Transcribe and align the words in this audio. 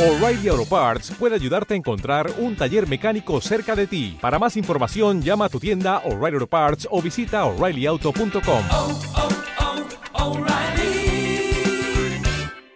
O'Reilly 0.00 0.48
Auto 0.48 0.64
Parts 0.64 1.10
puede 1.10 1.34
ayudarte 1.34 1.74
a 1.74 1.76
encontrar 1.76 2.32
un 2.38 2.56
taller 2.56 2.88
mecánico 2.88 3.38
cerca 3.42 3.76
de 3.76 3.86
ti. 3.86 4.16
Para 4.18 4.38
más 4.38 4.56
información, 4.56 5.20
llama 5.20 5.44
a 5.44 5.48
tu 5.50 5.60
tienda 5.60 5.98
O'Reilly 6.06 6.36
Auto 6.36 6.46
Parts 6.46 6.88
o 6.90 7.02
visita 7.02 7.44
oreillyauto.com. 7.44 8.64
oh, 8.70 9.00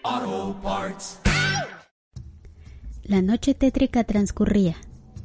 oh, 0.04 0.56
Parts. 0.62 1.18
La 3.04 3.22
noche 3.22 3.54
tétrica 3.54 4.04
transcurría. 4.04 4.76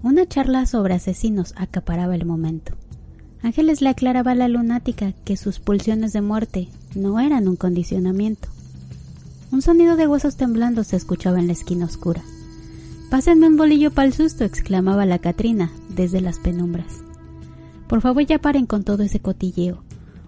Una 0.01 0.25
charla 0.25 0.65
sobre 0.67 0.93
asesinos 0.93 1.53
acaparaba 1.57 2.15
el 2.15 2.25
momento. 2.25 2.77
Ángeles 3.43 3.81
le 3.81 3.89
aclaraba 3.89 4.31
a 4.31 4.35
la 4.35 4.47
lunática 4.47 5.11
que 5.25 5.35
sus 5.35 5.59
pulsiones 5.59 6.13
de 6.13 6.21
muerte 6.21 6.69
no 6.95 7.19
eran 7.19 7.49
un 7.49 7.57
condicionamiento. 7.57 8.47
Un 9.51 9.63
sonido 9.63 9.95
de 9.95 10.07
huesos 10.07 10.35
temblando 10.35 10.83
se 10.83 10.95
escuchaba 10.95 11.39
en 11.39 11.47
la 11.47 11.53
esquina 11.53 11.85
oscura. 11.85 12.21
Pásenme 13.09 13.47
un 13.47 13.57
bolillo 13.57 13.89
para 13.89 14.07
el 14.07 14.13
susto, 14.13 14.43
exclamaba 14.43 15.07
la 15.07 15.17
Catrina 15.17 15.71
desde 15.89 16.21
las 16.21 16.37
penumbras. 16.37 17.03
Por 17.87 18.01
favor 18.01 18.23
ya 18.23 18.37
paren 18.37 18.67
con 18.67 18.83
todo 18.83 19.01
ese 19.01 19.19
cotilleo. 19.19 19.83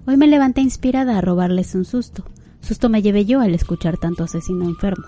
Hoy 0.08 0.18
me 0.18 0.26
levanté 0.26 0.62
inspirada 0.62 1.18
a 1.18 1.22
robarles 1.22 1.76
un 1.76 1.86
susto. 1.86 2.26
Susto 2.62 2.90
me 2.90 3.04
llevé 3.04 3.26
yo 3.26 3.42
al 3.42 3.54
escuchar 3.54 4.00
tanto 4.00 4.24
asesino 4.24 4.66
enfermo. 4.66 5.06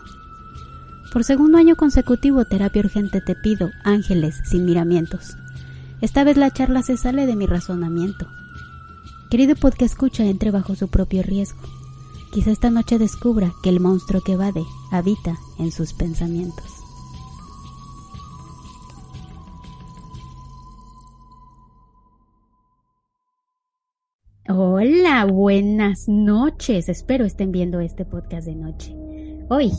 Por 1.11 1.23
segundo 1.23 1.57
año 1.57 1.75
consecutivo, 1.75 2.45
terapia 2.45 2.81
urgente 2.83 3.19
te 3.19 3.35
pido, 3.35 3.71
ángeles, 3.83 4.35
sin 4.45 4.65
miramientos. 4.65 5.35
Esta 6.01 6.23
vez 6.23 6.37
la 6.37 6.51
charla 6.51 6.83
se 6.83 6.97
sale 6.97 7.25
de 7.25 7.35
mi 7.35 7.47
razonamiento. 7.47 8.27
Querido 9.31 9.55
podcast 9.55 9.93
escucha, 9.93 10.23
entre 10.25 10.51
bajo 10.51 10.75
su 10.75 10.87
propio 10.89 11.23
riesgo. 11.23 11.59
Quizá 12.33 12.49
esta 12.49 12.71
noche 12.71 12.97
descubra 12.97 13.53
que 13.61 13.69
el 13.69 13.79
monstruo 13.79 14.21
que 14.21 14.31
evade 14.31 14.63
habita 14.89 15.37
en 15.59 15.71
sus 15.71 15.93
pensamientos. 15.93 16.65
Hola, 24.49 25.25
buenas 25.25 26.07
noches. 26.07 26.89
Espero 26.89 27.23
estén 27.23 27.51
viendo 27.51 27.79
este 27.79 28.03
podcast 28.03 28.47
de 28.47 28.55
noche. 28.55 28.95
Hoy, 29.49 29.71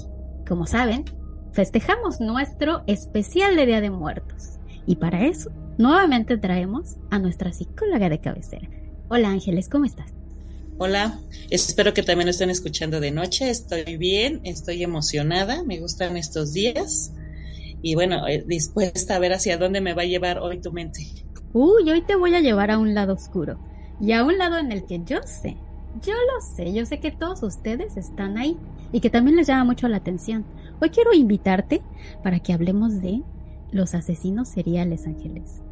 como 0.46 0.66
saben, 0.66 1.06
festejamos 1.50 2.20
nuestro 2.20 2.84
especial 2.86 3.56
de 3.56 3.66
Día 3.66 3.80
de 3.80 3.90
Muertos. 3.90 4.60
Y 4.86 4.94
para 4.94 5.26
eso, 5.26 5.50
nuevamente 5.76 6.38
traemos 6.38 6.98
a 7.10 7.18
nuestra 7.18 7.52
psicóloga 7.52 8.08
de 8.08 8.20
cabecera. 8.20 8.70
Hola 9.08 9.30
Ángeles, 9.30 9.68
¿cómo 9.68 9.86
estás? 9.86 10.23
Hola, 10.76 11.20
espero 11.50 11.94
que 11.94 12.02
también 12.02 12.26
lo 12.26 12.30
estén 12.32 12.50
escuchando 12.50 12.98
de 12.98 13.12
noche. 13.12 13.48
Estoy 13.48 13.96
bien, 13.96 14.40
estoy 14.44 14.82
emocionada, 14.82 15.62
me 15.64 15.78
gustan 15.78 16.16
estos 16.16 16.52
días 16.52 17.12
y 17.80 17.94
bueno, 17.94 18.26
eh, 18.26 18.42
dispuesta 18.46 19.14
a 19.14 19.18
ver 19.20 19.34
hacia 19.34 19.56
dónde 19.56 19.80
me 19.80 19.94
va 19.94 20.02
a 20.02 20.06
llevar 20.06 20.38
hoy 20.40 20.60
tu 20.60 20.72
mente. 20.72 21.06
Uy, 21.52 21.88
hoy 21.90 22.02
te 22.02 22.16
voy 22.16 22.34
a 22.34 22.40
llevar 22.40 22.72
a 22.72 22.78
un 22.78 22.92
lado 22.92 23.14
oscuro 23.14 23.60
y 24.00 24.12
a 24.12 24.24
un 24.24 24.36
lado 24.36 24.58
en 24.58 24.72
el 24.72 24.84
que 24.84 25.00
yo 25.04 25.18
sé, 25.24 25.56
yo 26.02 26.12
lo 26.12 26.40
sé, 26.56 26.74
yo 26.74 26.84
sé 26.86 26.98
que 26.98 27.12
todos 27.12 27.42
ustedes 27.44 27.96
están 27.96 28.36
ahí 28.36 28.56
y 28.90 29.00
que 29.00 29.10
también 29.10 29.36
les 29.36 29.46
llama 29.46 29.64
mucho 29.64 29.86
la 29.86 29.98
atención. 29.98 30.44
Hoy 30.80 30.90
quiero 30.90 31.12
invitarte 31.14 31.82
para 32.22 32.40
que 32.40 32.52
hablemos 32.52 33.00
de 33.00 33.22
los 33.70 33.94
asesinos 33.94 34.48
seriales, 34.48 35.06
Ángeles. 35.06 35.62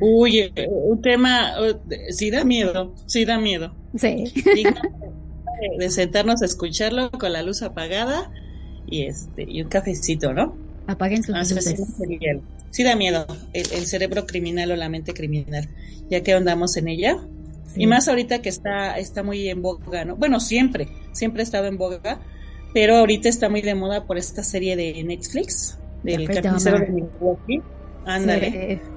Uy, 0.00 0.38
eh, 0.38 0.66
un 0.70 1.02
tema, 1.02 1.52
eh, 1.60 2.12
sí 2.12 2.30
da 2.30 2.44
miedo, 2.44 2.94
sí 3.06 3.26
da 3.26 3.38
miedo. 3.38 3.79
Sí. 3.96 4.32
De- 4.44 4.74
de 5.78 5.90
sentarnos 5.90 6.40
a 6.42 6.46
escucharlo 6.46 7.10
con 7.10 7.32
la 7.34 7.42
luz 7.42 7.62
apagada 7.62 8.30
y 8.86 9.02
este 9.04 9.44
y 9.46 9.60
un 9.60 9.68
cafecito, 9.68 10.32
¿no? 10.32 10.56
Apaguen 10.86 11.22
sus 11.22 11.34
Asesino 11.34 11.84
luces. 11.86 12.40
Sí 12.70 12.82
da 12.82 12.96
miedo, 12.96 13.26
el, 13.52 13.66
el 13.72 13.86
cerebro 13.86 14.26
criminal 14.26 14.70
o 14.72 14.76
la 14.76 14.88
mente 14.88 15.12
criminal, 15.12 15.68
ya 16.08 16.22
que 16.22 16.32
andamos 16.32 16.76
en 16.76 16.88
ella. 16.88 17.18
Sí. 17.74 17.82
Y 17.82 17.86
más 17.86 18.08
ahorita 18.08 18.40
que 18.42 18.48
está, 18.48 18.96
está 18.98 19.22
muy 19.22 19.48
en 19.48 19.60
boga, 19.60 20.04
¿no? 20.04 20.16
Bueno, 20.16 20.40
siempre, 20.40 20.88
siempre 21.12 21.42
ha 21.42 21.44
estado 21.44 21.66
en 21.66 21.76
boga, 21.76 22.20
pero 22.72 22.96
ahorita 22.96 23.28
está 23.28 23.48
muy 23.48 23.60
de 23.60 23.74
moda 23.74 24.06
por 24.06 24.18
esta 24.18 24.42
serie 24.42 24.76
de 24.76 25.02
Netflix, 25.04 25.78
del 26.02 26.20
Jeffrey 26.22 26.42
carnicero 26.42 26.78
de. 26.78 26.86
Milwaukee. 26.88 27.60
Ándale. 28.06 28.50
Sí. 28.50 28.90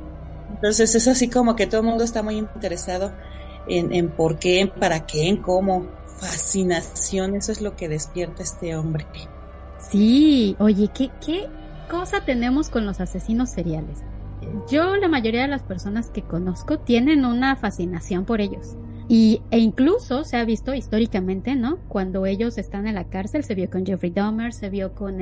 Entonces 0.56 0.96
es 0.96 1.08
así 1.08 1.28
como 1.30 1.56
que 1.56 1.68
todo 1.68 1.82
el 1.82 1.88
mundo 1.88 2.04
está 2.04 2.24
muy 2.24 2.38
interesado 2.38 3.14
en, 3.68 3.94
en 3.94 4.10
por 4.10 4.40
qué, 4.40 4.62
en 4.62 4.70
para 4.70 5.06
qué, 5.06 5.28
en 5.28 5.38
cómo. 5.38 5.88
Fascinación, 6.20 7.36
eso 7.36 7.52
es 7.52 7.62
lo 7.62 7.76
que 7.76 7.90
despierta 7.90 8.44
este 8.44 8.76
hombre. 8.76 9.06
Sí, 9.78 10.56
oye, 10.60 10.90
¿qué, 10.94 11.10
¿qué 11.26 11.48
cosa 11.90 12.24
tenemos 12.26 12.70
con 12.70 12.86
los 12.86 13.00
asesinos 13.00 13.50
seriales? 13.50 14.00
Yo, 14.70 14.96
la 14.98 15.08
mayoría 15.08 15.42
de 15.42 15.48
las 15.48 15.64
personas 15.64 16.10
que 16.10 16.22
conozco 16.22 16.80
tienen 16.80 17.26
una 17.26 17.56
fascinación 17.56 18.26
por 18.26 18.42
ellos. 18.42 18.76
Y, 19.10 19.42
e 19.52 19.60
incluso 19.60 20.24
se 20.24 20.38
ha 20.38 20.46
visto 20.46 20.74
históricamente, 20.74 21.56
¿no? 21.56 21.78
Cuando 21.90 22.26
ellos 22.26 22.58
están 22.58 22.88
en 22.88 22.96
la 22.96 23.10
cárcel, 23.10 23.44
se 23.44 23.54
vio 23.54 23.70
con 23.70 23.86
Jeffrey 23.86 24.12
Dahmer, 24.12 24.54
se 24.54 24.70
vio 24.70 24.94
con 24.94 25.18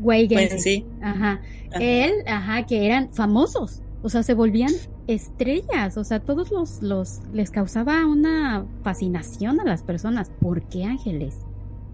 Weigand. 0.00 0.48
Pues 0.48 0.62
sí. 0.62 0.86
Ajá. 1.02 1.40
Ajá. 1.70 1.78
Él, 1.80 2.12
ajá, 2.26 2.66
que 2.66 2.86
eran 2.86 3.12
famosos. 3.12 3.82
O 4.06 4.08
sea, 4.08 4.22
se 4.22 4.34
volvían 4.34 4.70
estrellas. 5.08 5.96
O 5.96 6.04
sea, 6.04 6.20
todos 6.20 6.52
los, 6.52 6.80
los, 6.80 7.18
les 7.32 7.50
causaba 7.50 8.06
una 8.06 8.64
fascinación 8.84 9.58
a 9.60 9.64
las 9.64 9.82
personas. 9.82 10.30
¿Por 10.40 10.62
qué 10.68 10.84
ángeles? 10.84 11.34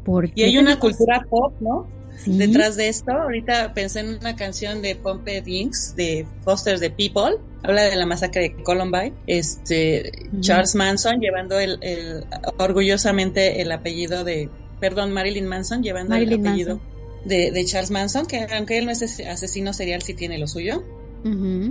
¿Por 0.04 0.26
Y 0.26 0.32
qué 0.32 0.44
hay 0.44 0.58
una 0.58 0.78
cultura 0.78 1.24
pop, 1.30 1.54
¿no? 1.60 1.86
Sí. 2.18 2.36
Detrás 2.36 2.76
de 2.76 2.88
esto, 2.88 3.12
ahorita 3.12 3.72
pensé 3.72 4.00
en 4.00 4.18
una 4.20 4.36
canción 4.36 4.82
de 4.82 4.94
Pumped 4.96 5.46
Inks 5.46 5.94
de 5.96 6.26
Foster 6.44 6.78
the 6.78 6.90
People, 6.90 7.38
habla 7.62 7.84
de 7.84 7.96
la 7.96 8.04
masacre 8.04 8.42
de 8.42 8.62
Columbine, 8.62 9.14
este. 9.26 10.12
Charles 10.40 10.74
Manson 10.74 11.18
llevando 11.20 11.58
el, 11.58 11.78
el- 11.80 12.26
orgullosamente 12.58 13.62
el 13.62 13.72
apellido 13.72 14.24
de, 14.24 14.50
perdón, 14.80 15.12
Marilyn 15.12 15.46
Manson 15.46 15.82
llevando 15.82 16.10
Marilyn 16.10 16.40
el 16.40 16.46
apellido 16.46 16.80
de, 17.24 17.50
de 17.50 17.64
Charles 17.64 17.90
Manson, 17.90 18.26
que 18.26 18.46
aunque 18.54 18.76
él 18.76 18.84
no 18.84 18.90
es 18.92 19.02
ase- 19.02 19.26
asesino 19.28 19.72
serial, 19.72 20.02
sí 20.02 20.12
tiene 20.14 20.36
lo 20.36 20.46
suyo. 20.48 20.82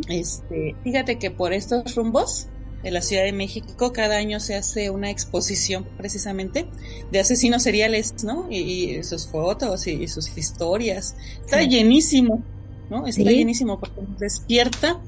Este, 0.08 0.80
fíjate 0.84 1.20
que 1.20 1.32
por 1.32 1.54
estos 1.54 1.96
rumbos 1.96 2.50
de 2.82 2.92
la 2.92 3.02
Ciudad 3.02 3.24
de 3.24 3.34
México 3.34 3.92
cada 3.94 4.18
año 4.18 4.40
se 4.40 4.56
hace 4.56 4.90
una 4.90 5.12
exposición 5.12 5.88
precisamente 5.96 6.72
de 7.12 7.20
asesinos 7.20 7.64
seriales, 7.64 8.16
¿no? 8.24 8.48
Y, 8.50 8.98
y 8.98 9.04
sus 9.04 9.30
fotos 9.30 9.86
y, 9.88 9.92
y 10.04 10.08
sus 10.08 10.36
historias. 10.38 11.16
Está 11.42 11.62
Sí. 11.62 11.70
llenísimo, 11.70 12.46
¿no? 12.90 13.06
Está 13.08 13.30
Sí. 13.30 13.36
llenísimo 13.36 13.80
porque 13.80 14.02
nos 14.02 14.18
despierta, 14.18 15.02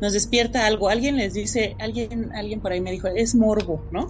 nos 0.00 0.12
despierta 0.12 0.66
algo. 0.66 0.88
Alguien 0.88 1.16
les 1.16 1.32
dice, 1.34 1.74
alguien, 1.78 2.30
alguien 2.34 2.60
por 2.60 2.72
ahí 2.72 2.80
me 2.80 2.92
dijo, 2.92 3.08
es 3.08 3.34
morbo, 3.34 3.86
¿no? 3.90 4.06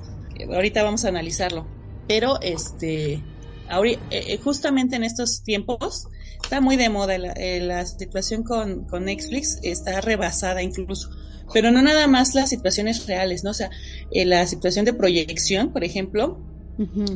Ahorita 0.55 0.83
vamos 0.83 1.05
a 1.05 1.09
analizarlo. 1.09 1.73
Pero 2.07 2.41
este, 2.43 3.25
ahori- 3.69 3.99
eh, 4.11 4.25
eh, 4.29 4.39
justamente 4.39 4.97
en 4.97 5.05
estos 5.05 5.43
tiempos 5.43 6.07
está 6.43 6.61
muy 6.61 6.77
de 6.77 6.89
moda 6.89 7.19
la, 7.19 7.33
eh, 7.33 7.61
la 7.61 7.85
situación 7.87 8.43
con, 8.43 8.85
con 8.85 9.05
Netflix, 9.05 9.59
está 9.63 10.01
rebasada 10.01 10.63
incluso. 10.63 11.09
Pero 11.53 11.71
no 11.71 11.81
nada 11.81 12.07
más 12.09 12.35
las 12.35 12.49
situaciones 12.51 13.07
reales, 13.07 13.45
¿no? 13.45 13.51
O 13.51 13.55
sea, 13.55 13.71
eh, 14.11 14.25
la 14.25 14.47
situación 14.47 14.85
de 14.85 14.93
proyección, 14.93 15.73
por 15.73 15.85
ejemplo, 15.85 16.41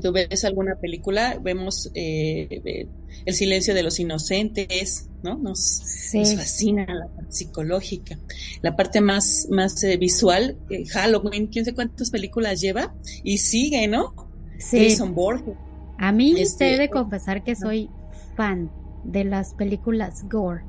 tú 0.01 0.13
ves 0.13 0.45
alguna 0.45 0.77
película, 0.81 1.39
vemos 1.43 1.91
El 1.95 3.35
silencio 3.35 3.75
de 3.75 3.83
los 3.83 3.99
inocentes, 3.99 5.09
¿no? 5.23 5.37
Nos, 5.37 5.59
Sí. 5.61 6.19
nos 6.21 6.35
fascina 6.35 6.87
la 6.87 7.09
parte 7.15 7.33
psicológica. 7.33 8.19
La 8.63 8.75
parte 8.77 9.01
más, 9.01 9.49
más 9.51 9.75
visual, 9.99 10.57
Halloween, 10.93 11.49
quién 11.49 11.65
sé 11.65 11.75
cuántas 11.75 12.11
películas 12.11 12.61
lleva, 12.61 12.95
y 13.23 13.39
sigue, 13.39 13.87
¿no? 13.89 14.15
Sí. 14.59 14.89
Jason 14.91 15.15
Borges. 15.15 15.55
A 16.03 16.13
mí 16.13 16.35
Este, 16.41 16.75
he 16.75 16.79
de 16.79 16.89
confesar 16.89 17.45
que 17.45 17.55
soy 17.55 17.91
fan 18.37 18.71
de 19.05 19.25
las 19.25 19.53
películas 19.55 20.25
gore. 20.31 20.63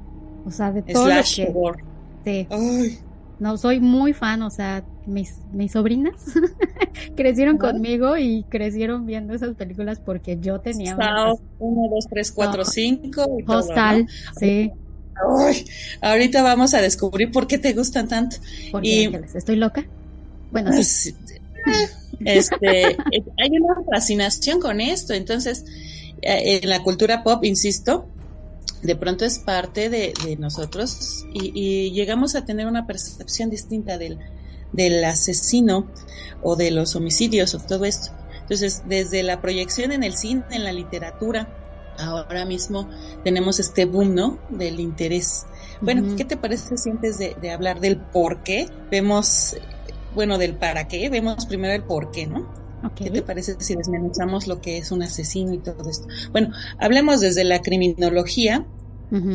O 0.46 0.52
sea, 0.52 0.72
de 0.72 0.82
todo 0.82 1.08
lo 1.08 1.22
que... 1.36 1.46
gore. 1.46 1.84
Ay, 2.26 3.00
No, 3.40 3.58
soy 3.58 3.80
muy 3.80 4.14
fan, 4.14 4.42
o 4.44 4.50
sea, 4.50 4.84
mis, 5.06 5.38
mis 5.54 5.72
sobrinas 5.72 6.14
crecieron 7.16 7.58
conmigo 7.58 8.18
y 8.18 8.44
crecieron 8.50 9.06
viendo 9.06 9.34
esas 9.34 9.56
películas 9.56 10.00
porque 10.00 10.38
yo 10.40 10.60
tenía 10.60 10.96
Sao, 10.98 11.40
1, 11.60 11.90
2, 11.90 12.08
3, 12.10 12.32
4, 12.34 12.58
No. 12.64 12.66
5. 12.66 13.38
y 13.40 13.44
todo, 13.44 13.58
hostal, 13.60 14.02
¿no? 14.04 14.08
sí, 14.40 14.72
Ay, 15.40 15.66
ahorita 16.02 16.42
vamos 16.42 16.74
a 16.74 16.82
descubrir 16.82 17.32
por 17.32 17.48
qué 17.48 17.58
te 17.58 17.74
gustan 17.74 18.08
tanto. 18.08 18.38
porque 18.72 18.88
Y- 18.90 19.06
Ángeles, 19.06 19.36
estoy 19.36 19.56
loca. 19.56 19.86
Bueno, 20.52 20.72
sí, 20.74 20.84
Sí. 20.84 21.16
Este, 22.24 22.92
eh, 23.10 23.24
hay 23.38 23.50
una 23.60 23.76
fascinación 23.92 24.60
con 24.60 24.82
esto, 24.82 25.14
entonces 25.14 25.64
eh, 26.22 26.60
en 26.64 26.70
la 26.70 26.84
cultura 26.84 27.24
pop, 27.24 27.44
insisto, 27.46 28.12
de 28.82 28.96
pronto 28.96 29.26
es 29.26 29.40
parte 29.40 29.90
de, 29.90 30.14
de 30.24 30.38
nosotros 30.38 31.26
y, 31.34 31.52
y 31.54 31.92
llegamos 31.94 32.36
a 32.36 32.46
tener 32.46 32.68
una 32.68 32.88
percepción 32.88 33.50
distinta 33.50 33.98
del, 33.98 34.20
del 34.72 35.04
asesino 35.04 35.94
o 36.40 36.56
de 36.56 36.72
los 36.72 36.96
homicidios 36.96 37.54
o 37.54 37.60
todo 37.60 37.86
esto. 37.86 38.12
Entonces, 38.42 38.82
desde 38.86 39.24
la 39.24 39.40
proyección 39.42 39.92
en 39.92 40.04
el 40.04 40.16
cine, 40.16 40.46
en 40.50 40.64
la 40.64 40.74
literatura, 40.74 41.54
ahora 41.98 42.46
mismo 42.46 42.90
tenemos 43.24 43.60
este 43.60 43.86
boom, 43.86 44.16
¿no? 44.16 44.44
Del 44.50 44.80
interés. 44.80 45.48
Bueno, 45.86 46.04
Ujú. 46.04 46.16
¿qué 46.16 46.26
te 46.26 46.38
parece 46.38 46.76
si 46.78 46.90
antes 46.90 47.18
de, 47.18 47.36
de 47.40 47.52
hablar 47.52 47.80
del 47.80 48.02
por 48.02 48.42
qué 48.44 48.68
vemos, 48.90 49.56
bueno, 50.16 50.38
del 50.38 50.56
para 50.56 50.88
qué, 50.88 51.10
vemos 51.10 51.46
primero 51.46 51.74
el 51.74 51.84
por 51.84 52.12
qué, 52.12 52.28
¿no? 52.28 52.62
¿Qué 52.96 53.12
te 53.12 53.22
parece 53.22 53.56
si 53.60 53.76
desmenuzamos 53.76 54.48
lo 54.48 54.60
que 54.60 54.80
es 54.80 54.92
un 54.92 55.04
asesino 55.04 55.54
y 55.54 55.60
todo 55.60 55.88
esto? 55.90 56.08
Bueno, 56.32 56.52
hablemos 56.80 57.22
desde 57.22 57.44
la 57.44 57.62
criminología 57.62 58.66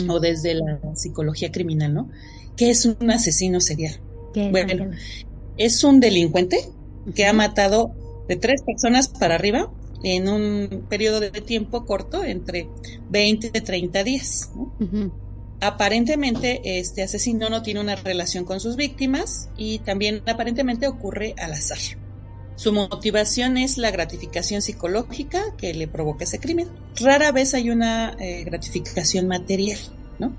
o 0.08 0.20
desde 0.20 0.54
la 0.54 0.80
psicología 0.94 1.52
criminal, 1.52 1.94
¿no? 1.94 2.10
¿Qué 2.56 2.70
es 2.70 2.84
un 2.86 3.10
asesino 3.10 3.60
serial? 3.60 4.00
¿Qué 4.34 4.46
es, 4.46 4.50
bueno? 4.50 4.90
Es 5.56 5.84
un 5.84 6.00
delincuente 6.00 6.58
que 7.14 7.26
ha 7.26 7.32
matado 7.32 7.92
de 8.28 8.36
tres 8.36 8.62
personas 8.62 9.08
para 9.08 9.36
arriba 9.36 9.70
en 10.02 10.28
un 10.28 10.86
periodo 10.88 11.20
de 11.20 11.30
tiempo 11.30 11.84
corto, 11.84 12.24
entre 12.24 12.68
20 13.10 13.52
y 13.54 13.60
30 13.60 14.04
días. 14.04 14.50
¿no? 14.54 14.72
Aparentemente, 15.60 16.78
este 16.78 17.02
asesino 17.02 17.48
no 17.48 17.62
tiene 17.62 17.80
una 17.80 17.96
relación 17.96 18.44
con 18.44 18.60
sus 18.60 18.76
víctimas 18.76 19.48
y 19.56 19.78
también 19.80 20.22
aparentemente 20.26 20.86
ocurre 20.86 21.34
al 21.38 21.52
azar. 21.52 21.78
Su 22.56 22.72
motivación 22.72 23.58
es 23.58 23.76
la 23.76 23.90
gratificación 23.90 24.62
psicológica 24.62 25.42
que 25.58 25.74
le 25.74 25.88
provoca 25.88 26.24
ese 26.24 26.40
crimen. 26.40 26.68
Rara 26.98 27.30
vez 27.32 27.54
hay 27.54 27.70
una 27.70 28.16
eh, 28.18 28.44
gratificación 28.44 29.28
material, 29.28 29.78
¿no? 30.18 30.34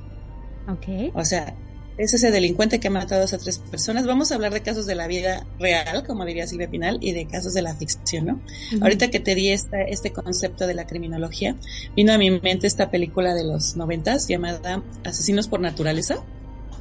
Ok. 0.67 1.13
O 1.13 1.23
sea, 1.23 1.55
es 1.97 2.13
ese 2.13 2.31
delincuente 2.31 2.79
que 2.79 2.87
ha 2.87 2.91
matado 2.91 3.23
a 3.23 3.37
tres 3.37 3.57
personas. 3.57 4.05
Vamos 4.05 4.31
a 4.31 4.35
hablar 4.35 4.53
de 4.53 4.61
casos 4.61 4.85
de 4.85 4.95
la 4.95 5.07
vida 5.07 5.45
real, 5.59 6.05
como 6.05 6.25
diría 6.25 6.47
Silvia 6.47 6.69
Pinal, 6.69 6.99
y 7.01 7.11
de 7.11 7.25
casos 7.25 7.53
de 7.53 7.61
la 7.61 7.75
ficción, 7.75 8.25
¿no? 8.25 8.39
Ahorita 8.81 9.09
que 9.09 9.19
te 9.19 9.35
di 9.35 9.49
esta, 9.49 9.81
este 9.81 10.11
concepto 10.11 10.67
de 10.67 10.75
la 10.75 10.85
criminología, 10.85 11.55
vino 11.95 12.13
a 12.13 12.17
mi 12.17 12.29
mente 12.29 12.67
esta 12.67 12.91
película 12.91 13.33
de 13.33 13.43
los 13.43 13.75
noventas 13.75 14.27
llamada 14.27 14.83
Asesinos 15.03 15.47
por 15.47 15.59
Naturaleza. 15.59 16.17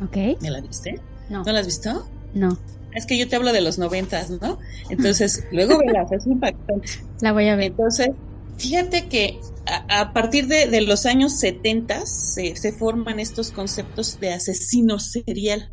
Ok. 0.03 0.41
¿Me 0.41 0.51
la 0.51 0.61
viste? 0.61 1.01
No. 1.31 1.43
¿No 1.45 1.53
la 1.53 1.61
has 1.61 1.67
visto? 1.67 2.07
No. 2.35 2.59
Es 2.93 3.07
que 3.07 3.19
yo 3.19 3.29
te 3.29 3.37
hablo 3.37 3.53
de 3.53 3.61
los 3.61 3.79
noventas, 3.79 4.31
¿no? 4.31 4.59
Entonces, 4.91 5.45
luego 5.53 5.79
velas, 5.79 6.13
es 6.13 6.27
impactante. 6.27 6.89
La 7.21 7.33
voy 7.33 7.49
a 7.49 7.57
ver. 7.57 7.67
Entonces, 7.67 8.11
fíjate 8.59 9.07
que 9.07 9.41
a, 9.67 10.01
a 10.01 10.13
partir 10.13 10.47
de, 10.47 10.67
de 10.69 10.81
los 10.81 11.07
años 11.07 11.39
70 11.39 12.07
se, 12.07 12.57
se 12.57 12.73
forman 12.73 13.21
estos 13.21 13.51
conceptos 13.51 14.19
de 14.21 14.33
asesino 14.33 14.99
serial. 14.99 15.71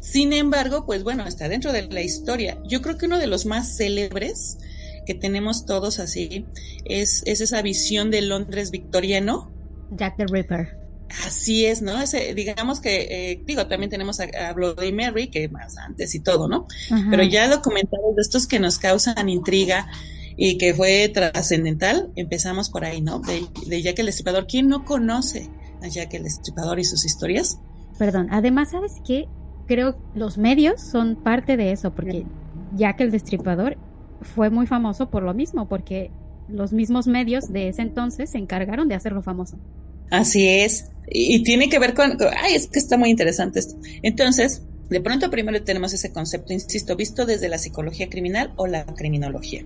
Sin 0.00 0.32
embargo, 0.32 0.86
pues 0.86 1.04
bueno, 1.04 1.26
está 1.26 1.48
dentro 1.48 1.72
de 1.72 1.82
la 1.82 2.02
historia. 2.02 2.58
Yo 2.68 2.82
creo 2.82 2.96
que 2.98 3.06
uno 3.06 3.18
de 3.18 3.26
los 3.26 3.46
más 3.46 3.76
célebres 3.76 4.58
que 5.06 5.14
tenemos 5.14 5.66
todos 5.66 5.98
así 5.98 6.46
es, 6.84 7.22
es 7.26 7.40
esa 7.40 7.62
visión 7.62 8.10
de 8.10 8.22
Londres 8.22 8.70
victoriano. 8.70 9.50
Jack 9.90 10.16
the 10.16 10.26
Ripper. 10.26 10.76
Así 11.26 11.64
es, 11.64 11.80
¿no? 11.80 12.00
Ese, 12.00 12.34
digamos 12.34 12.80
que, 12.80 13.32
eh, 13.32 13.42
digo, 13.46 13.66
también 13.66 13.90
tenemos 13.90 14.20
a, 14.20 14.24
a 14.48 14.52
Bloody 14.52 14.92
Mary, 14.92 15.28
que 15.28 15.48
más 15.48 15.78
antes 15.78 16.14
y 16.14 16.20
todo, 16.20 16.48
¿no? 16.48 16.66
Pero 17.10 17.22
ya 17.22 17.48
documentales 17.48 18.14
de 18.14 18.22
estos 18.22 18.46
que 18.46 18.60
nos 18.60 18.78
causan 18.78 19.28
intriga 19.30 19.88
y 20.40 20.56
que 20.56 20.72
fue 20.72 21.10
trascendental, 21.12 22.12
empezamos 22.14 22.70
por 22.70 22.84
ahí, 22.84 23.02
¿no? 23.02 23.18
De, 23.18 23.42
de 23.66 23.82
Jack 23.82 23.98
el 23.98 24.06
Destripador. 24.06 24.46
¿Quién 24.46 24.68
no 24.68 24.84
conoce 24.84 25.50
a 25.82 25.88
Jack 25.88 26.14
el 26.14 26.22
Destripador 26.22 26.78
y 26.78 26.84
sus 26.84 27.04
historias? 27.04 27.58
Perdón. 27.98 28.28
Además, 28.30 28.70
¿sabes 28.70 28.92
qué? 29.04 29.26
Creo 29.66 29.96
que 29.96 30.18
los 30.18 30.38
medios 30.38 30.80
son 30.80 31.16
parte 31.16 31.56
de 31.56 31.72
eso, 31.72 31.92
porque 31.92 32.24
Jack 32.76 33.00
el 33.00 33.10
Destripador 33.10 33.76
fue 34.22 34.48
muy 34.48 34.66
famoso 34.66 35.10
por 35.10 35.24
lo 35.24 35.34
mismo, 35.34 35.68
porque 35.68 36.10
los 36.48 36.72
mismos 36.72 37.06
medios 37.06 37.52
de 37.52 37.68
ese 37.68 37.82
entonces 37.82 38.30
se 38.30 38.38
encargaron 38.38 38.88
de 38.88 38.94
hacerlo 38.94 39.22
famoso. 39.22 39.58
Así 40.10 40.48
es. 40.48 40.90
Y, 41.10 41.34
y 41.36 41.42
tiene 41.42 41.68
que 41.68 41.78
ver 41.78 41.94
con, 41.94 42.16
con- 42.16 42.28
ay, 42.34 42.54
es 42.54 42.68
que 42.68 42.78
está 42.78 42.96
muy 42.96 43.10
interesante 43.10 43.58
esto. 43.58 43.76
Entonces, 44.02 44.62
de 44.88 45.00
pronto 45.00 45.30
primero 45.30 45.62
tenemos 45.62 45.92
ese 45.92 46.12
concepto, 46.12 46.52
insisto, 46.52 46.96
visto 46.96 47.26
desde 47.26 47.48
la 47.48 47.58
psicología 47.58 48.08
criminal 48.08 48.52
o 48.56 48.66
la 48.66 48.86
criminología. 48.86 49.64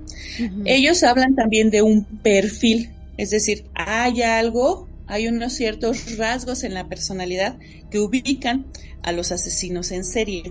Ellos 0.65 1.03
hablan 1.05 1.35
también 1.35 1.71
de 1.71 1.83
un 1.83 2.05
perfil, 2.05 2.91
es 3.17 3.31
decir, 3.31 3.67
hay 3.75 4.23
algo, 4.23 4.89
hay 5.07 5.29
unos 5.29 5.53
ciertos 5.53 6.17
rasgos 6.17 6.65
en 6.65 6.75
la 6.75 6.89
personalidad 6.89 7.59
que 7.91 8.01
ubican 8.01 8.67
a 9.03 9.13
los 9.13 9.31
asesinos 9.31 9.93
en 9.93 10.05
serie. 10.05 10.43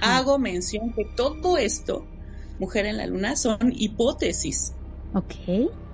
Hago 0.00 0.38
mención 0.38 0.92
que 0.94 1.04
todo 1.16 1.56
esto, 1.56 2.06
Mujer 2.58 2.86
en 2.86 2.96
la 2.96 3.06
Luna, 3.06 3.36
son 3.36 3.72
hipótesis. 3.76 4.72
Ok. 5.14 5.34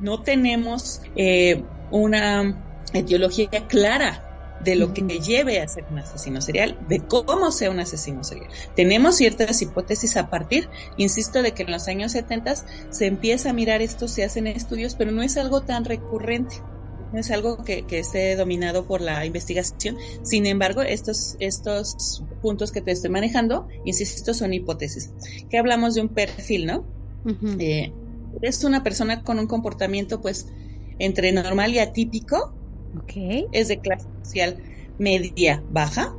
No 0.00 0.22
tenemos 0.22 1.02
eh, 1.16 1.62
una 1.90 2.64
etiología 2.94 3.48
clara 3.68 4.31
de 4.64 4.76
lo 4.76 4.94
que 4.94 5.02
lleve 5.02 5.60
a 5.60 5.68
ser 5.68 5.84
un 5.90 5.98
asesino 5.98 6.40
serial, 6.40 6.78
de 6.88 7.00
cómo 7.00 7.50
sea 7.50 7.70
un 7.70 7.80
asesino 7.80 8.24
serial. 8.24 8.48
Tenemos 8.76 9.16
ciertas 9.16 9.60
hipótesis 9.62 10.16
a 10.16 10.30
partir, 10.30 10.68
insisto, 10.96 11.42
de 11.42 11.52
que 11.52 11.62
en 11.62 11.72
los 11.72 11.88
años 11.88 12.12
70 12.12 12.54
se 12.90 13.06
empieza 13.06 13.50
a 13.50 13.52
mirar 13.52 13.82
esto, 13.82 14.08
se 14.08 14.24
hacen 14.24 14.46
estudios, 14.46 14.94
pero 14.94 15.12
no 15.12 15.22
es 15.22 15.36
algo 15.36 15.62
tan 15.62 15.84
recurrente. 15.84 16.56
No 17.12 17.20
es 17.20 17.30
algo 17.30 17.62
que, 17.62 17.82
que 17.82 17.98
esté 17.98 18.36
dominado 18.36 18.86
por 18.86 19.02
la 19.02 19.26
investigación. 19.26 19.98
Sin 20.22 20.46
embargo, 20.46 20.80
estos, 20.80 21.36
estos 21.40 22.24
puntos 22.40 22.72
que 22.72 22.80
te 22.80 22.90
estoy 22.90 23.10
manejando, 23.10 23.68
insisto, 23.84 24.32
son 24.32 24.54
hipótesis. 24.54 25.10
Que 25.50 25.58
hablamos 25.58 25.94
de 25.94 26.00
un 26.00 26.08
perfil, 26.08 26.64
¿no? 26.64 26.86
Eh, 27.58 27.92
es 28.40 28.64
una 28.64 28.82
persona 28.82 29.22
con 29.22 29.38
un 29.38 29.46
comportamiento, 29.46 30.22
pues, 30.22 30.46
entre 30.98 31.32
normal 31.32 31.74
y 31.74 31.80
atípico, 31.80 32.54
Ok. 32.96 33.12
es 33.52 33.68
de 33.68 33.80
clase 33.80 34.08
social 34.22 34.58
media 34.98 35.62
baja, 35.70 36.14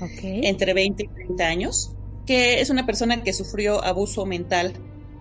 Ok. 0.00 0.22
entre 0.42 0.74
20 0.74 1.04
y 1.04 1.08
30 1.08 1.48
años, 1.48 1.90
que 2.26 2.60
es 2.60 2.70
una 2.70 2.86
persona 2.86 3.22
que 3.22 3.32
sufrió 3.32 3.84
abuso 3.84 4.26
mental, 4.26 4.74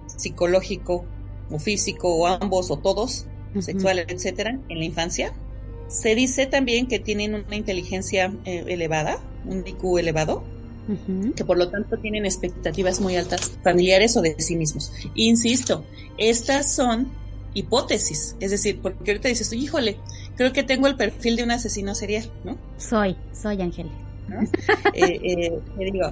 psicológico 0.07 1.05
o 1.49 1.59
físico, 1.59 2.15
o 2.15 2.27
ambos 2.27 2.69
o 2.71 2.79
todos, 2.79 3.25
Ujú. 3.55 3.61
sexual, 3.61 4.05
etcétera, 4.07 4.59
en 4.69 4.79
la 4.79 4.85
infancia. 4.85 5.33
Se 5.89 6.15
dice 6.15 6.45
también 6.47 6.87
que 6.87 6.99
tienen 6.99 7.33
una 7.33 7.55
inteligencia 7.55 8.33
eh, 8.45 8.65
elevada, 8.67 9.17
un 9.45 9.65
IQ 9.65 9.99
elevado, 9.99 10.43
que 11.35 11.45
por 11.45 11.57
lo 11.57 11.69
tanto 11.69 11.97
tienen 12.01 12.25
expectativas 12.25 12.99
muy 12.99 13.15
altas 13.15 13.51
familiares 13.63 14.17
o 14.17 14.21
de 14.21 14.35
sí 14.39 14.55
mismos. 14.55 14.91
Insisto, 15.15 15.85
estas 16.17 16.73
son 16.75 17.11
hipótesis, 17.53 18.35
es 18.39 18.51
decir, 18.51 18.81
porque 18.81 19.11
ahorita 19.11 19.29
dices, 19.29 19.51
híjole, 19.53 19.97
creo 20.37 20.53
que 20.53 20.63
tengo 20.63 20.87
el 20.87 20.95
perfil 20.95 21.35
de 21.35 21.43
un 21.43 21.51
asesino 21.51 21.95
serial, 21.95 22.31
¿no? 22.43 22.57
Soy, 22.77 23.17
soy 23.33 23.61
Ángel. 23.61 23.91
¿No? 24.27 24.39
Eh, 24.93 25.19
eh, 25.21 25.51
te 25.75 25.85
digo, 25.91 26.11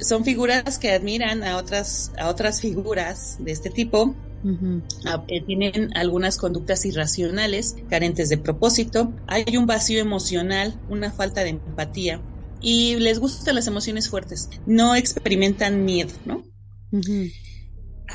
son 0.00 0.24
figuras 0.24 0.78
que 0.78 0.92
admiran 0.92 1.42
a 1.42 1.58
otras, 1.58 2.10
a 2.16 2.28
otras 2.28 2.60
figuras 2.60 3.36
de 3.38 3.52
este 3.52 3.68
tipo. 3.68 4.16
Ah, 5.04 5.22
eh, 5.28 5.44
tienen 5.44 5.90
algunas 5.94 6.38
conductas 6.38 6.86
irracionales, 6.86 7.74
carentes 7.90 8.30
de 8.30 8.38
propósito, 8.38 9.14
hay 9.26 9.56
un 9.58 9.66
vacío 9.66 10.00
emocional, 10.00 10.80
una 10.86 11.12
falta 11.12 11.42
de 11.42 11.50
empatía 11.50 12.22
y 12.60 12.96
les 12.96 13.18
gustan 13.18 13.56
las 13.56 13.66
emociones 13.66 14.08
fuertes, 14.08 14.48
no 14.64 14.94
experimentan 14.94 15.84
miedo, 15.84 16.14
¿no? 16.24 16.44
Ujú. 16.92 17.28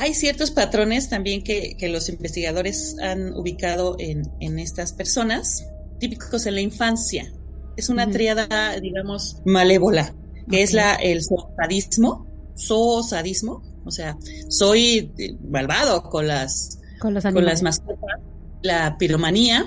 Hay 0.01 0.13
ciertos 0.13 0.51
patrones 0.51 1.09
también 1.09 1.43
que, 1.43 1.75
que 1.77 1.89
los 1.89 2.09
investigadores 2.09 2.95
han 3.01 3.33
ubicado 3.33 3.95
en, 3.99 4.23
en 4.39 4.59
estas 4.59 4.93
personas, 4.93 5.73
típicos 5.97 6.45
en 6.45 6.55
la 6.55 6.61
infancia. 6.61 7.31
Es 7.75 7.89
una 7.89 8.05
Ujú. 8.05 8.11
tríada, 8.11 8.47
digamos, 8.81 9.41
malévola, 9.45 10.15
que 10.49 10.63
es 10.63 10.73
la, 10.73 10.95
el 10.95 11.21
zoosadismo, 11.23 12.29
zoosadismo, 12.55 13.63
o 13.83 13.91
sea, 13.91 14.17
soy 14.49 15.13
eh, 15.17 15.37
malvado 15.41 16.01
con 16.03 16.27
las 16.27 16.79
Con 16.99 17.13
los 17.13 17.25
con 17.31 17.31
animales. 17.35 17.45
las 17.45 17.61
mascotas, 17.63 18.19
la 18.61 18.97
piromanía, 18.97 19.65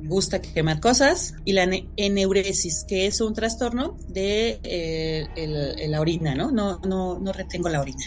gusta 0.00 0.40
quemar 0.40 0.80
cosas, 0.80 1.32
y 1.44 1.52
la 1.52 1.66
ne- 1.66 1.90
eneuresis, 1.96 2.84
que 2.86 3.06
es 3.06 3.20
un 3.20 3.34
trastorno 3.34 3.96
de 4.06 4.60
eh, 4.62 5.26
el- 5.34 5.74
el- 5.78 5.90
la 5.90 6.00
orina, 6.00 6.34
¿no? 6.34 6.50
No, 6.52 6.80
no, 6.84 7.18
no 7.20 7.32
retengo 7.32 7.68
la 7.68 7.80
orina. 7.80 8.04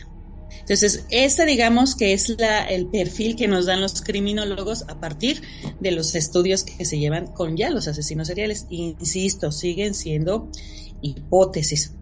Entonces, 0.59 1.05
esta 1.09 1.45
digamos 1.45 1.95
que 1.95 2.13
es 2.13 2.29
la, 2.39 2.63
el 2.63 2.87
perfil 2.87 3.35
que 3.35 3.47
nos 3.47 3.65
dan 3.65 3.81
los 3.81 4.01
criminólogos 4.01 4.83
a 4.87 4.99
partir 4.99 5.41
de 5.79 5.91
los 5.91 6.15
estudios 6.15 6.63
que 6.63 6.85
se 6.85 6.99
llevan 6.99 7.27
con 7.27 7.57
ya 7.57 7.69
los 7.69 7.87
asesinos 7.87 8.27
seriales. 8.27 8.67
Insisto, 8.69 9.51
siguen 9.51 9.93
siendo 9.93 10.49
hipótesis. 11.01 11.93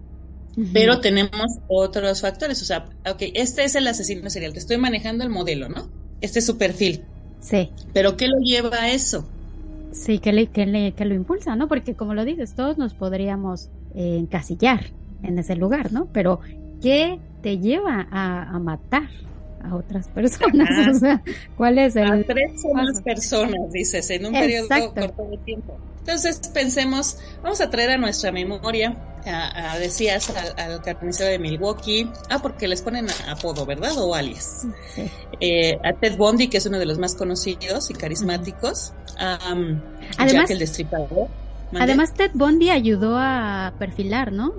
Pero 0.74 1.02
tenemos 1.02 1.60
otros 1.68 2.22
factores. 2.22 2.62
O 2.64 2.66
sea, 2.66 2.90
ok, 3.10 3.22
este 3.36 3.64
es 3.64 3.76
el 3.76 3.88
asesino 3.88 4.30
serial. 4.30 4.54
Te 4.54 4.60
estoy 4.60 4.78
manejando 4.78 5.24
el 5.24 5.30
modelo, 5.30 5.70
¿no? 5.70 5.92
Este 6.22 6.40
es 6.40 6.46
su 6.46 6.58
perfil. 6.58 7.04
Sí, 7.40 7.70
Pero 7.94 8.18
¿qué 8.18 8.28
lo 8.28 8.40
lleva 8.40 8.76
a 8.76 8.92
eso? 8.92 9.30
sí, 9.92 10.20
que, 10.20 10.34
le, 10.34 10.48
que, 10.48 10.66
le, 10.66 10.94
que 10.94 11.06
lo 11.06 11.14
impulsa, 11.16 11.56
¿no? 11.56 11.68
Porque 11.68 11.96
como 11.96 12.14
lo 12.14 12.26
dices, 12.26 12.56
todos 12.56 12.78
nos 12.78 12.94
podríamos 12.94 13.70
eh, 13.96 14.18
encasillar 14.20 14.92
en 15.24 15.40
ese 15.40 15.56
lugar, 15.56 15.92
¿no? 15.92 16.08
Pero 16.12 16.40
¿qué 16.82 17.20
te 17.42 17.58
lleva 17.60 18.08
a, 18.12 18.44
a 18.44 18.60
matar? 18.60 19.10
a 19.64 19.76
otras 19.76 20.08
personas. 20.14 20.70
O 20.96 21.00
sea, 21.00 21.22
¿cuál 21.56 21.78
es 21.80 21.96
el...? 21.96 22.12
A 22.12 22.24
tres 22.24 22.62
o 22.64 22.74
más 22.74 23.02
personas, 23.02 23.72
dices, 23.72 24.10
en 24.10 24.26
un 24.26 24.34
periodo 24.34 24.68
corto 24.94 25.24
de 25.30 25.38
tiempo. 25.38 25.78
Entonces 26.00 26.40
pensemos, 26.54 27.18
vamos 27.44 27.60
a 27.60 27.70
traer 27.70 27.92
a 27.92 27.98
nuestra 27.98 28.32
memoria, 28.32 28.96
a, 29.26 29.78
decías, 29.78 30.32
al, 30.58 30.82
carnicero 30.82 31.30
de 31.30 31.38
Milwaukee, 31.38 32.10
ah, 32.30 32.40
porque 32.42 32.66
les 32.70 32.82
ponen 32.82 33.08
apodo, 33.28 33.66
¿verdad? 33.66 33.92
O 33.98 34.16
alias. 34.16 34.66
Eh, 35.42 35.78
a 35.84 35.92
Ted 35.92 36.16
Bundy, 36.16 36.48
que 36.48 36.60
es 36.60 36.66
uno 36.66 36.80
de 36.80 36.86
los 36.86 36.98
más 36.98 37.14
conocidos 37.16 37.92
y 37.92 37.94
carismáticos. 37.94 38.94
además, 39.18 40.32
Jack 40.32 40.50
el 40.52 40.60
Destripador. 40.60 41.28
Además, 41.78 42.14
Ted 42.14 42.32
Bundy 42.34 42.70
ayudó 42.70 43.18
a 43.18 43.74
perfilar, 43.78 44.32
¿no? 44.32 44.54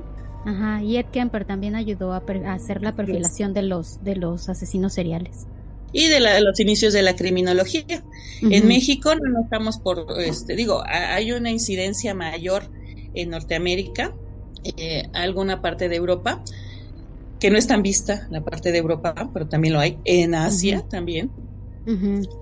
Ajá, 0.49 0.83
y 0.83 0.97
Ed 0.97 1.07
Kemper 1.13 1.45
también 1.45 1.75
ayudó 1.75 2.15
a, 2.15 2.23
hacer 2.47 2.81
la 2.81 2.97
perfilación 2.97 3.53
de 3.53 3.61
los, 3.61 4.03
de 4.03 4.17
los 4.17 4.49
asesinos 4.49 4.95
seriales 4.95 5.47
y 5.93 6.09
de, 6.09 6.21
los 6.21 6.59
inicios 6.59 6.95
de 6.95 7.03
la 7.03 7.17
criminología. 7.17 8.03
En 8.41 8.67
México 8.67 9.15
no 9.15 9.43
estamos 9.43 9.79
por, 9.79 10.07
este, 10.21 10.57
digo, 10.57 10.83
hay 10.87 11.33
una 11.33 11.51
incidencia 11.51 12.15
mayor 12.15 12.63
en 13.13 13.29
Norteamérica, 13.29 14.15
eh, 14.65 15.05
alguna 15.13 15.61
parte 15.61 15.91
de 15.91 15.97
Europa, 15.97 16.43
que 17.41 17.51
no 17.51 17.59
es 17.59 17.67
tan 17.67 17.83
vista, 17.83 18.27
la 18.31 18.41
parte 18.41 18.73
de 18.73 18.79
Europa, 18.79 19.31
pero 19.35 19.49
también 19.49 19.75
lo 19.75 19.81
hay, 19.81 19.99
en 20.05 20.35
Asia 20.35 20.83
también. 20.89 21.31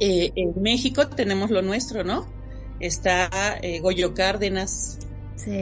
Eh, 0.00 0.32
en 0.36 0.62
México 0.62 1.08
tenemos 1.08 1.50
lo 1.50 1.62
nuestro, 1.62 2.04
¿no? 2.04 2.24
Está 2.78 3.58
eh, 3.62 3.80
Goyo 3.80 4.14
Cárdenas, 4.14 4.98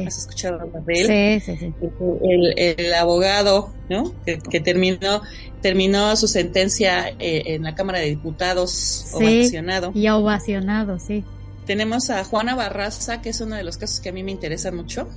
¿Has 0.07 0.19
escuchado 0.19 0.59
de 0.87 1.01
él? 1.01 1.41
Sí, 1.43 1.57
sí, 1.57 1.59
sí. 1.59 1.75
El, 2.23 2.95
abogado, 2.95 3.73
¿no? 3.91 4.15
Que, 4.25 4.61
terminó, 4.61 5.23
terminó 5.61 6.17
su 6.17 6.29
sentencia 6.29 7.09
eh, 7.19 7.43
en 7.47 7.65
la 7.65 7.75
Cámara 7.75 7.99
de 7.99 8.07
Diputados, 8.07 9.07
ovacionado. 9.13 9.93
Y 9.95 10.09
ovacionado, 10.09 10.99
sí. 10.99 11.25
Tenemos 11.67 12.11
a 12.11 12.25
Juana 12.25 12.55
Barraza, 12.55 13.21
que 13.21 13.31
es 13.31 13.41
uno 13.41 13.57
de 13.57 13.65
los 13.65 13.77
casos 13.77 14.01
que 14.01 14.11
a 14.11 14.13
mí 14.13 14.23
me 14.23 14.33
interesan 14.33 14.77
mucho. 14.77 15.09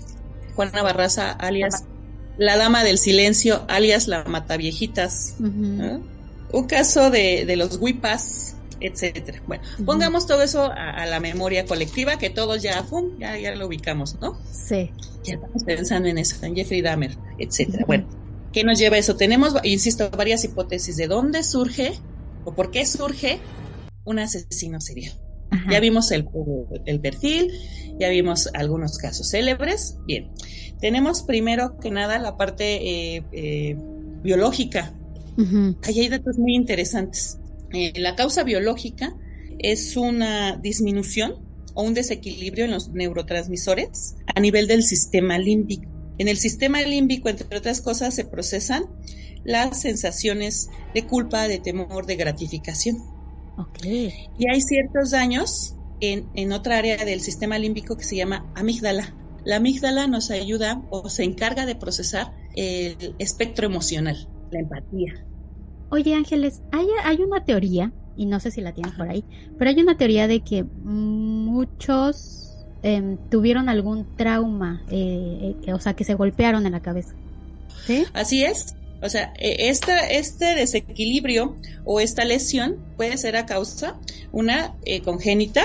Juana 0.56 0.82
Barraza, 0.82 1.32
alias 1.32 1.86
la 2.38 2.58
Dama 2.58 2.84
del 2.84 2.98
Silencio, 2.98 3.64
alias 3.68 4.08
la 4.08 4.24
Mataviejitas. 4.26 5.36
Un 5.40 6.68
caso 6.68 7.10
de, 7.10 7.46
de 7.46 7.56
los 7.56 7.78
Huipas, 7.78 8.57
etcétera. 8.80 9.42
Bueno, 9.48 9.64
pongamos 9.86 10.28
todo 10.28 10.42
eso 10.44 10.72
a, 10.72 11.06
la 11.06 11.20
memoria 11.20 11.66
colectiva, 11.66 12.18
que 12.18 12.30
todos 12.30 12.62
ya, 12.62 12.86
ya, 13.20 13.38
ya 13.38 13.56
lo 13.56 13.68
ubicamos, 13.68 14.20
¿no? 14.22 14.38
Sí. 14.52 14.92
Ya 15.24 15.36
estamos 15.36 15.64
pensando 15.64 16.08
en 16.08 16.18
eso, 16.18 16.44
en 16.46 16.56
Jeffrey 16.56 16.82
Dahmer, 16.82 17.18
etcétera. 17.38 17.86
Bueno, 17.86 18.08
¿qué 18.54 18.64
nos 18.64 18.80
lleva 18.80 18.96
a 18.96 19.00
eso? 19.00 19.16
Tenemos, 19.16 19.56
insisto, 19.64 20.10
varias 20.12 20.44
hipótesis 20.44 20.96
de 20.98 21.08
dónde 21.08 21.44
surge 21.44 21.94
o 22.46 22.54
por 22.54 22.72
qué 22.72 22.86
surge 22.86 23.40
un 24.06 24.20
asesino 24.20 24.80
serial. 24.80 25.14
Ya 25.70 25.80
vimos 25.80 26.12
el, 26.12 26.28
el, 26.86 27.00
perfil, 27.00 27.52
ya 28.00 28.10
vimos 28.10 28.50
algunos 28.54 28.98
casos 28.98 29.30
célebres. 29.30 29.98
Bien, 30.06 30.30
tenemos 30.80 31.24
primero 31.24 31.78
que 31.80 31.90
nada 31.90 32.20
la 32.20 32.36
parte 32.36 33.16
eh, 33.16 33.24
eh, 33.32 33.78
biológica. 34.24 34.94
Ahí 35.84 36.00
hay 36.00 36.10
datos 36.10 36.38
muy 36.38 36.56
interesantes. 36.56 37.40
Eh, 37.74 37.94
la 38.00 38.16
causa 38.16 38.44
biológica 38.44 39.16
es 39.60 39.98
una 39.98 40.58
disminución 40.58 41.36
o 41.74 41.84
un 41.84 41.94
desequilibrio 41.94 42.66
en 42.66 42.72
los 42.72 42.90
neurotransmisores 42.90 44.16
a 44.34 44.40
nivel 44.40 44.68
del 44.68 44.84
sistema 44.84 45.38
límbico. 45.38 45.92
En 46.18 46.28
el 46.28 46.38
sistema 46.38 46.82
límbico, 46.82 47.30
entre 47.30 47.58
otras 47.58 47.82
cosas, 47.82 48.16
se 48.16 48.26
procesan 48.26 48.86
las 49.44 49.82
sensaciones 49.82 50.70
de 50.94 51.06
culpa, 51.06 51.48
de 51.48 51.60
temor, 51.60 52.06
de 52.06 52.16
gratificación. 52.16 52.98
Y 53.86 54.50
hay 54.52 54.62
ciertos 54.62 55.12
daños 55.12 55.76
en, 56.00 56.30
en 56.34 56.52
otra 56.52 56.78
área 56.78 57.06
del 57.06 57.22
sistema 57.22 57.60
límbico 57.60 57.96
que 57.96 58.04
se 58.04 58.16
llama 58.16 58.52
amígdala. 58.56 59.16
La 59.46 59.58
amígdala 59.58 60.08
nos 60.08 60.32
ayuda 60.32 60.82
o 60.90 61.10
se 61.10 61.24
encarga 61.24 61.66
de 61.66 61.76
procesar 61.76 62.34
el 62.56 63.16
espectro 63.20 63.68
emocional, 63.68 64.28
la 64.52 64.60
empatía, 64.60 65.27
Oye 65.90 66.16
Ángeles, 66.16 66.62
hay, 66.72 66.88
hay 67.04 67.18
una 67.22 67.44
teoría, 67.44 67.92
y 68.16 68.26
no 68.26 68.40
sé 68.40 68.52
si 68.52 68.62
la 68.62 68.74
tienes 68.74 68.94
por 68.94 69.08
ahí, 69.10 69.24
pero 69.58 69.70
hay 69.70 69.80
una 69.80 69.98
teoría 69.98 70.28
de 70.28 70.42
que 70.42 70.64
muchos 70.64 72.58
em, 72.84 73.18
tuvieron 73.30 73.70
algún 73.70 74.06
trauma, 74.18 74.84
eh, 74.90 75.56
eh, 75.66 75.74
o 75.74 75.80
sea, 75.80 75.94
que 75.94 76.04
se 76.04 76.16
golpearon 76.16 76.66
en 76.66 76.74
la 76.74 76.82
cabeza. 76.82 77.14
¿Sí? 77.86 78.06
Así 78.14 78.44
es. 78.44 78.76
O 79.02 79.10
sea, 79.10 79.34
e, 79.38 79.70
esta, 79.70 80.08
este 80.10 80.56
desequilibrio 80.56 81.56
o 81.86 82.00
esta 82.00 82.26
lesión 82.26 82.78
puede 82.98 83.18
ser 83.18 83.38
a 83.38 83.46
causa, 83.46 83.96
una 84.32 84.76
eh, 84.84 85.02
congénita, 85.02 85.64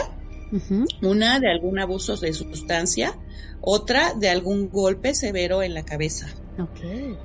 una 1.01 1.41
de 1.41 1.51
algún 1.51 1.79
abuso 1.79 2.15
de 2.19 2.35
sustancia, 2.35 3.19
otra 3.63 4.13
de 4.13 4.29
algún 4.29 4.69
golpe 4.69 5.15
severo 5.15 5.63
en 5.63 5.73
la 5.73 5.83
cabeza. 5.83 6.27
Okay. 6.59 7.17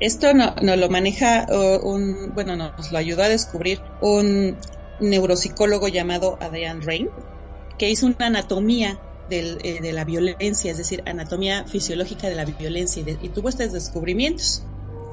Esto 0.00 0.32
no, 0.34 0.54
no 0.62 0.76
lo 0.76 0.88
maneja 0.88 1.46
un, 1.82 2.32
bueno, 2.34 2.56
nos 2.56 2.90
lo 2.90 2.98
ayudó 2.98 3.22
a 3.22 3.28
descubrir 3.28 3.80
un 4.00 4.56
neuropsicólogo 5.00 5.88
llamado 5.88 6.38
Adrian 6.40 6.82
Rain, 6.82 7.08
que 7.78 7.90
hizo 7.90 8.06
una 8.06 8.26
anatomía 8.26 8.98
eh, 9.30 9.78
de 9.80 9.92
la 9.92 10.04
violencia, 10.04 10.72
es 10.72 10.78
decir, 10.78 11.02
anatomía 11.06 11.64
fisiológica 11.64 12.28
de 12.28 12.34
la 12.34 12.44
violencia 12.44 13.02
y, 13.22 13.28
tuvo 13.28 13.48
estos 13.48 13.72
descubrimientos. 13.72 14.64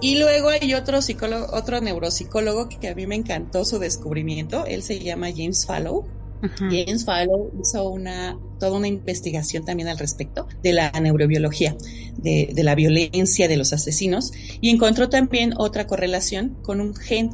Y 0.01 0.17
luego 0.19 0.49
hay 0.49 0.73
otro 0.73 1.01
psicólogo, 1.01 1.47
otro 1.53 1.81
neuropsicólogo 1.81 2.67
que, 2.67 2.87
a 2.87 2.95
mí 2.95 3.07
me 3.07 3.15
encantó 3.15 3.63
su 3.63 3.79
descubrimiento, 3.79 4.65
él 4.65 4.83
se 4.83 4.99
llama 4.99 5.27
James 5.35 5.65
Fallow, 5.65 6.05
James 6.41 7.05
Fallow 7.05 7.51
hizo 7.59 7.89
una, 7.89 8.37
toda 8.59 8.77
una 8.77 8.87
investigación 8.87 9.65
también 9.65 9.87
al 9.87 9.97
respecto 9.97 10.47
de 10.61 10.73
la 10.73 10.91
neurobiología, 10.91 11.75
de, 12.17 12.51
la 12.63 12.75
violencia 12.75 13.47
de 13.47 13.57
los 13.57 13.73
asesinos, 13.73 14.31
y 14.61 14.69
encontró 14.69 15.09
también 15.09 15.53
otra 15.57 15.87
correlación 15.87 16.57
con 16.61 16.81
un 16.81 16.95
gen. 16.95 17.31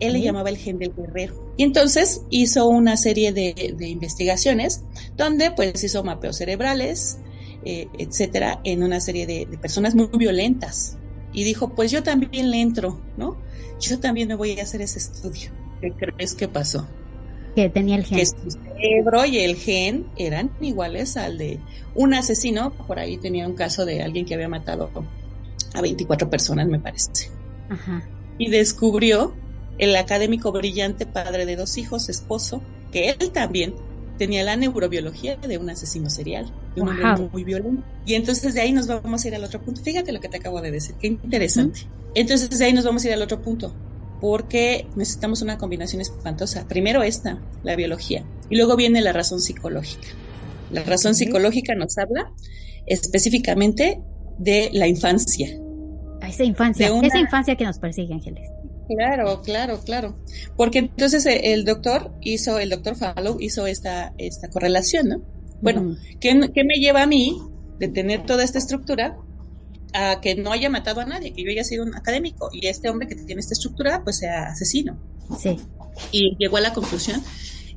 Él 0.00 0.14
le 0.14 0.20
llamaba 0.20 0.48
el 0.48 0.56
gen 0.56 0.78
del 0.78 0.92
guerrero. 0.92 1.54
Y 1.56 1.62
entonces 1.62 2.22
hizo 2.30 2.66
una 2.68 2.96
serie 2.96 3.32
de, 3.32 3.76
investigaciones 3.80 4.82
donde 5.16 5.52
pues 5.52 5.82
hizo 5.84 6.02
mapeos 6.02 6.36
cerebrales, 6.36 7.18
eh, 7.64 7.86
etcétera, 7.98 8.60
en 8.64 8.82
una 8.82 9.00
serie 9.00 9.26
de, 9.26 9.46
de 9.46 9.58
personas 9.58 9.94
muy 9.94 10.08
violentas. 10.18 10.98
Y 11.32 11.44
dijo, 11.44 11.74
pues 11.74 11.90
yo 11.90 12.02
también 12.02 12.50
le 12.50 12.60
entro, 12.60 13.00
¿no? 13.16 13.36
Yo 13.80 13.98
también 13.98 14.28
me 14.28 14.34
voy 14.34 14.58
a 14.58 14.62
hacer 14.62 14.82
ese 14.82 14.98
estudio. 14.98 15.50
¿Qué 15.80 15.90
crees 15.90 16.34
que 16.34 16.48
pasó? 16.48 16.88
Que 17.54 17.68
tenía 17.68 17.96
el 17.96 18.04
gen. 18.04 18.18
Que 18.18 18.26
su 18.26 18.50
cerebro 18.50 19.24
y 19.24 19.38
el 19.38 19.56
gen 19.56 20.06
eran 20.16 20.50
iguales 20.60 21.16
al 21.16 21.38
de 21.38 21.60
un 21.94 22.14
asesino. 22.14 22.72
Por 22.72 22.98
ahí 22.98 23.16
tenía 23.16 23.46
un 23.46 23.54
caso 23.54 23.84
de 23.84 24.02
alguien 24.02 24.26
que 24.26 24.34
había 24.34 24.48
matado 24.48 24.90
a 25.74 25.80
24 25.80 26.30
personas, 26.30 26.66
me 26.68 26.80
parece. 26.80 27.30
Ajá. 27.68 28.02
Y 28.38 28.50
descubrió 28.50 29.34
el 29.78 29.94
académico 29.96 30.52
brillante, 30.52 31.06
padre 31.06 31.46
de 31.46 31.56
dos 31.56 31.78
hijos, 31.78 32.08
esposo, 32.08 32.62
que 32.92 33.10
él 33.10 33.30
también 33.32 33.74
tenía 34.18 34.44
la 34.44 34.56
neurobiología 34.56 35.36
de 35.36 35.58
un 35.58 35.70
asesino 35.70 36.08
serial, 36.10 36.52
de 36.74 36.82
un 36.82 36.88
hombre 36.88 37.28
muy, 37.32 37.44
violento. 37.44 37.82
Y 38.06 38.14
entonces 38.14 38.54
de 38.54 38.60
ahí 38.60 38.72
nos 38.72 38.86
vamos 38.86 39.24
a 39.24 39.28
ir 39.28 39.34
al 39.34 39.44
otro 39.44 39.60
punto. 39.60 39.82
Fíjate 39.82 40.12
lo 40.12 40.20
que 40.20 40.28
te 40.28 40.36
acabo 40.36 40.60
de 40.60 40.70
decir, 40.70 40.94
qué 41.00 41.08
interesante. 41.08 41.80
Entonces 42.14 42.50
de 42.50 42.64
ahí 42.64 42.72
nos 42.72 42.84
vamos 42.84 43.04
a 43.04 43.08
ir 43.08 43.14
al 43.14 43.22
otro 43.22 43.42
punto 43.42 43.74
porque 44.24 44.86
necesitamos 44.96 45.42
una 45.42 45.58
combinación 45.58 46.00
espantosa. 46.00 46.66
Primero 46.66 47.02
esta, 47.02 47.42
la 47.62 47.76
biología, 47.76 48.24
y 48.48 48.56
luego 48.56 48.74
viene 48.74 49.02
la 49.02 49.12
razón 49.12 49.38
psicológica. 49.38 50.08
La 50.70 50.82
razón 50.82 51.14
psicológica 51.14 51.74
nos 51.74 51.98
habla 51.98 52.32
específicamente 52.86 54.00
de 54.38 54.70
la 54.72 54.88
infancia. 54.88 55.48
esa 56.26 56.42
infancia, 56.42 56.86
esa 57.02 57.18
infancia 57.18 57.54
que 57.54 57.66
nos 57.66 57.78
persigue, 57.78 58.14
Ángeles. 58.14 58.48
Claro, 58.88 59.42
claro, 59.42 59.80
claro. 59.84 60.16
Porque 60.56 60.78
entonces 60.78 61.26
eh, 61.26 61.52
el 61.52 61.66
doctor 61.66 62.14
hizo, 62.22 62.58
el 62.58 62.70
doctor 62.70 62.96
Fallow 62.96 63.36
hizo 63.40 63.66
esta, 63.66 64.14
esta 64.16 64.48
correlación, 64.48 65.06
¿no? 65.06 65.22
Bueno, 65.60 65.98
¿qué, 66.20 66.30
¿qué 66.54 66.64
me 66.64 66.76
lleva 66.76 67.02
a 67.02 67.06
mí 67.06 67.42
de 67.78 67.88
tener 67.88 68.24
toda 68.24 68.42
esta 68.42 68.56
estructura 68.56 69.18
a 69.94 70.20
que 70.20 70.34
no 70.34 70.52
haya 70.52 70.68
matado 70.68 71.00
a 71.00 71.06
nadie, 71.06 71.32
que 71.32 71.44
yo 71.44 71.50
haya 71.50 71.64
sido 71.64 71.84
un 71.84 71.94
académico 71.94 72.50
y 72.52 72.66
este 72.66 72.90
hombre 72.90 73.08
que 73.08 73.14
tiene 73.14 73.40
esta 73.40 73.54
estructura 73.54 74.02
pues 74.02 74.18
sea 74.18 74.48
asesino. 74.48 75.00
Sí. 75.38 75.56
Y 76.10 76.36
llegó 76.38 76.56
a 76.56 76.60
la 76.60 76.74
conclusión 76.74 77.22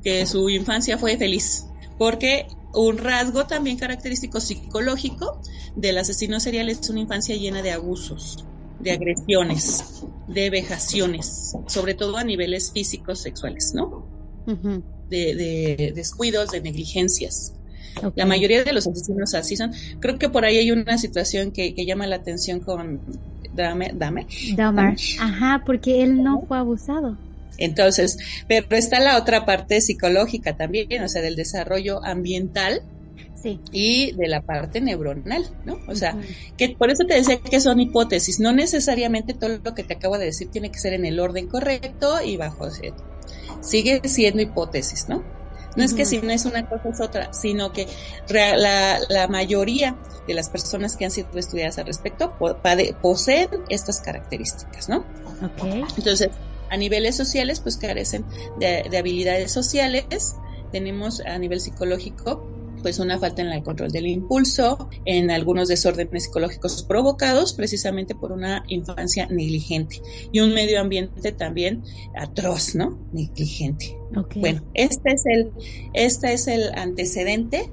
que 0.02 0.26
su 0.26 0.50
infancia 0.50 0.98
fue 0.98 1.16
feliz, 1.16 1.64
porque 1.96 2.46
un 2.74 2.98
rasgo 2.98 3.46
también 3.46 3.78
característico 3.78 4.40
psicológico 4.40 5.40
del 5.76 5.98
asesino 5.98 6.40
serial 6.40 6.68
es 6.68 6.90
una 6.90 7.00
infancia 7.00 7.36
llena 7.36 7.62
de 7.62 7.70
abusos, 7.70 8.44
de 8.80 8.92
agresiones, 8.92 10.02
de 10.26 10.50
vejaciones, 10.50 11.54
sobre 11.68 11.94
todo 11.94 12.16
a 12.16 12.24
niveles 12.24 12.72
físicos 12.72 13.20
sexuales, 13.20 13.72
¿no? 13.74 14.06
de, 15.08 15.34
de, 15.34 15.92
descuidos, 15.94 16.50
de 16.50 16.60
negligencias. 16.60 17.54
La 18.14 18.26
mayoría 18.26 18.64
de 18.64 18.72
los 18.72 18.86
asesinos 18.86 19.34
así 19.34 19.56
son. 19.56 19.72
Creo 20.00 20.18
que 20.18 20.28
por 20.28 20.44
ahí 20.44 20.58
hay 20.58 20.70
una 20.70 20.98
situación 20.98 21.50
que, 21.52 21.74
llama 21.86 22.06
la 22.06 22.16
atención 22.16 22.60
con 22.60 23.00
Dame. 23.52 23.90
Dame. 23.94 24.26
Ajá, 25.20 25.62
porque 25.64 26.02
él 26.02 26.22
no 26.22 26.42
fue 26.46 26.58
abusado. 26.58 27.16
Entonces, 27.58 28.18
pero 28.46 28.66
está 28.70 29.00
la 29.00 29.18
otra 29.18 29.44
parte 29.44 29.80
psicológica 29.80 30.56
también, 30.56 31.02
o 31.02 31.08
sea, 31.08 31.22
del 31.22 31.36
desarrollo 31.36 32.04
ambiental 32.04 32.82
Sí. 33.34 33.60
y 33.70 34.12
de 34.16 34.26
la 34.26 34.40
parte 34.40 34.80
neuronal, 34.80 35.44
¿no? 35.64 35.78
O 35.86 35.94
sea, 35.94 36.16
que 36.56 36.70
por 36.70 36.90
eso 36.90 37.04
te 37.04 37.14
decía 37.14 37.38
que 37.38 37.60
son 37.60 37.78
hipótesis, 37.78 38.40
no 38.40 38.52
necesariamente 38.52 39.32
todo 39.32 39.60
lo 39.62 39.74
que 39.74 39.84
te 39.84 39.94
acabo 39.94 40.18
de 40.18 40.24
decir 40.24 40.48
tiene 40.50 40.70
que 40.70 40.78
ser 40.78 40.92
en 40.92 41.04
el 41.04 41.20
orden 41.20 41.46
correcto 41.46 42.20
y 42.24 42.36
bajo. 42.36 42.68
Sigue 43.60 44.00
siendo 44.04 44.42
hipótesis, 44.42 45.08
¿no? 45.08 45.22
No 45.78 45.84
es 45.84 45.94
que 45.94 46.04
si 46.04 46.18
no 46.18 46.32
es 46.32 46.44
una 46.44 46.66
cosa 46.66 46.88
es 46.92 47.00
otra, 47.00 47.32
sino 47.32 47.72
que 47.72 47.86
la, 48.28 48.98
la 49.08 49.28
mayoría 49.28 49.96
de 50.26 50.34
las 50.34 50.50
personas 50.50 50.96
que 50.96 51.04
han 51.04 51.10
sido 51.10 51.28
estudiadas 51.38 51.78
al 51.78 51.86
respecto 51.86 52.34
poseen 53.00 53.48
estas 53.68 54.00
características, 54.00 54.88
¿no? 54.88 55.06
Ok. 55.58 55.88
Entonces, 55.96 56.30
a 56.68 56.76
niveles 56.76 57.16
sociales, 57.16 57.60
pues 57.60 57.76
carecen 57.76 58.26
de, 58.58 58.84
de 58.90 58.98
habilidades 58.98 59.52
sociales. 59.52 60.34
Tenemos 60.72 61.20
a 61.20 61.38
nivel 61.38 61.60
psicológico, 61.60 62.57
pues 62.82 62.98
una 62.98 63.18
falta 63.18 63.42
en 63.42 63.48
el 63.48 63.62
control 63.62 63.90
del 63.90 64.06
impulso, 64.06 64.88
en 65.04 65.30
algunos 65.30 65.68
desórdenes 65.68 66.24
psicológicos 66.24 66.82
provocados 66.82 67.52
precisamente 67.52 68.14
por 68.14 68.32
una 68.32 68.64
infancia 68.68 69.26
negligente 69.26 70.00
y 70.32 70.40
un 70.40 70.54
medio 70.54 70.80
ambiente 70.80 71.32
también 71.32 71.82
atroz, 72.16 72.74
¿no? 72.74 72.98
Negligente. 73.12 73.96
Bueno, 74.36 74.62
este 74.74 75.12
es 75.12 75.22
el, 75.26 75.52
este 75.92 76.32
es 76.32 76.48
el 76.48 76.72
antecedente 76.74 77.70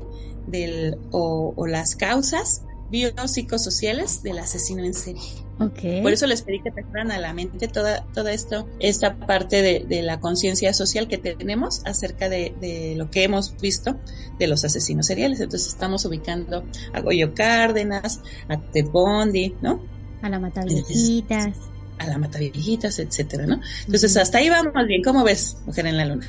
del, 0.48 0.98
o, 1.12 1.54
o 1.56 1.68
las 1.68 1.96
causas 1.96 2.64
biopsicosociales 2.90 4.24
del 4.24 4.40
asesino 4.40 4.84
en 4.84 4.94
serie. 4.94 5.45
Por 5.58 6.12
eso 6.12 6.28
les 6.28 6.42
pedí 6.42 6.62
que 6.62 6.72
trajeran 6.72 7.12
a 7.12 7.18
la 7.18 7.34
mente 7.34 7.70
toda, 7.70 8.04
toda 8.14 8.34
esto, 8.34 8.68
esta 8.80 9.16
parte 9.16 9.62
de, 9.62 9.86
de 9.88 10.02
la 10.02 10.20
conciencia 10.20 10.74
social 10.74 11.08
que 11.08 11.18
tenemos 11.18 11.82
acerca 11.86 12.28
de, 12.28 12.54
de 12.60 12.96
lo 12.98 13.10
que 13.10 13.24
hemos 13.24 13.56
visto 13.62 13.98
de 14.38 14.48
los 14.48 14.66
asesinos 14.66 15.06
seriales. 15.06 15.40
Entonces 15.40 15.70
estamos 15.70 16.04
ubicando 16.06 16.66
a 16.94 17.00
Goyo 17.00 17.34
Cárdenas, 17.34 18.22
a 18.50 18.60
Ted 18.60 18.88
Bundy, 18.92 19.56
¿no? 19.62 19.82
A 20.22 20.30
la 20.30 20.40
mata 20.40 20.64
viejitas. 20.66 21.58
A 22.00 22.08
la 22.08 22.18
Mataviejitas, 22.18 23.00
etcétera, 23.00 23.46
¿no? 23.46 23.62
Entonces 23.86 24.18
hasta 24.18 24.40
ahí 24.40 24.50
vamos 24.50 24.74
bien. 24.86 25.02
¿Cómo 25.02 25.24
ves, 25.24 25.58
Mujer 25.66 25.86
en 25.88 25.96
la 25.96 26.06
Luna? 26.06 26.28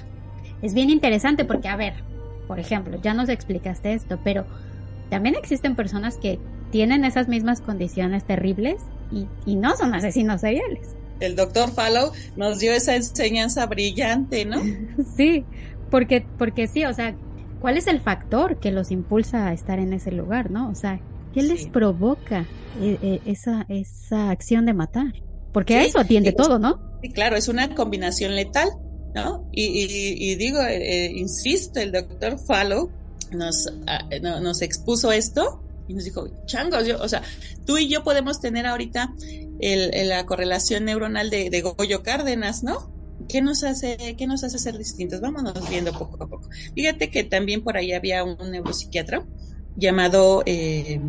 Es 0.62 0.74
bien 0.74 0.90
interesante 0.90 1.44
porque, 1.44 1.66
a 1.66 1.74
ver, 1.74 1.94
por 2.46 2.60
ejemplo, 2.60 3.00
ya 3.02 3.14
nos 3.14 3.28
explicaste 3.28 3.92
esto, 3.92 4.20
pero 4.22 4.46
también 5.10 5.34
existen 5.34 5.74
personas 5.74 6.16
que 6.16 6.38
tienen 6.70 7.04
esas 7.04 7.26
mismas 7.26 7.60
condiciones 7.60 8.24
terribles 8.24 8.76
y, 9.10 9.30
y 9.44 9.56
no 9.56 9.76
son 9.76 9.94
asesinos 9.94 10.40
seriales. 10.40 10.96
El 11.18 11.34
doctor 11.34 11.72
Fallow 11.72 12.12
nos 12.34 12.58
dio 12.58 12.72
esa 12.72 12.94
enseñanza 12.96 13.66
brillante, 13.66 14.44
¿no? 14.44 14.60
Sí, 15.16 15.46
porque, 15.88 16.28
porque 16.36 16.66
sí, 16.66 16.84
o 16.84 16.92
sea, 16.92 17.16
¿cuál 17.58 17.76
es 17.78 17.86
el 17.86 18.00
factor 18.00 18.58
que 18.58 18.70
los 18.70 18.90
impulsa 18.90 19.48
a 19.48 19.52
estar 19.52 19.78
en 19.78 19.92
ese 19.92 20.12
lugar, 20.12 20.50
no? 20.50 20.70
O 20.70 20.74
sea, 20.74 21.00
¿qué 21.32 21.42
les 21.42 21.66
provoca 21.68 22.50
eh, 22.74 22.98
eh, 23.00 23.20
esa, 23.24 23.64
esa 23.68 24.30
acción 24.30 24.66
de 24.66 24.74
matar? 24.74 25.12
Porque 25.52 25.76
a 25.76 25.84
eso 25.84 25.98
atiende 25.98 26.32
todo, 26.32 26.58
¿no? 26.58 26.82
Sí, 27.00 27.12
claro, 27.12 27.36
es 27.36 27.48
una 27.48 27.74
combinación 27.74 28.34
letal, 28.34 28.68
¿no? 29.14 29.46
Y, 29.50 29.64
y- 29.64 30.32
y 30.32 30.34
digo, 30.36 30.60
eh, 30.62 31.10
insisto, 31.14 31.80
el 31.80 31.92
doctor 31.92 32.38
Fallow 32.46 32.90
nos, 33.30 33.66
ah, 33.86 34.04
no- 34.22 34.40
nos 34.40 34.60
expuso 34.62 35.12
esto 35.12 35.62
y 35.86 35.94
nos 35.94 36.04
dijo, 36.04 36.28
changos, 36.46 36.86
yo, 36.86 36.98
o 37.00 37.08
sea, 37.08 37.22
tú 37.64 37.78
y 37.78 37.88
yo 37.90 38.02
podemos 38.04 38.40
tener 38.40 38.66
ahorita 38.66 39.14
el, 39.58 39.94
el- 39.94 40.08
la 40.10 40.26
correlación 40.26 40.84
neuronal 40.84 41.30
de, 41.30 41.50
de 41.50 41.62
Goyo 41.62 42.02
Cárdenas, 42.02 42.62
¿no? 42.62 42.78
¿Qué 43.28 43.40
nos 43.42 43.62
hace, 43.64 43.96
qué 44.18 44.26
nos 44.26 44.44
hace 44.44 44.58
ser 44.58 44.76
distintos? 44.78 45.20
Vámonos 45.20 45.68
viendo 45.70 45.92
poco 45.92 46.22
a 46.22 46.28
poco. 46.28 46.48
Fíjate 46.74 47.10
que 47.10 47.24
también 47.24 47.62
por 47.62 47.76
ahí 47.76 47.92
había 47.92 48.24
un 48.24 48.36
neuropsiquiatra 48.50 49.26
llamado 49.74 50.42
eh, 50.46 51.00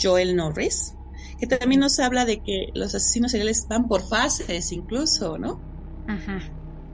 Joel 0.00 0.36
Norris, 0.36 0.98
que 1.38 1.46
también 1.46 1.80
nos 1.80 1.98
habla 2.00 2.24
de 2.24 2.42
que 2.42 2.68
los 2.74 2.94
asesinos 2.94 3.30
seriales 3.32 3.66
van 3.68 3.88
por 3.88 4.06
fases 4.08 4.72
incluso, 4.72 5.38
¿no? 5.38 5.64
Ajá. 6.06 6.40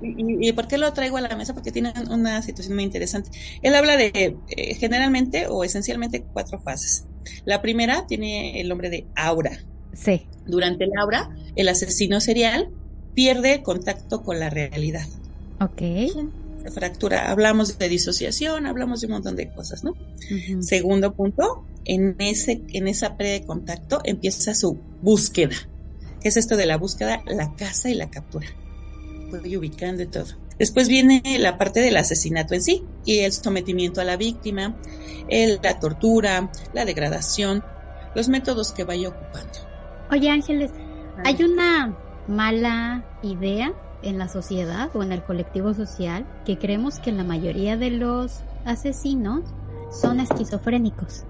¿Y, 0.00 0.48
y 0.48 0.52
por 0.54 0.66
qué 0.68 0.78
lo 0.78 0.92
traigo 0.94 1.16
a 1.18 1.20
la 1.20 1.36
mesa? 1.36 1.54
Porque 1.54 1.72
tiene 1.72 1.92
una 2.10 2.42
situación 2.42 2.74
muy 2.74 2.84
interesante. 2.84 3.30
Él 3.62 3.74
habla 3.74 3.96
de 3.96 4.40
eh, 4.46 4.74
generalmente 4.76 5.46
o 5.48 5.62
esencialmente 5.64 6.26
cuatro 6.32 6.60
fases. 6.60 7.08
La 7.44 7.62
primera 7.62 8.06
tiene 8.06 8.60
el 8.60 8.68
nombre 8.68 8.90
de 8.90 9.06
aura. 9.16 9.58
Sí. 9.92 10.26
Durante 10.46 10.84
el 10.84 10.90
aura, 10.98 11.30
el 11.56 11.68
asesino 11.68 12.20
serial 12.20 12.70
pierde 13.14 13.62
contacto 13.62 14.22
con 14.22 14.38
la 14.38 14.50
realidad. 14.50 15.06
Ok. 15.60 15.80
Se 16.62 16.70
fractura. 16.70 17.30
Hablamos 17.30 17.78
de 17.78 17.88
disociación, 17.88 18.66
hablamos 18.66 19.00
de 19.00 19.06
un 19.06 19.14
montón 19.14 19.36
de 19.36 19.50
cosas, 19.50 19.82
¿no? 19.82 19.94
Segundo 20.60 21.14
punto, 21.14 21.64
en, 21.84 22.16
ese, 22.18 22.62
en 22.72 22.88
esa 22.88 23.16
pérdida 23.16 23.40
de 23.40 23.46
contacto 23.46 24.00
empieza 24.04 24.54
su 24.54 24.78
búsqueda. 25.02 25.56
¿Qué 26.20 26.28
es 26.28 26.36
esto 26.36 26.56
de 26.56 26.66
la 26.66 26.76
búsqueda? 26.76 27.22
La 27.26 27.54
caza 27.54 27.88
y 27.88 27.94
la 27.94 28.10
captura. 28.10 28.46
Voy 29.30 29.56
ubicando 29.56 30.02
y 30.02 30.06
todo. 30.06 30.26
Después 30.60 30.88
viene 30.88 31.22
la 31.38 31.58
parte 31.58 31.80
del 31.80 31.96
asesinato 31.96 32.54
en 32.54 32.62
sí 32.62 32.84
y 33.04 33.20
el 33.20 33.32
sometimiento 33.32 34.00
a 34.00 34.04
la 34.04 34.16
víctima, 34.16 34.76
el- 35.28 35.58
la 35.62 35.80
tortura, 35.80 36.50
la 36.74 36.84
degradación, 36.84 37.64
los 38.14 38.28
métodos 38.28 38.72
que 38.72 38.84
vaya 38.84 39.08
ocupando. 39.08 39.58
Oye, 40.10 40.28
Ángeles, 40.28 40.70
¿hay 41.24 41.42
una 41.42 41.96
mala 42.28 43.04
idea 43.22 43.72
en 44.02 44.18
la 44.18 44.28
sociedad 44.28 44.90
o 44.94 45.02
en 45.02 45.12
el 45.12 45.22
colectivo 45.24 45.72
social 45.72 46.26
que 46.44 46.58
creemos 46.58 46.98
que 47.00 47.12
la 47.12 47.24
mayoría 47.24 47.76
de 47.78 47.90
los 47.90 48.42
asesinos 48.66 49.40
son 49.90 50.20
esquizofrénicos? 50.20 51.24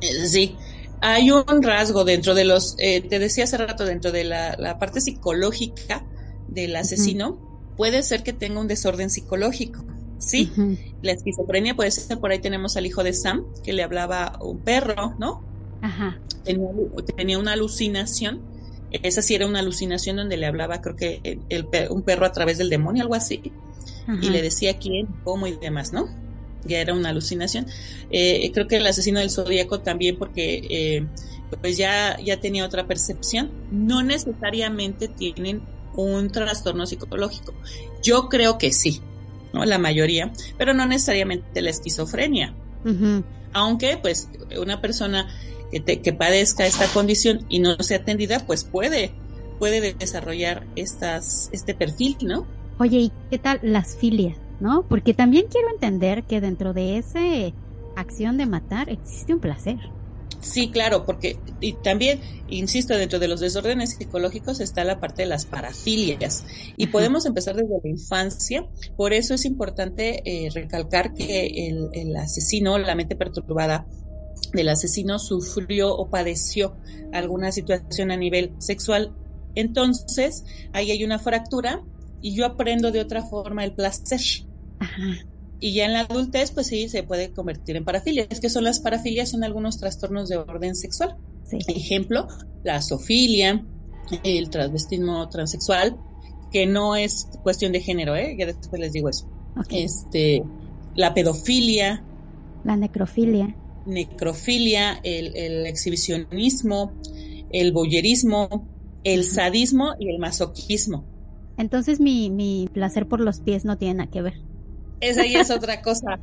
Eh, 0.00 0.26
Sí, 0.28 0.56
hay 1.02 1.30
un 1.30 1.62
rasgo 1.62 2.04
dentro 2.04 2.34
de 2.34 2.44
los, 2.46 2.74
eh, 2.78 3.06
te 3.06 3.18
decía 3.18 3.44
hace 3.44 3.58
rato, 3.58 3.84
dentro 3.84 4.12
de 4.12 4.24
la, 4.24 4.56
la 4.58 4.78
parte 4.78 5.00
psicológica 5.02 6.06
del 6.48 6.74
asesino, 6.76 7.38
puede 7.76 8.02
ser 8.02 8.22
que 8.22 8.32
tenga 8.32 8.60
un 8.60 8.68
desorden 8.68 9.10
psicológico. 9.10 9.84
Sí, 10.18 10.50
la 11.02 11.12
esquizofrenia 11.12 11.76
puede 11.76 11.90
ser, 11.90 12.18
por 12.18 12.30
ahí 12.30 12.38
tenemos 12.38 12.76
al 12.76 12.86
hijo 12.86 13.04
de 13.04 13.12
Sam, 13.12 13.44
que 13.62 13.72
le 13.72 13.82
hablaba 13.82 14.38
un 14.40 14.58
perro, 14.58 15.14
¿no? 15.18 15.42
Ajá. 15.82 16.18
Tenía, 16.42 16.68
tenía 17.16 17.38
una 17.38 17.52
alucinación, 17.52 18.40
esa 18.90 19.20
sí 19.20 19.34
era 19.34 19.46
una 19.46 19.58
alucinación 19.58 20.16
donde 20.16 20.36
le 20.38 20.46
hablaba, 20.46 20.80
creo 20.80 20.96
que 20.96 21.20
el, 21.50 21.68
un 21.90 22.02
perro 22.02 22.24
a 22.24 22.32
través 22.32 22.56
del 22.56 22.70
demonio, 22.70 23.02
algo 23.02 23.14
así, 23.14 23.52
ajá. 24.06 24.18
y 24.22 24.30
le 24.30 24.40
decía 24.40 24.78
quién, 24.78 25.06
cómo 25.22 25.46
y 25.46 25.52
demás, 25.52 25.92
¿no? 25.92 26.08
Ya 26.64 26.80
era 26.80 26.94
una 26.94 27.10
alucinación. 27.10 27.66
Eh, 28.10 28.50
creo 28.52 28.66
que 28.66 28.76
el 28.76 28.86
asesino 28.86 29.20
del 29.20 29.30
zodíaco 29.30 29.80
también, 29.80 30.16
porque 30.18 30.66
eh, 30.68 31.06
pues 31.60 31.76
ya, 31.76 32.18
ya 32.24 32.40
tenía 32.40 32.64
otra 32.64 32.86
percepción. 32.86 33.52
No 33.70 34.02
necesariamente 34.02 35.08
tienen 35.08 35.62
un 35.96 36.30
trastorno 36.30 36.86
psicológico. 36.86 37.54
Yo 38.02 38.28
creo 38.28 38.58
que 38.58 38.72
sí, 38.72 39.00
¿no? 39.52 39.64
La 39.64 39.78
mayoría, 39.78 40.32
pero 40.58 40.74
no 40.74 40.86
necesariamente 40.86 41.60
la 41.62 41.70
esquizofrenia. 41.70 42.54
Aunque, 43.52 43.98
pues, 44.00 44.28
una 44.60 44.80
persona 44.80 45.26
que, 45.70 45.80
te- 45.80 46.00
que 46.02 46.12
padezca 46.12 46.66
esta 46.66 46.86
condición 46.88 47.46
y 47.48 47.58
no 47.58 47.76
sea 47.80 47.98
atendida, 47.98 48.40
pues 48.46 48.64
puede, 48.64 49.14
puede 49.58 49.94
desarrollar 49.94 50.66
estas, 50.76 51.48
este 51.52 51.74
perfil, 51.74 52.16
¿no? 52.22 52.46
Oye, 52.78 52.98
¿y 52.98 53.12
qué 53.30 53.38
tal 53.38 53.58
las 53.62 53.96
filias? 53.96 54.36
¿No? 54.60 54.86
Porque 54.88 55.14
también 55.14 55.46
quiero 55.50 55.68
entender 55.70 56.24
que 56.24 56.40
dentro 56.40 56.72
de 56.72 56.98
esa 56.98 57.20
acción 57.94 58.36
de 58.36 58.46
matar 58.46 58.88
existe 58.90 59.34
un 59.34 59.40
placer. 59.40 59.76
Sí, 60.52 60.70
claro, 60.70 61.04
porque 61.04 61.40
y 61.60 61.74
también, 61.82 62.20
insisto, 62.46 62.96
dentro 62.96 63.18
de 63.18 63.28
los 63.28 63.40
desórdenes 63.40 63.96
psicológicos 63.96 64.60
está 64.60 64.84
la 64.84 65.00
parte 65.00 65.22
de 65.22 65.28
las 65.28 65.44
parafilias 65.46 66.44
y 66.76 66.84
Ajá. 66.84 66.92
podemos 66.92 67.26
empezar 67.26 67.56
desde 67.56 67.80
la 67.82 67.90
infancia. 67.90 68.66
Por 68.96 69.12
eso 69.12 69.34
es 69.34 69.44
importante 69.44 70.22
eh, 70.24 70.50
recalcar 70.50 71.12
que 71.14 71.46
el, 71.46 71.88
el 71.92 72.16
asesino, 72.16 72.78
la 72.78 72.94
mente 72.94 73.16
perturbada 73.16 73.86
del 74.52 74.68
asesino 74.68 75.18
sufrió 75.18 75.94
o 75.94 76.08
padeció 76.08 76.76
alguna 77.12 77.52
situación 77.52 78.10
a 78.10 78.16
nivel 78.16 78.54
sexual. 78.58 79.12
Entonces, 79.54 80.44
ahí 80.72 80.90
hay 80.90 81.04
una 81.04 81.18
fractura 81.18 81.82
y 82.20 82.36
yo 82.36 82.46
aprendo 82.46 82.92
de 82.92 83.00
otra 83.00 83.22
forma 83.22 83.64
el 83.64 83.74
placer. 83.74 84.20
Ajá. 84.78 85.26
Y 85.58 85.74
ya 85.74 85.86
en 85.86 85.92
la 85.94 86.00
adultez, 86.00 86.52
pues 86.52 86.66
sí, 86.68 86.88
se 86.88 87.02
puede 87.02 87.32
convertir 87.32 87.76
en 87.76 87.84
parafilia. 87.84 88.26
Es 88.30 88.40
que 88.40 88.50
son 88.50 88.64
las 88.64 88.80
parafilias, 88.80 89.30
son 89.30 89.44
algunos 89.44 89.78
trastornos 89.78 90.28
de 90.28 90.36
orden 90.36 90.74
sexual. 90.74 91.16
Sí. 91.44 91.58
Ejemplo, 91.68 92.26
la 92.62 92.82
zoofilia, 92.82 93.64
el 94.22 94.50
transvestismo 94.50 95.28
transexual, 95.28 95.96
que 96.50 96.66
no 96.66 96.94
es 96.96 97.28
cuestión 97.42 97.72
de 97.72 97.80
género, 97.80 98.16
¿eh? 98.16 98.36
Ya 98.38 98.46
después 98.46 98.80
les 98.80 98.92
digo 98.92 99.08
eso. 99.08 99.26
Este, 99.70 100.42
la 100.94 101.14
pedofilia, 101.14 102.04
La 102.64 102.76
necrofilia. 102.76 103.56
necrofilia, 103.84 105.00
el, 105.02 105.34
el 105.36 105.66
exhibicionismo, 105.66 106.92
el 107.50 107.72
boyerismo, 107.72 108.68
el 109.04 109.24
sadismo 109.24 109.94
y 109.98 110.10
el 110.10 110.18
masoquismo. 110.18 111.06
Entonces 111.56 112.00
mi, 112.00 112.30
mi 112.30 112.68
placer 112.72 113.06
por 113.08 113.20
los 113.20 113.40
pies 113.40 113.64
no 113.64 113.78
tiene 113.78 113.94
nada 113.94 114.10
que 114.10 114.22
ver. 114.22 114.34
Esa 115.00 115.24
ya 115.26 115.40
es 115.40 115.50
otra 115.50 115.80
cosa. 115.82 116.20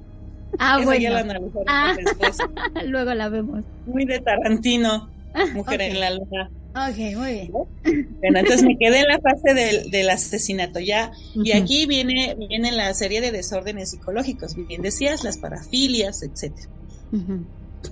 Ah, 0.60 0.76
Esa 0.78 0.86
bueno. 0.86 1.02
ya 1.02 1.10
la 1.12 1.20
analizaremos 1.20 1.64
Ah. 1.68 1.94
después. 1.98 2.38
Luego 2.88 3.14
la 3.14 3.30
vemos. 3.30 3.64
Muy 3.86 4.06
de 4.06 4.20
Tarantino, 4.20 5.10
Mujer 5.54 5.82
Ok. 5.82 5.88
en 5.88 6.00
la 6.00 6.10
Luna. 6.12 6.50
Ok, 6.76 6.98
muy 7.18 7.32
bien. 7.34 7.52
Bueno, 7.52 8.40
entonces 8.40 8.64
me 8.64 8.76
quedé 8.80 9.00
en 9.02 9.08
la 9.08 9.20
fase 9.20 9.54
del, 9.54 9.92
del 9.92 10.10
asesinato 10.10 10.80
ya. 10.80 11.12
Y 11.36 11.52
aquí 11.52 11.86
viene, 11.86 12.36
viene 12.50 12.72
la 12.72 12.92
serie 12.96 13.22
de 13.22 13.32
desórdenes 13.32 13.92
psicológicos. 13.92 14.56
Bien 14.56 14.82
decías, 14.82 15.24
las 15.24 15.38
parafilias, 15.38 16.24
etcétera. 16.24 16.68
Ujú. 17.12 17.46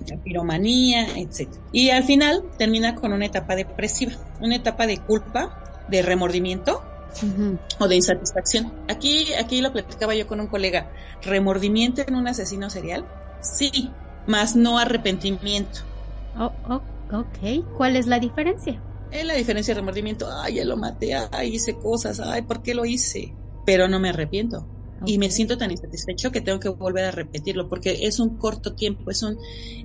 la 0.08 0.16
piromanía, 0.24 1.06
etcétera. 1.16 1.62
Y 1.70 1.90
al 1.90 2.02
final 2.02 2.42
termina 2.58 2.94
con 2.96 3.12
una 3.12 3.26
etapa 3.26 3.54
depresiva, 3.54 4.12
una 4.40 4.56
etapa 4.56 4.86
de 4.88 4.98
culpa, 4.98 5.54
de 5.88 6.02
remordimiento 6.02 6.82
O 7.78 7.88
de 7.88 7.96
insatisfacción. 7.96 8.72
Aquí, 8.88 9.32
aquí 9.34 9.60
lo 9.60 9.72
platicaba 9.72 10.14
yo 10.14 10.26
con 10.26 10.40
un 10.40 10.46
colega. 10.46 10.90
¿Remordimiento 11.22 12.02
en 12.06 12.14
un 12.14 12.26
asesino 12.26 12.70
serial? 12.70 13.06
Sí, 13.40 13.90
más 14.26 14.56
no 14.56 14.78
arrepentimiento. 14.78 15.80
Oh, 16.38 16.52
oh, 16.68 16.82
ok. 17.12 17.76
¿Cuál 17.76 17.96
es 17.96 18.06
la 18.06 18.18
diferencia? 18.18 18.80
Es 19.10 19.26
la 19.26 19.34
diferencia 19.34 19.74
de 19.74 19.80
remordimiento. 19.80 20.26
Ay, 20.30 20.54
ya 20.54 20.64
lo 20.64 20.76
maté, 20.76 21.14
ay, 21.14 21.54
hice 21.54 21.74
cosas, 21.74 22.20
ay, 22.20 22.42
¿por 22.42 22.62
qué 22.62 22.74
lo 22.74 22.84
hice? 22.84 23.34
Pero 23.66 23.88
no 23.88 24.00
me 24.00 24.08
arrepiento. 24.08 24.66
Y 25.04 25.18
me 25.18 25.30
siento 25.30 25.58
tan 25.58 25.70
insatisfecho 25.70 26.30
que 26.30 26.40
tengo 26.40 26.60
que 26.60 26.68
volver 26.68 27.04
a 27.06 27.10
repetirlo 27.10 27.68
porque 27.68 28.06
es 28.06 28.20
un 28.20 28.38
corto 28.38 28.74
tiempo, 28.74 29.10
es 29.10 29.22
un, 29.22 29.36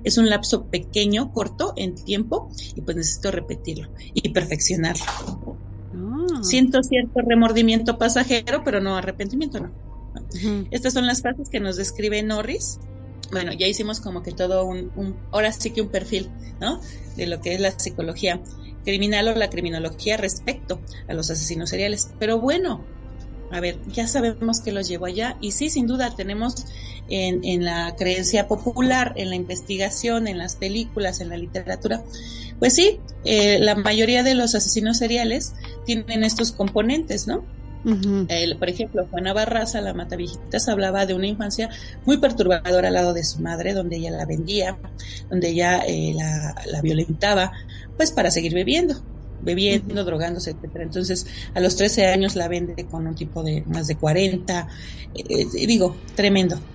es 0.04 0.16
un 0.16 0.30
lapso 0.30 0.68
pequeño, 0.68 1.32
corto 1.32 1.72
en 1.76 1.96
tiempo 1.96 2.50
y 2.76 2.82
pues 2.82 2.96
necesito 2.96 3.32
repetirlo 3.32 3.88
y 4.14 4.28
perfeccionarlo. 4.28 5.47
Ah. 6.38 6.44
Siento 6.44 6.82
cierto 6.82 7.20
remordimiento 7.26 7.98
pasajero, 7.98 8.62
pero 8.64 8.80
no 8.80 8.96
arrepentimiento, 8.96 9.60
no. 9.60 9.72
Estas 10.70 10.94
son 10.94 11.06
las 11.06 11.22
fases 11.22 11.48
que 11.50 11.60
nos 11.60 11.76
describe 11.76 12.22
Norris. 12.22 12.78
Bueno, 13.30 13.52
ya 13.52 13.66
hicimos 13.66 14.00
como 14.00 14.22
que 14.22 14.32
todo 14.32 14.64
un, 14.64 14.90
un, 14.96 15.16
ahora 15.32 15.52
sí 15.52 15.70
que 15.70 15.82
un 15.82 15.88
perfil, 15.88 16.30
¿no? 16.60 16.80
De 17.16 17.26
lo 17.26 17.40
que 17.40 17.54
es 17.54 17.60
la 17.60 17.70
psicología 17.78 18.40
criminal 18.84 19.28
o 19.28 19.34
la 19.34 19.50
criminología 19.50 20.16
respecto 20.16 20.80
a 21.08 21.14
los 21.14 21.30
asesinos 21.30 21.70
seriales. 21.70 22.10
Pero 22.18 22.40
bueno, 22.40 22.84
a 23.50 23.60
ver, 23.60 23.78
ya 23.86 24.06
sabemos 24.06 24.60
que 24.60 24.72
los 24.72 24.88
llevó 24.88 25.06
allá 25.06 25.36
y 25.40 25.52
sí, 25.52 25.70
sin 25.70 25.86
duda 25.86 26.14
tenemos 26.14 26.66
en, 27.08 27.44
en 27.44 27.64
la 27.64 27.94
creencia 27.96 28.46
popular, 28.46 29.14
en 29.16 29.30
la 29.30 29.36
investigación, 29.36 30.28
en 30.28 30.38
las 30.38 30.56
películas, 30.56 31.20
en 31.20 31.30
la 31.30 31.36
literatura, 31.36 32.02
pues 32.58 32.74
sí, 32.74 32.98
eh, 33.24 33.58
la 33.60 33.74
mayoría 33.74 34.22
de 34.22 34.34
los 34.34 34.54
asesinos 34.54 34.98
seriales 34.98 35.54
tienen 35.86 36.24
estos 36.24 36.52
componentes, 36.52 37.26
¿no? 37.26 37.44
Por 38.58 38.68
ejemplo, 38.68 39.06
Juana 39.10 39.32
Barraza, 39.32 39.80
la 39.80 39.94
Mataviejitas, 39.94 40.68
hablaba 40.68 41.06
de 41.06 41.14
una 41.14 41.28
infancia 41.28 41.70
muy 42.04 42.18
perturbadora 42.18 42.88
al 42.88 42.94
lado 42.94 43.14
de 43.14 43.24
su 43.24 43.40
madre, 43.40 43.72
donde 43.72 43.96
ella 43.96 44.10
la 44.10 44.26
vendía, 44.26 44.78
donde 45.30 45.50
ella 45.50 45.82
eh, 45.86 46.12
la, 46.14 46.54
la 46.66 46.82
violentaba, 46.82 47.52
pues 47.96 48.10
para 48.10 48.30
seguir 48.30 48.52
bebiendo, 49.40 49.82
bebiendo, 49.86 50.04
drogándose, 50.04 50.50
etcétera. 50.50 50.84
Entonces, 50.84 51.26
a 51.54 51.60
los 51.60 51.76
13 51.76 52.06
años 52.06 52.36
la 52.36 52.48
vende 52.48 52.86
con 52.88 53.06
un 53.06 53.14
tipo 53.14 53.42
de 53.42 53.64
más 53.66 53.86
de 53.86 53.96
40, 53.98 54.66
eh, 55.14 55.22
eh, 55.42 55.66
digo, 55.66 56.04
tremendo. 56.14 56.66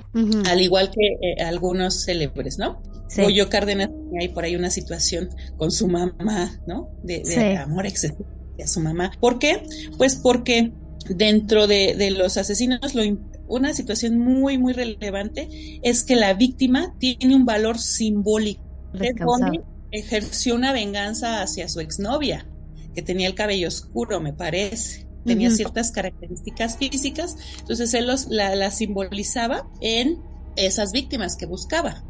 Al 0.45 0.61
igual 0.61 0.91
que 0.91 1.07
eh, 1.21 1.41
algunos 1.43 2.03
célebres, 2.05 2.57
¿no? 2.59 2.81
Sí. 3.07 3.21
Goyo 3.21 3.49
Cárdenas 3.49 3.87
tenía 3.87 4.21
ahí 4.21 4.29
por 4.29 4.43
ahí 4.43 4.55
una 4.55 4.69
situación 4.69 5.29
con 5.57 5.71
su 5.71 5.87
mamá, 5.87 6.59
¿no? 6.67 6.89
De, 7.03 7.19
de 7.19 7.23
Sí. 7.25 7.41
amor 7.55 7.85
excesivo 7.87 8.27
a 8.63 8.67
su 8.67 8.79
mamá. 8.79 9.11
¿Por 9.19 9.39
qué? 9.39 9.63
Pues 9.97 10.15
porque 10.15 10.71
dentro 11.09 11.67
de, 11.67 11.95
de 11.95 12.11
los 12.11 12.37
asesinos, 12.37 12.93
lo, 12.95 13.03
una 13.47 13.73
situación 13.73 14.17
muy, 14.19 14.57
muy 14.57 14.73
relevante 14.73 15.49
es 15.81 16.03
que 16.03 16.15
la 16.15 16.33
víctima 16.33 16.95
tiene 16.99 17.35
un 17.35 17.45
valor 17.45 17.79
simbólico. 17.79 18.63
Es 18.99 19.15
donde 19.25 19.59
ejerció 19.91 20.55
una 20.55 20.71
venganza 20.71 21.41
hacia 21.41 21.67
su 21.67 21.79
exnovia, 21.79 22.47
que 22.93 23.01
tenía 23.01 23.27
el 23.27 23.35
cabello 23.35 23.67
oscuro, 23.67 24.19
me 24.19 24.33
parece. 24.33 25.07
Tenía 25.23 25.49
ciertas 25.51 25.91
características 25.91 26.77
físicas, 26.77 27.37
entonces 27.59 27.93
él 27.93 28.07
los, 28.07 28.27
la, 28.27 28.55
la 28.55 28.71
simbolizaba 28.71 29.69
en 29.79 30.21
esas 30.55 30.91
víctimas 30.91 31.37
que 31.37 31.45
buscaba. 31.45 32.03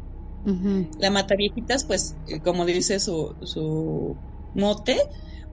La 0.98 1.10
Mataviejitas, 1.10 1.84
pues, 1.84 2.16
eh, 2.26 2.40
como 2.40 2.66
dice 2.66 2.98
su, 2.98 3.36
su 3.42 4.18
mote, 4.52 4.98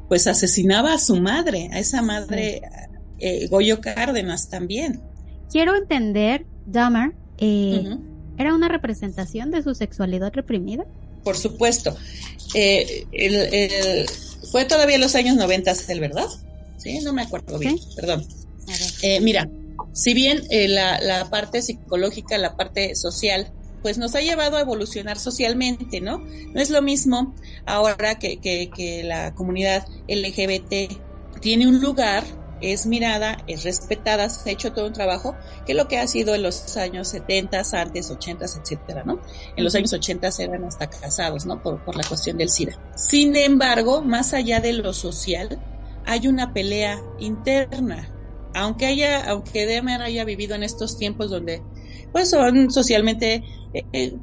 pues 0.07 0.27
asesinaba 0.27 0.93
a 0.93 0.99
su 0.99 1.17
madre, 1.17 1.69
a 1.71 1.79
esa 1.79 2.01
madre, 2.01 2.61
eh, 3.19 3.47
Goyo 3.47 3.79
Cárdenas 3.79 4.49
también. 4.49 5.01
Quiero 5.49 5.75
entender, 5.75 6.47
Dahmer, 6.65 7.13
eh. 7.37 7.85
¿era 8.37 8.55
una 8.55 8.69
representación 8.69 9.51
de 9.51 9.61
su 9.61 9.75
sexualidad 9.75 10.31
reprimida? 10.33 10.83
Por 11.23 11.37
supuesto. 11.37 11.95
Eh, 12.55 13.05
el- 13.11 13.53
el- 13.53 14.05
fue 14.51 14.65
todavía 14.65 14.95
en 14.95 15.01
los 15.01 15.15
años 15.15 15.35
90, 15.37 15.73
¿el 15.87 15.99
verdad? 15.99 16.27
Sí, 16.77 16.99
no 16.99 17.13
me 17.13 17.21
acuerdo 17.23 17.57
bien, 17.59 17.77
Sí. 17.77 17.87
perdón. 17.95 18.25
Eh, 19.01 19.19
mira, 19.21 19.49
si 19.93 20.13
bien 20.13 20.41
eh, 20.49 20.67
la, 20.67 20.99
la 21.01 21.29
parte 21.29 21.61
psicológica, 21.61 22.37
la 22.37 22.55
parte 22.55 22.95
social, 22.95 23.51
pues 23.81 23.97
nos 23.97 24.15
ha 24.15 24.21
llevado 24.21 24.57
a 24.57 24.61
evolucionar 24.61 25.19
socialmente, 25.19 26.01
¿no? 26.01 26.23
No 26.53 26.61
es 26.61 26.69
lo 26.69 26.81
mismo 26.81 27.35
ahora 27.65 28.15
que, 28.19 28.39
que, 28.39 28.69
que 28.75 29.03
la 29.03 29.33
comunidad 29.33 29.85
LGBT 30.07 31.01
tiene 31.41 31.67
un 31.67 31.81
lugar, 31.81 32.25
es 32.61 32.85
mirada, 32.85 33.37
es 33.47 33.63
respetada, 33.63 34.29
se 34.29 34.49
ha 34.49 34.53
hecho 34.53 34.71
todo 34.73 34.87
un 34.87 34.93
trabajo, 34.93 35.35
que 35.65 35.73
lo 35.73 35.87
que 35.87 35.97
ha 35.97 36.07
sido 36.07 36.35
en 36.35 36.43
los 36.43 36.77
años 36.77 37.09
70, 37.09 37.63
antes 37.73 38.09
80, 38.09 38.45
etcétera, 38.45 39.03
¿no? 39.03 39.21
En 39.55 39.63
los 39.63 39.75
años 39.75 39.93
80 39.93 40.29
eran 40.39 40.63
hasta 40.63 40.89
casados, 40.89 41.45
¿no? 41.45 41.61
Por, 41.61 41.83
por 41.83 41.95
la 41.95 42.03
cuestión 42.03 42.37
del 42.37 42.49
SIDA. 42.49 42.73
Sin 42.95 43.35
embargo, 43.35 44.01
más 44.01 44.33
allá 44.33 44.59
de 44.59 44.73
lo 44.73 44.93
social, 44.93 45.59
hay 46.05 46.27
una 46.27 46.53
pelea 46.53 47.01
interna. 47.19 48.09
Aunque 48.53 48.85
haya, 48.85 49.29
aunque 49.29 49.65
Demer 49.65 50.01
haya 50.01 50.25
vivido 50.25 50.55
en 50.55 50.63
estos 50.63 50.97
tiempos 50.97 51.29
donde, 51.29 51.61
pues 52.11 52.29
son 52.29 52.69
socialmente, 52.69 53.43
eh, 53.73 53.85
eh, 53.93 54.17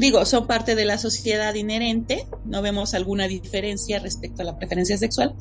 digo, 0.00 0.24
son 0.24 0.46
parte 0.46 0.74
de 0.74 0.84
la 0.84 0.98
sociedad 0.98 1.54
inherente, 1.54 2.26
no 2.44 2.62
vemos 2.62 2.94
alguna 2.94 3.28
diferencia 3.28 3.98
respecto 3.98 4.42
a 4.42 4.44
la 4.44 4.58
preferencia 4.58 4.98
sexual. 4.98 5.34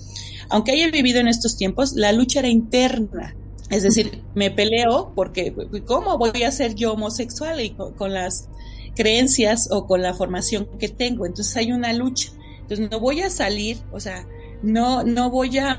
Aunque 0.49 0.71
haya 0.71 0.89
vivido 0.91 1.19
en 1.19 1.28
estos 1.28 1.58
tiempos, 1.58 1.93
la 1.93 2.12
lucha 2.12 2.39
era 2.39 2.49
interna. 2.49 3.36
Es 3.69 3.84
decir, 3.84 4.23
me 4.36 4.52
peleo 4.52 5.13
porque, 5.15 5.54
¿cómo 5.86 6.17
voy 6.17 6.43
a 6.43 6.52
ser 6.52 6.76
yo 6.76 6.93
homosexual 6.93 7.60
y 7.62 7.71
con, 7.71 7.93
con 7.93 8.13
las 8.13 8.49
creencias 8.95 9.69
o 9.71 9.88
con 9.88 10.02
la 10.02 10.13
formación 10.13 10.67
que 10.80 10.89
tengo? 10.89 11.26
Entonces 11.26 11.56
hay 11.58 11.71
una 11.71 11.91
lucha. 11.93 12.30
Entonces 12.62 12.91
no 12.91 12.99
voy 12.99 13.21
a 13.21 13.30
salir, 13.30 13.78
o 13.91 13.99
sea, 13.99 14.28
no, 14.62 15.04
no 15.04 15.32
voy 15.32 15.58
a 15.58 15.78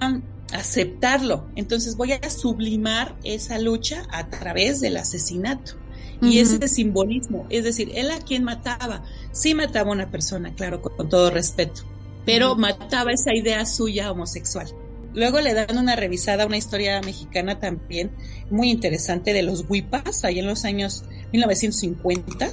aceptarlo. 0.52 1.48
Entonces 1.54 1.96
voy 1.96 2.12
a 2.12 2.30
sublimar 2.30 3.16
esa 3.22 3.58
lucha 3.58 4.02
a 4.10 4.28
través 4.28 4.80
del 4.80 4.96
asesinato. 4.96 5.83
Y 6.24 6.38
Ujú. 6.40 6.40
ese 6.40 6.68
simbolismo, 6.68 7.46
es 7.50 7.64
decir, 7.64 7.90
él 7.94 8.10
a 8.10 8.20
quien 8.20 8.44
mataba, 8.44 9.02
sí 9.32 9.54
mataba 9.54 9.90
a 9.90 9.94
una 9.94 10.10
persona, 10.10 10.54
claro, 10.54 10.80
con, 10.80 10.92
con 10.96 11.08
todo 11.08 11.30
respeto, 11.30 11.82
pero 12.24 12.56
mataba 12.56 13.12
esa 13.12 13.34
idea 13.34 13.64
suya 13.66 14.10
homosexual. 14.10 14.66
Luego 15.12 15.40
le 15.40 15.54
dan 15.54 15.78
una 15.78 15.96
revisada 15.96 16.44
a 16.44 16.46
una 16.46 16.56
historia 16.56 17.00
mexicana 17.02 17.58
también 17.60 18.16
muy 18.48 18.70
interesante 18.70 19.32
de 19.32 19.42
los 19.42 19.64
huipas, 19.68 20.24
ahí 20.24 20.38
en 20.40 20.46
los 20.46 20.64
años 20.64 21.02
1950, 21.32 22.48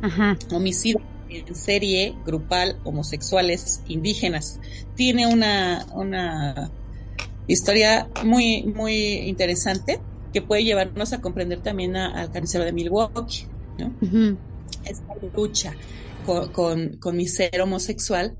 Ajá. 0.00 0.36
homicidio 0.50 1.00
en 1.28 1.54
serie 1.56 2.14
grupal 2.24 2.80
homosexuales 2.84 3.82
indígenas. 3.84 4.60
Tiene 4.94 5.26
una, 5.26 5.86
una 5.94 6.72
historia 7.46 8.10
muy, 8.22 8.64
muy 8.74 8.94
interesante 9.28 10.02
que 10.36 10.42
puede 10.42 10.64
llevarnos 10.64 11.14
a 11.14 11.22
comprender 11.22 11.62
también 11.62 11.96
al 11.96 12.30
carnicero 12.30 12.62
de 12.66 12.74
Milwaukee, 12.74 13.46
¿no? 13.78 13.96
Ujú. 14.02 14.38
Esta 14.84 15.14
lucha 15.34 15.78
con, 16.26 16.52
con, 16.52 16.98
con 16.98 17.16
mi 17.16 17.26
ser 17.26 17.58
homosexual 17.62 18.36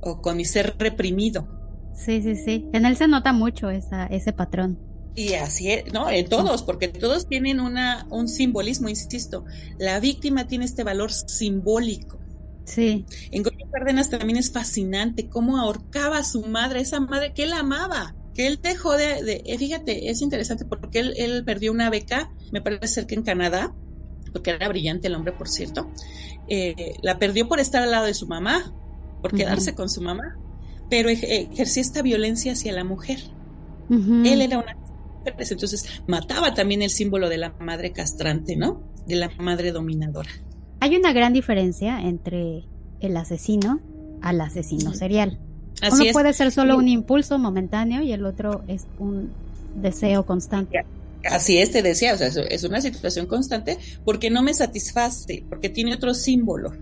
o 0.00 0.22
con 0.22 0.38
mi 0.38 0.46
ser 0.46 0.74
reprimido. 0.78 1.50
Sí, 1.92 2.22
sí, 2.22 2.34
sí. 2.34 2.70
En 2.72 2.86
él 2.86 2.96
se 2.96 3.08
nota 3.08 3.34
mucho 3.34 3.68
esa, 3.68 4.06
ese 4.06 4.32
patrón. 4.32 4.80
Y 5.14 5.34
así 5.34 5.70
es, 5.70 5.92
no, 5.92 6.08
en 6.08 6.28
todos, 6.30 6.62
porque 6.62 6.88
todos 6.88 7.26
tienen 7.28 7.60
una, 7.60 8.06
un 8.10 8.26
simbolismo, 8.26 8.88
insisto. 8.88 9.44
La 9.76 10.00
víctima 10.00 10.46
tiene 10.46 10.64
este 10.64 10.82
valor 10.82 11.12
simbólico. 11.12 12.20
Sí. 12.64 13.06
En 13.30 13.42
Goyo 13.42 13.56
Cárdenas 13.70 14.08
también 14.08 14.38
es 14.38 14.50
fascinante 14.50 15.28
cómo 15.28 15.58
ahorcaba 15.58 16.18
a 16.18 16.24
su 16.24 16.42
madre, 16.44 16.80
esa 16.80 17.00
madre 17.00 17.32
que 17.34 17.44
él 17.44 17.52
amaba, 17.52 18.16
que 18.34 18.46
él 18.46 18.58
dejó 18.62 18.96
de, 18.96 19.22
de- 19.22 19.42
eh, 19.46 19.58
fíjate, 19.58 20.10
es 20.10 20.22
interesante 20.22 20.64
porque 20.66 21.00
él, 21.00 21.14
él 21.16 21.44
perdió 21.44 21.72
una 21.72 21.90
beca, 21.90 22.28
me 22.52 22.60
parece 22.60 22.88
ser 22.88 23.06
que 23.06 23.14
en 23.14 23.22
Canadá, 23.22 23.74
porque 24.32 24.50
era 24.50 24.68
brillante 24.68 25.08
el 25.08 25.14
hombre, 25.14 25.32
por 25.32 25.48
cierto, 25.48 25.92
eh, 26.46 26.96
la 27.02 27.18
perdió 27.18 27.48
por 27.48 27.60
estar 27.60 27.82
al 27.82 27.90
lado 27.90 28.06
de 28.06 28.14
su 28.14 28.26
mamá, 28.26 28.74
por 29.20 29.34
quedarse 29.34 29.74
con 29.74 29.88
su 29.88 30.02
mamá, 30.02 30.24
pero 30.88 31.08
ej- 31.10 31.24
ejercía 31.52 31.82
esta 31.82 32.02
violencia 32.02 32.52
hacia 32.52 32.72
la 32.72 32.84
mujer. 32.84 33.18
Él 34.24 34.40
era 34.42 34.58
una. 34.58 34.76
Entonces 35.24 35.86
mataba 36.06 36.52
también 36.54 36.82
el 36.82 36.90
símbolo 36.90 37.28
de 37.28 37.38
la 37.38 37.56
madre 37.58 37.92
castrante, 37.92 38.56
¿no? 38.56 38.84
De 39.06 39.16
la 39.16 39.32
madre 39.38 39.72
dominadora. 39.72 40.30
Hay 40.80 40.96
una 40.96 41.12
gran 41.12 41.32
diferencia 41.32 42.00
entre 42.02 42.68
el 43.00 43.16
asesino 43.16 43.80
al 44.20 44.40
asesino 44.40 44.92
serial. 44.94 45.38
Así 45.82 45.94
Uno 45.94 46.04
es. 46.06 46.12
puede 46.12 46.32
ser 46.32 46.50
solo 46.52 46.76
un 46.76 46.88
impulso 46.88 47.38
momentáneo 47.38 48.02
y 48.02 48.12
el 48.12 48.24
otro 48.24 48.64
es 48.68 48.86
un 48.96 49.34
deseo 49.74 50.24
constante. 50.24 50.86
Así 51.24 51.58
es, 51.58 51.70
te 51.72 51.82
decía, 51.82 52.14
o 52.14 52.18
sea, 52.18 52.28
es- 52.28 52.64
una 52.64 52.80
situación 52.80 53.26
constante 53.26 53.78
porque 54.04 54.30
no 54.30 54.42
me 54.42 54.52
satisface, 54.54 55.46
porque 55.48 55.70
tiene 55.70 55.94
otro 55.94 56.12
símbolo. 56.14 56.72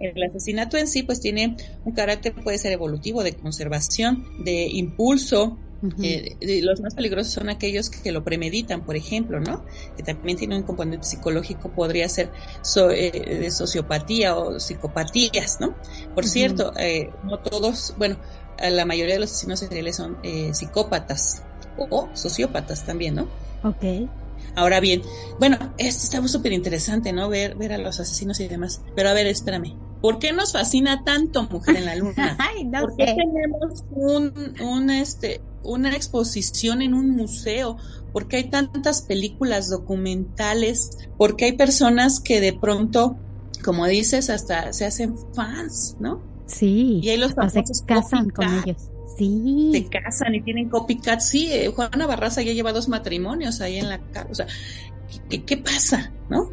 El 0.00 0.22
asesinato 0.24 0.76
en 0.76 0.86
sí, 0.86 1.04
pues 1.04 1.20
tiene 1.20 1.56
un 1.84 1.94
carácter, 1.94 2.34
puede 2.34 2.58
ser 2.58 2.72
evolutivo, 2.72 3.22
de 3.22 3.36
conservación, 3.36 4.24
de 4.44 4.68
impulso. 4.72 5.58
Eh, 6.02 6.36
de- 6.40 6.62
los 6.62 6.80
más 6.80 6.94
peligrosos 6.94 7.32
son 7.34 7.48
aquellos 7.50 7.90
que 7.90 8.10
lo 8.12 8.24
premeditan, 8.24 8.84
por 8.84 8.96
ejemplo, 8.96 9.38
¿no? 9.40 9.64
Que 9.96 10.02
también 10.02 10.38
tiene 10.38 10.56
un 10.56 10.62
componente 10.64 11.06
psicológico, 11.06 11.72
podría 11.74 12.08
ser 12.08 12.32
so- 12.62 12.90
eh, 12.90 13.10
de 13.40 13.50
sociopatía 13.50 14.36
o 14.36 14.58
psicopatías, 14.60 15.56
¿no? 15.60 15.76
Por 16.14 16.26
cierto, 16.26 16.72
eh, 16.78 17.12
no 17.22 17.38
todos, 17.40 17.94
bueno, 17.96 18.18
la 18.58 18.84
mayoría 18.86 19.14
de 19.14 19.20
los 19.20 19.30
asesinos 19.30 19.58
seriales 19.60 19.96
son 19.96 20.18
eh, 20.22 20.54
psicópatas 20.54 21.42
o 21.76 22.12
sociópatas 22.14 22.84
también, 22.84 23.14
¿no? 23.14 23.30
Ok. 23.62 23.84
Ahora 24.54 24.78
bien, 24.78 25.02
bueno, 25.38 25.58
esto 25.76 26.04
está 26.04 26.28
súper 26.28 26.52
interesante, 26.52 27.12
¿no? 27.12 27.28
Ver, 27.28 27.56
ver 27.56 27.72
a 27.72 27.78
los 27.78 27.98
asesinos 27.98 28.38
y 28.40 28.46
demás. 28.48 28.80
Pero 28.94 29.08
a 29.08 29.12
ver, 29.12 29.26
espérame. 29.26 29.76
¿Por 30.00 30.18
qué 30.18 30.32
nos 30.32 30.52
fascina 30.52 31.04
tanto 31.04 31.42
Mujer 31.44 31.76
en 31.76 31.84
la 31.86 31.96
Luna? 31.96 32.36
Ay, 32.38 32.64
no 32.64 32.80
¿Por 32.80 32.96
qué 32.96 33.06
sé. 33.06 33.16
tenemos 33.16 33.84
un, 33.90 34.54
un, 34.60 34.90
este, 34.90 35.42
una 35.62 35.94
exposición 35.94 36.82
en 36.82 36.94
un 36.94 37.10
museo? 37.10 37.76
¿Por 38.12 38.26
qué 38.26 38.36
hay 38.36 38.50
tantas 38.50 39.02
películas 39.02 39.68
documentales? 39.68 40.90
¿Por 41.16 41.36
qué 41.36 41.46
hay 41.46 41.52
personas 41.52 42.20
que 42.20 42.40
de 42.40 42.52
pronto, 42.52 43.16
como 43.64 43.86
dices, 43.86 44.30
hasta 44.30 44.72
se 44.72 44.86
hacen 44.86 45.16
fans, 45.34 45.96
¿no? 46.00 46.22
Sí. 46.46 47.00
Y 47.02 47.10
ahí 47.10 47.18
los 47.18 47.32
se 47.32 47.62
casan 47.86 48.30
con 48.30 48.46
ellos. 48.64 48.88
Sí. 49.16 49.70
se 49.72 49.84
casan 49.84 50.34
y 50.34 50.40
tienen 50.40 50.70
copycat. 50.70 51.20
Sí, 51.20 51.52
eh, 51.52 51.68
Juana 51.68 52.06
Barraza 52.06 52.42
ya 52.42 52.52
lleva 52.52 52.72
dos 52.72 52.88
matrimonios 52.88 53.60
ahí 53.60 53.76
en 53.76 53.90
la 53.90 53.98
casa. 53.98 54.28
O 54.30 54.34
sea, 54.34 54.46
¿qué, 55.28 55.44
qué 55.44 55.58
pasa? 55.58 56.10
¿No? 56.30 56.50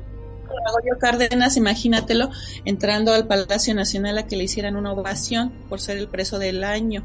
Goyo 0.71 0.99
Cárdenas, 0.99 1.57
imagínatelo, 1.57 2.29
entrando 2.65 3.13
al 3.13 3.27
Palacio 3.27 3.73
Nacional 3.75 4.17
a 4.17 4.27
que 4.27 4.37
le 4.37 4.43
hicieran 4.43 4.75
una 4.75 4.91
ovación 4.93 5.51
por 5.69 5.79
ser 5.79 5.97
el 5.97 6.07
preso 6.07 6.39
del 6.39 6.63
año. 6.63 7.03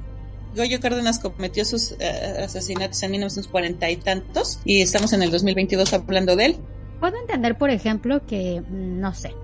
Goyo 0.55 0.81
Cárdenas 0.81 1.19
cometió 1.19 1.65
sus 1.65 1.93
eh, 1.93 2.43
asesinatos 2.45 3.03
en 3.03 3.13
1940 3.13 3.91
y 3.91 3.97
tantos 3.97 4.61
y 4.65 4.83
estamos 4.83 5.13
en 5.13 5.23
el 5.23 5.31
2022 5.31 5.93
hablando 5.95 6.37
de 6.37 6.47
él. 6.47 6.57
Puedo 7.01 7.17
entender, 7.19 7.57
por 7.57 7.71
ejemplo, 7.71 8.25
que, 8.27 8.61
mm, 8.61 9.01
no 9.01 9.15
sé, 9.15 9.35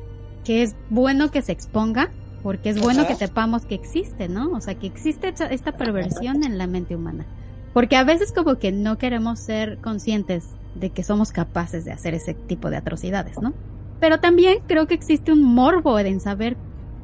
que 0.44 0.62
es 0.62 0.74
bueno 0.90 1.30
que 1.30 1.42
se 1.42 1.52
exponga, 1.52 2.10
porque 2.42 2.70
es 2.70 2.80
bueno 2.80 3.00
Ajá. 3.00 3.08
que 3.08 3.16
sepamos 3.16 3.64
que 3.64 3.74
existe, 3.74 4.28
¿no? 4.28 4.50
O 4.52 4.60
sea, 4.60 4.74
que 4.74 4.86
existe 4.86 5.34
esta 5.50 5.72
perversión 5.72 6.44
en 6.44 6.56
la 6.56 6.66
mente 6.66 6.94
humana. 6.94 7.26
Porque 7.74 7.96
a 7.96 8.04
veces 8.04 8.32
como 8.32 8.58
que 8.58 8.72
no 8.72 8.96
queremos 8.98 9.40
ser 9.40 9.78
conscientes 9.78 10.44
de 10.74 10.90
que 10.90 11.02
somos 11.02 11.32
capaces 11.32 11.84
de 11.84 11.92
hacer 11.92 12.14
ese 12.14 12.34
tipo 12.34 12.70
de 12.70 12.76
atrocidades, 12.76 13.36
¿no? 13.40 13.52
Pero 14.00 14.18
también 14.18 14.58
creo 14.66 14.87
que 14.87 14.94
existe 14.94 15.32
un 15.32 15.42
morbo 15.42 15.98
en 15.98 16.20
saber, 16.20 16.56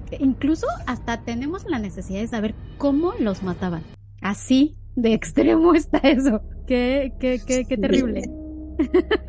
que 0.08 0.16
incluso 0.20 0.66
hasta 0.86 1.22
tenemos 1.24 1.64
la 1.68 1.78
necesidad 1.78 2.20
de 2.20 2.28
saber 2.28 2.54
cómo 2.78 3.12
los 3.18 3.42
mataban. 3.42 3.82
Así 4.20 4.76
de 4.94 5.12
extremo 5.12 5.74
está 5.74 5.98
eso. 5.98 6.40
Qué, 6.66 7.12
qué, 7.20 7.40
qué, 7.44 7.64
qué 7.68 7.76
terrible. 7.76 8.22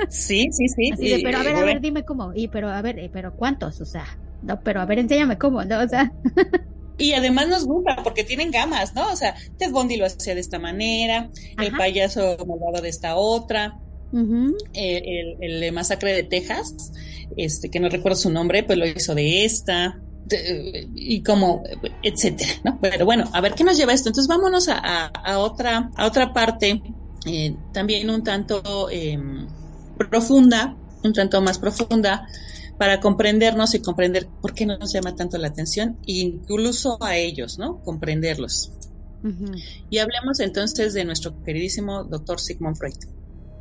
Sí, 0.10 0.48
sí, 0.52 0.68
sí. 0.68 0.92
Así 0.92 1.10
de, 1.10 1.20
Y, 1.20 1.24
pero 1.24 1.40
a 1.40 1.44
ver, 1.44 1.56
a 1.56 1.64
ver, 1.64 1.82
dime 1.82 2.04
cómo. 2.04 2.32
Y 2.34 2.48
pero 2.48 2.70
a 2.70 2.82
ver, 2.82 3.00
eh, 3.00 3.10
pero 3.12 3.36
cuántos, 3.36 3.82
o 3.82 3.86
sea, 3.86 4.06
no, 4.42 4.62
pero 4.64 4.82
a 4.82 4.86
ver, 4.86 5.00
enséñame 5.00 5.38
cómo, 5.38 5.64
¿no? 5.64 5.80
O 5.82 5.88
sea, 5.88 6.12
Y 6.98 7.14
además 7.14 7.48
nos 7.50 7.66
gusta 7.66 7.98
porque 8.04 8.24
tienen 8.24 8.52
gamas, 8.52 8.96
¿no? 8.96 9.12
O 9.12 9.16
sea, 9.16 9.36
Ted 9.58 9.72
Bundy 9.72 9.98
lo 9.98 10.06
hacía 10.06 10.34
de 10.34 10.40
esta 10.40 10.60
manera, 10.60 11.30
el 11.58 11.72
payaso 11.76 12.38
malvado 12.48 12.82
de 12.82 12.90
esta 12.90 13.16
otra, 13.18 13.74
eh, 14.74 15.36
el, 15.40 15.64
el 15.64 15.72
masacre 15.74 16.14
de 16.14 16.24
Texas, 16.24 16.74
este 17.36 17.70
que 17.70 17.80
no 17.80 17.90
recuerdo 17.90 18.18
su 18.18 18.30
nombre, 18.32 18.64
pues 18.64 18.78
lo 18.78 18.86
hizo 18.88 19.16
de 19.16 19.46
esta 19.46 20.04
de- 20.24 20.88
y 20.94 21.22
como 21.24 21.64
etcétera, 22.02 22.52
¿no? 22.64 22.80
Pero 22.82 23.06
bueno, 23.06 23.26
a 23.34 23.42
ver 23.42 23.54
qué 23.54 23.64
nos 23.64 23.78
lleva 23.78 23.94
esto. 23.94 24.10
Entonces 24.10 24.28
vámonos 24.28 24.68
a, 24.70 24.78
a- 24.80 25.08
a 25.08 25.40
otra 25.40 25.90
a 25.96 26.08
otra 26.08 26.34
parte 26.34 26.82
eh, 27.26 27.58
también 27.72 28.10
un 28.10 28.24
tanto 28.24 28.90
eh, 28.92 29.18
profunda, 30.10 30.78
un 31.04 31.14
tanto 31.14 31.42
más 31.42 31.60
profunda 31.60 32.28
para 32.78 33.00
comprendernos 33.00 33.74
y 33.76 33.82
comprender 33.82 34.30
por 34.42 34.54
qué 34.54 34.66
nos 34.66 34.92
llama 34.94 35.16
tanto 35.16 35.38
la 35.38 35.48
atención, 35.48 36.00
incluso 36.04 36.98
a 37.02 37.18
ellos, 37.18 37.58
¿no? 37.58 37.80
Comprenderlos. 37.84 38.72
Y 39.90 39.98
hablemos 39.98 40.40
entonces 40.42 40.94
de 40.94 41.06
nuestro 41.06 41.36
queridísimo 41.44 42.04
doctor 42.04 42.40
Sigmund 42.40 42.78
Freud. 42.78 42.94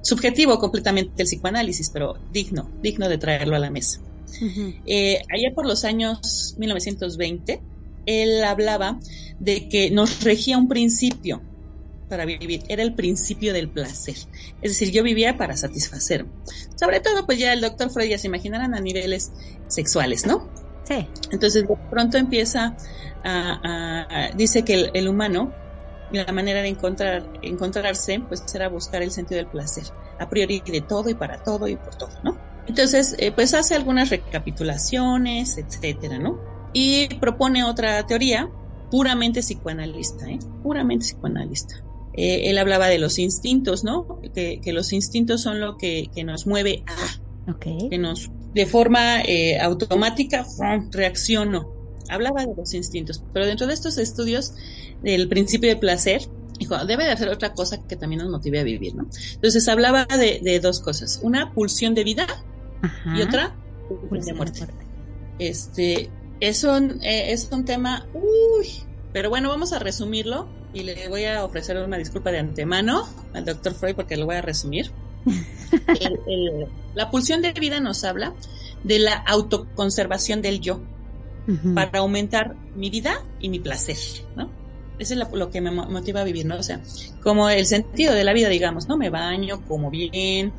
Subjetivo 0.04 0.58
completamente 0.58 1.22
el 1.22 1.26
psicoanálisis, 1.26 1.90
pero 1.90 2.14
digno, 2.28 2.74
digno 2.82 3.08
de 3.08 3.18
traerlo 3.18 3.56
a 3.56 3.60
la 3.60 3.70
mesa. 3.70 4.00
Eh, 4.84 5.20
allá 5.30 5.48
por 5.54 5.66
los 5.66 5.84
años 5.84 6.54
1920, 6.58 7.64
él 8.06 8.44
hablaba 8.44 9.00
de 9.38 9.68
que 9.68 9.90
nos 9.90 10.22
regía 10.22 10.58
un 10.58 10.68
principio 10.68 11.46
para 12.08 12.26
vivir, 12.26 12.62
era 12.68 12.82
el 12.82 12.94
principio 12.94 13.52
del 13.52 13.72
placer. 13.72 14.16
Es 14.60 14.72
decir, 14.72 14.90
yo 14.92 15.02
vivía 15.02 15.36
para 15.36 15.56
satisfacerme. 15.56 16.32
Sobre 16.78 17.00
todo, 17.00 17.26
pues 17.26 17.38
ya 17.38 17.52
el 17.52 17.60
doctor 17.62 17.90
Freud 17.90 18.10
ya 18.10 18.18
se 18.18 18.28
imaginarán 18.28 18.74
a 18.74 18.80
niveles 18.80 19.32
sexuales, 19.66 20.26
¿no? 20.26 20.52
Sí. 20.84 21.10
Entonces 21.30 21.62
de 21.66 21.74
pronto 21.88 22.18
empieza 22.18 22.76
a, 23.22 23.60
a- 23.62 24.06
a- 24.26 24.30
dice 24.34 24.64
que 24.64 24.74
el, 24.74 24.90
el 24.94 25.08
humano, 25.08 25.56
la 26.10 26.32
manera 26.32 26.62
de 26.62 26.68
encontrar, 26.68 27.28
encontrarse, 27.42 28.20
pues 28.20 28.44
era 28.54 28.68
buscar 28.68 29.02
el 29.02 29.10
sentido 29.10 29.38
del 29.38 29.48
placer, 29.48 29.84
a 30.18 30.28
priori 30.28 30.62
de 30.64 30.80
todo 30.80 31.08
y 31.08 31.14
para 31.14 31.42
todo 31.42 31.68
y 31.68 31.76
por 31.76 31.94
todo, 31.96 32.10
¿no? 32.22 32.38
Entonces, 32.66 33.14
eh, 33.18 33.32
pues 33.32 33.52
hace 33.54 33.74
algunas 33.74 34.10
recapitulaciones, 34.10 35.58
etcétera, 35.58 36.18
¿no? 36.18 36.38
Y 36.72 37.08
propone 37.20 37.64
otra 37.64 38.04
teoría 38.06 38.50
puramente 38.90 39.40
psicoanalista, 39.40 40.28
¿eh? 40.28 40.38
Puramente 40.62 41.06
psicoanalista. 41.06 41.76
Eh, 42.14 42.50
él 42.50 42.58
hablaba 42.58 42.88
de 42.88 42.98
los 42.98 43.18
instintos, 43.18 43.84
¿no? 43.84 44.20
Que, 44.34 44.60
que 44.62 44.72
los 44.72 44.92
instintos 44.92 45.42
son 45.42 45.60
lo 45.60 45.76
que, 45.76 46.10
que 46.14 46.24
nos 46.24 46.46
mueve 46.46 46.84
a, 46.86 47.52
que 47.90 47.98
nos 47.98 48.30
de 48.54 48.66
forma 48.66 49.20
eh, 49.22 49.58
automática 49.58 50.44
¡fum! 50.44 50.90
reacciono. 50.90 51.73
Hablaba 52.08 52.44
de 52.44 52.54
los 52.56 52.74
instintos, 52.74 53.24
pero 53.32 53.46
dentro 53.46 53.66
de 53.66 53.74
estos 53.74 53.98
estudios 53.98 54.52
del 55.00 55.28
principio 55.28 55.68
de 55.70 55.76
placer, 55.76 56.20
dijo, 56.58 56.76
debe 56.86 57.04
de 57.04 57.10
hacer 57.12 57.28
otra 57.28 57.52
cosa 57.54 57.78
que 57.86 57.96
también 57.96 58.20
nos 58.22 58.30
motive 58.30 58.60
a 58.60 58.64
vivir, 58.64 58.94
¿no? 58.94 59.06
Entonces 59.36 59.66
hablaba 59.68 60.06
de, 60.06 60.40
de 60.42 60.60
dos 60.60 60.80
cosas, 60.80 61.18
una 61.22 61.52
pulsión 61.52 61.94
de 61.94 62.04
vida 62.04 62.26
Ajá. 62.82 63.16
y 63.18 63.22
otra 63.22 63.56
pulsión 63.88 64.20
de 64.24 64.32
muerte. 64.34 64.58
muerte. 64.60 64.86
Este, 65.38 66.10
es 66.40 66.64
un, 66.64 67.02
eh, 67.02 67.32
es 67.32 67.48
un 67.50 67.64
tema, 67.64 68.08
uy, 68.12 68.68
pero 69.12 69.30
bueno, 69.30 69.48
vamos 69.48 69.72
a 69.72 69.78
resumirlo 69.78 70.48
y 70.72 70.82
le 70.82 71.08
voy 71.08 71.24
a 71.24 71.44
ofrecer 71.44 71.76
una 71.78 71.96
disculpa 71.98 72.30
de 72.32 72.38
antemano 72.38 73.04
al 73.32 73.44
doctor 73.44 73.74
Freud 73.74 73.94
porque 73.94 74.16
lo 74.16 74.26
voy 74.26 74.36
a 74.36 74.42
resumir. 74.42 74.92
El- 75.24 76.20
el- 76.26 76.68
la 76.94 77.10
pulsión 77.10 77.42
de 77.42 77.52
vida 77.52 77.80
nos 77.80 78.04
habla 78.04 78.34
de 78.84 78.98
la 79.00 79.14
autoconservación 79.14 80.42
del 80.42 80.60
yo 80.60 80.84
Para 81.72 81.98
aumentar 82.00 82.56
mi 82.72 82.90
vida 82.90 83.14
y 83.38 83.48
mi 83.48 83.60
placer, 83.60 83.98
¿no? 84.34 84.54
Eso 84.98 85.14
es 85.14 85.20
lo 85.32 85.50
que 85.50 85.60
me 85.60 85.72
mo- 85.72 85.88
motiva 85.90 86.20
a 86.20 86.24
vivir, 86.24 86.46
¿no? 86.46 86.56
O 86.58 86.62
sea, 86.62 86.82
como 87.20 87.50
el 87.50 87.66
sentido 87.66 88.14
de 88.14 88.24
la 88.24 88.32
vida, 88.32 88.48
digamos, 88.48 88.86
¿no? 88.88 88.96
Me 88.96 89.10
baño, 89.10 89.64
como 89.64 89.90
bien, 89.90 90.54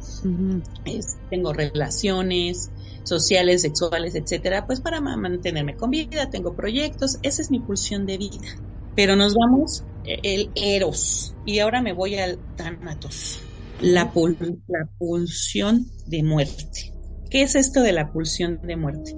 es- 0.85 1.19
tengo 1.29 1.53
relaciones 1.53 2.71
sociales, 3.03 3.61
sexuales, 3.61 4.15
etcétera, 4.15 4.65
pues 4.65 4.81
para 4.81 5.01
ma- 5.01 5.17
mantenerme 5.17 5.75
con 5.75 5.89
vida, 5.91 6.29
tengo 6.29 6.55
proyectos, 6.55 7.17
esa 7.23 7.41
es 7.41 7.51
mi 7.51 7.59
pulsión 7.61 8.05
de 8.05 8.17
vida. 8.17 8.47
Pero 8.95 9.15
nos 9.15 9.35
vamos 9.35 9.85
eh, 10.03 10.19
el 10.23 10.51
eros 10.55 11.35
y 11.43 11.59
ahora 11.59 11.81
me 11.81 11.93
voy 11.93 12.15
al 12.17 12.41
tánatos, 12.55 13.39
la, 13.81 14.11
pul- 14.13 14.61
la 14.67 14.89
pulsión 14.97 15.85
de 16.05 16.23
muerte. 16.23 16.94
¿Qué 17.35 17.41
es 17.41 17.55
esto 17.55 17.81
de 17.81 17.91
la 17.91 18.13
pulsión 18.13 18.61
de 18.63 18.77
muerte? 18.77 19.13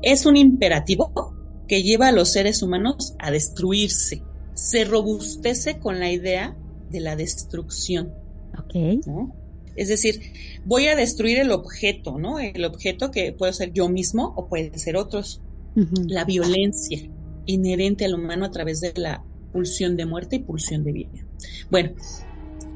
Es 0.00 0.24
un 0.24 0.38
imperativo 0.38 1.34
que 1.68 1.82
lleva 1.82 2.08
a 2.08 2.12
los 2.12 2.32
seres 2.32 2.62
humanos 2.62 3.14
a 3.18 3.30
destruirse. 3.30 4.22
Se 4.54 4.86
robustece 4.86 5.78
con 5.78 6.00
la 6.00 6.10
idea 6.10 6.56
de 6.88 7.00
la 7.00 7.14
destrucción. 7.14 8.14
Ok. 8.58 9.04
¿no? 9.06 9.36
Es 9.76 9.88
decir, 9.88 10.32
voy 10.64 10.86
a 10.86 10.96
destruir 10.96 11.40
el 11.40 11.50
objeto, 11.50 12.16
¿no? 12.16 12.38
El 12.38 12.64
objeto 12.64 13.10
que 13.10 13.34
puede 13.34 13.52
ser 13.52 13.70
yo 13.74 13.90
mismo 13.90 14.32
o 14.34 14.48
puede 14.48 14.78
ser 14.78 14.96
otros. 14.96 15.42
La 16.06 16.24
violencia 16.24 17.10
inherente 17.44 18.06
al 18.06 18.14
humano 18.14 18.46
a 18.46 18.50
través 18.50 18.80
de 18.80 18.94
la 18.96 19.22
pulsión 19.52 19.94
de 19.94 20.06
muerte 20.06 20.36
y 20.36 20.38
pulsión 20.38 20.84
de 20.84 20.92
vida. 20.92 21.26
Bueno, 21.70 21.90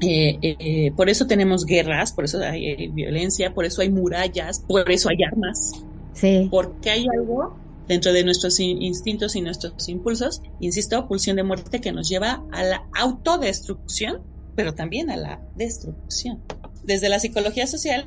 eh, 0.09 0.55
eh, 0.59 0.91
por 0.95 1.09
eso 1.09 1.27
tenemos 1.27 1.65
guerras, 1.65 2.11
por 2.11 2.25
eso 2.25 2.39
hay 2.39 2.65
eh, 2.67 2.89
violencia, 2.93 3.53
por 3.53 3.65
eso 3.65 3.81
hay 3.81 3.89
murallas, 3.89 4.59
por 4.67 4.89
eso 4.91 5.09
hay 5.09 5.23
armas. 5.23 5.71
Sí. 6.13 6.47
Porque 6.51 6.89
hay 6.91 7.05
algo 7.17 7.55
dentro 7.87 8.13
de 8.13 8.23
nuestros 8.23 8.59
in- 8.59 8.81
instintos 8.81 9.35
y 9.35 9.41
nuestros 9.41 9.89
impulsos, 9.89 10.41
insisto, 10.59 11.07
pulsión 11.07 11.35
de 11.35 11.43
muerte 11.43 11.81
que 11.81 11.91
nos 11.91 12.07
lleva 12.09 12.43
a 12.51 12.63
la 12.63 12.83
autodestrucción, 12.97 14.21
pero 14.55 14.73
también 14.73 15.09
a 15.09 15.17
la 15.17 15.39
destrucción. 15.55 16.39
Desde 16.83 17.09
la 17.09 17.19
psicología 17.19 17.67
social, 17.67 18.05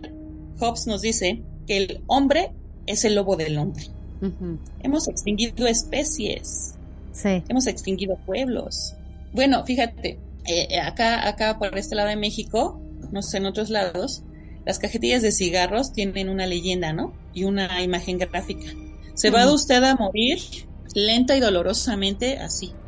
Hobbes 0.60 0.86
nos 0.86 1.02
dice 1.02 1.42
que 1.66 1.76
el 1.78 2.00
hombre 2.06 2.52
es 2.86 3.04
el 3.04 3.14
lobo 3.16 3.36
del 3.36 3.58
hombre. 3.58 3.84
Hemos 4.82 5.08
extinguido 5.08 5.66
especies, 5.66 6.74
Sí. 7.12 7.42
hemos 7.48 7.66
extinguido 7.66 8.16
pueblos. 8.26 8.94
Bueno, 9.32 9.64
fíjate, 9.64 10.18
eh, 10.48 10.68
eh, 10.70 10.80
acá, 10.80 11.26
acá 11.28 11.58
por 11.58 11.76
este 11.78 11.94
lado 11.94 12.08
de 12.08 12.16
México, 12.16 12.82
no 13.10 13.22
sé, 13.22 13.38
en 13.38 13.46
otros 13.46 13.70
lados, 13.70 14.24
las 14.64 14.78
cajetillas 14.78 15.22
de 15.22 15.32
cigarros 15.32 15.92
tienen 15.92 16.28
una 16.28 16.46
leyenda, 16.46 16.92
¿no? 16.92 17.18
Y 17.32 17.44
una 17.44 17.82
imagen 17.82 18.18
gráfica. 18.18 18.66
Se 19.14 19.30
va 19.30 19.44
Ujú. 19.44 19.52
usted 19.52 19.82
a 19.84 19.96
morir 19.96 20.38
lenta 20.94 21.36
y 21.36 21.40
dolorosamente 21.40 22.38
así. 22.38 22.78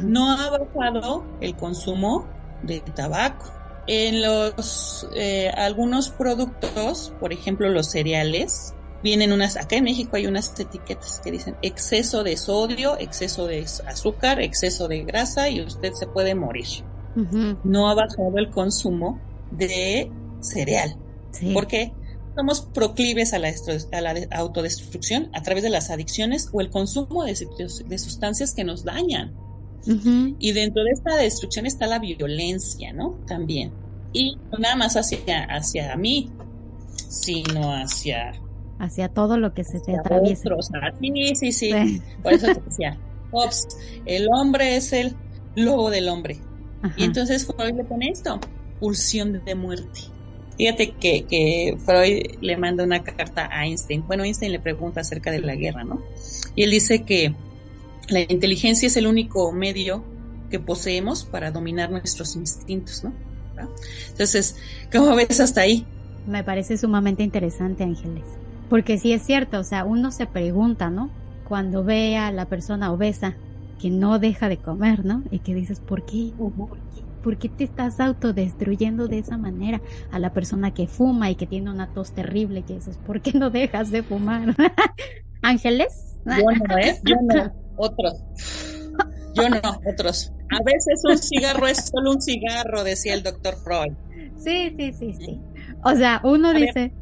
No 0.00 0.30
ha 0.32 0.50
bajado 0.50 1.30
el 1.40 1.56
consumo 1.56 2.34
de 2.60 2.80
tabaco. 2.82 3.52
En 3.86 4.22
los 4.22 5.06
eh, 5.14 5.48
algunos 5.54 6.10
productos, 6.10 7.14
por 7.18 7.32
ejemplo 7.32 7.68
los 7.70 7.90
cereales, 7.90 8.76
vienen 9.02 9.32
unas, 9.32 9.56
acá 9.56 9.76
en 9.76 9.84
México 9.84 10.16
hay 10.16 10.26
unas 10.26 10.58
etiquetas 10.58 11.20
que 11.22 11.30
dicen 11.30 11.56
exceso 11.62 12.24
de 12.24 12.36
sodio, 12.36 12.98
exceso 12.98 13.46
de 13.46 13.64
azúcar, 13.86 14.40
exceso 14.40 14.88
de 14.88 15.04
grasa 15.04 15.48
y 15.50 15.60
usted 15.62 15.92
se 15.92 16.06
puede 16.08 16.34
morir. 16.34 16.66
No 17.64 17.88
ha 17.88 17.94
bajado 17.94 18.36
el 18.36 18.50
consumo 18.50 19.18
de 19.50 20.10
cereal. 20.40 20.96
Sí. 21.32 21.52
porque 21.52 21.92
somos 22.34 22.62
proclives 22.72 23.34
a 23.34 23.38
la, 23.38 23.52
a 23.92 24.00
la 24.00 24.14
de- 24.14 24.28
autodestrucción 24.30 25.28
a 25.34 25.42
través 25.42 25.62
de 25.62 25.68
las 25.70 25.90
adicciones 25.90 26.48
o 26.52 26.60
el 26.62 26.70
consumo 26.70 27.24
de, 27.24 27.36
su- 27.36 27.48
de 27.86 27.98
sustancias 27.98 28.54
que 28.54 28.64
nos 28.64 28.84
dañan. 28.84 29.34
Y 30.38 30.52
dentro 30.52 30.82
de 30.82 30.90
esta 30.92 31.16
destrucción 31.16 31.64
está 31.66 31.86
la 31.86 31.98
violencia, 31.98 32.92
¿no? 32.92 33.20
También. 33.26 33.72
Y 34.12 34.34
no 34.50 34.58
nada 34.58 34.76
más 34.76 34.96
hacia, 34.96 35.44
hacia 35.44 35.94
mí, 35.96 36.32
sino 37.08 37.72
hacia, 37.72 38.32
Hacia 38.78 39.08
todo 39.08 39.38
lo 39.38 39.52
que 39.54 39.64
se 39.64 39.80
te 39.80 39.96
atraviesa. 39.96 40.42
otros. 40.48 40.68
Ah, 40.74 40.90
Sí, 41.00 41.10
sí, 41.36 41.52
sí. 41.52 41.72
Sí. 41.72 42.02
Por 42.22 42.32
eso 42.32 42.46
te 42.46 42.60
decía, 42.62 42.98
Hobbes, 43.30 43.66
el 44.06 44.26
hombre 44.34 44.76
es 44.76 44.92
el 44.92 45.16
lobo 45.54 45.90
del 45.90 46.08
hombre. 46.08 46.40
Ajá. 46.82 46.94
Y 46.96 47.04
entonces 47.04 47.46
Freud 47.46 47.74
le 47.74 47.84
pone 47.84 48.08
esto, 48.08 48.40
pulsión 48.80 49.44
de 49.44 49.54
muerte. 49.54 50.00
Fíjate 50.56 50.92
que, 50.92 51.24
que 51.24 51.76
Freud 51.84 52.38
le 52.40 52.56
manda 52.56 52.82
una 52.84 53.02
carta 53.02 53.48
a 53.52 53.66
Einstein. 53.66 54.06
Bueno, 54.06 54.24
Einstein 54.24 54.52
le 54.52 54.60
pregunta 54.60 55.00
acerca 55.00 55.30
de 55.30 55.40
la 55.40 55.54
guerra, 55.54 55.84
¿no? 55.84 56.02
Y 56.54 56.62
él 56.62 56.70
dice 56.70 57.04
que 57.04 57.34
la 58.08 58.20
inteligencia 58.20 58.86
es 58.86 58.96
el 58.96 59.06
único 59.06 59.52
medio 59.52 60.02
que 60.50 60.58
poseemos 60.58 61.24
para 61.24 61.50
dominar 61.50 61.90
nuestros 61.90 62.36
instintos, 62.36 63.04
¿no? 63.04 63.12
Entonces, 64.08 64.56
¿cómo 64.92 65.14
ves 65.14 65.40
hasta 65.40 65.62
ahí? 65.62 65.86
Me 66.26 66.44
parece 66.44 66.76
sumamente 66.76 67.22
interesante, 67.22 67.84
Ángeles. 67.84 68.24
Porque 68.68 68.98
sí 68.98 69.12
es 69.12 69.22
cierto, 69.22 69.60
o 69.60 69.64
sea, 69.64 69.84
uno 69.84 70.10
se 70.10 70.26
pregunta, 70.26 70.90
¿no? 70.90 71.10
Cuando 71.48 71.84
ve 71.84 72.16
a 72.16 72.32
la 72.32 72.46
persona 72.46 72.92
obesa 72.92 73.36
que 73.78 73.90
no 73.90 74.18
deja 74.18 74.48
de 74.48 74.58
comer, 74.58 75.04
¿no? 75.04 75.22
Y 75.30 75.40
que 75.40 75.54
dices, 75.54 75.80
¿por 75.80 76.04
qué? 76.04 76.32
¿Por 77.22 77.38
qué 77.38 77.48
te 77.48 77.64
estás 77.64 78.00
autodestruyendo 78.00 79.08
de 79.08 79.18
esa 79.18 79.36
manera? 79.36 79.80
A 80.10 80.18
la 80.18 80.32
persona 80.32 80.72
que 80.72 80.86
fuma 80.86 81.30
y 81.30 81.34
que 81.34 81.46
tiene 81.46 81.70
una 81.70 81.92
tos 81.92 82.12
terrible, 82.12 82.62
que 82.62 82.74
dices, 82.74 82.98
¿por 82.98 83.20
qué 83.20 83.32
no 83.32 83.50
dejas 83.50 83.90
de 83.90 84.02
fumar? 84.02 84.54
Ángeles. 85.42 86.18
Yo 86.24 86.44
no, 86.68 86.78
¿eh? 86.78 87.00
Yo 87.04 87.16
no, 87.22 87.52
otros. 87.76 88.24
Yo 89.34 89.48
no, 89.48 89.60
otros. 89.92 90.32
A 90.50 90.62
veces 90.62 91.02
un 91.04 91.18
cigarro 91.18 91.66
es 91.66 91.86
solo 91.86 92.12
un 92.12 92.22
cigarro, 92.22 92.84
decía 92.84 93.14
el 93.14 93.22
doctor 93.22 93.56
Freud. 93.56 93.92
Sí, 94.36 94.74
sí, 94.76 94.92
sí, 94.92 95.12
sí. 95.14 95.40
O 95.84 95.94
sea, 95.94 96.20
uno 96.24 96.52
dice, 96.52 96.92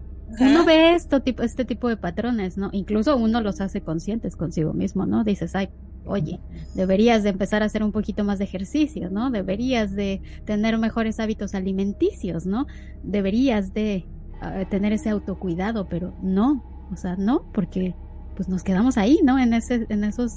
uno 0.40 0.64
ve 0.64 0.94
esto 0.94 1.20
tipo, 1.20 1.42
este 1.42 1.64
tipo 1.64 1.88
de 1.88 1.96
patrones, 1.96 2.56
¿no? 2.56 2.70
Incluso 2.72 3.16
uno 3.16 3.40
los 3.40 3.60
hace 3.60 3.82
conscientes 3.82 4.36
consigo 4.36 4.72
mismo, 4.72 5.06
¿no? 5.06 5.24
Dices, 5.24 5.54
ay, 5.54 5.68
oye, 6.06 6.40
deberías 6.74 7.22
de 7.22 7.30
empezar 7.30 7.62
a 7.62 7.66
hacer 7.66 7.82
un 7.82 7.92
poquito 7.92 8.24
más 8.24 8.38
de 8.38 8.44
ejercicio, 8.44 9.10
¿no? 9.10 9.30
Deberías 9.30 9.94
de 9.94 10.22
tener 10.44 10.78
mejores 10.78 11.20
hábitos 11.20 11.54
alimenticios, 11.54 12.46
¿no? 12.46 12.66
Deberías 13.02 13.72
de 13.74 14.04
ah, 14.40 14.64
tener 14.68 14.92
ese 14.92 15.10
autocuidado, 15.10 15.88
pero 15.88 16.14
no, 16.22 16.64
o 16.92 16.96
sea, 16.96 17.16
no, 17.16 17.50
porque 17.52 17.94
pues 18.36 18.48
nos 18.48 18.62
quedamos 18.62 18.98
ahí, 18.98 19.20
¿no? 19.22 19.38
En 19.38 19.54
ese, 19.54 19.86
en 19.88 20.04
esos 20.04 20.32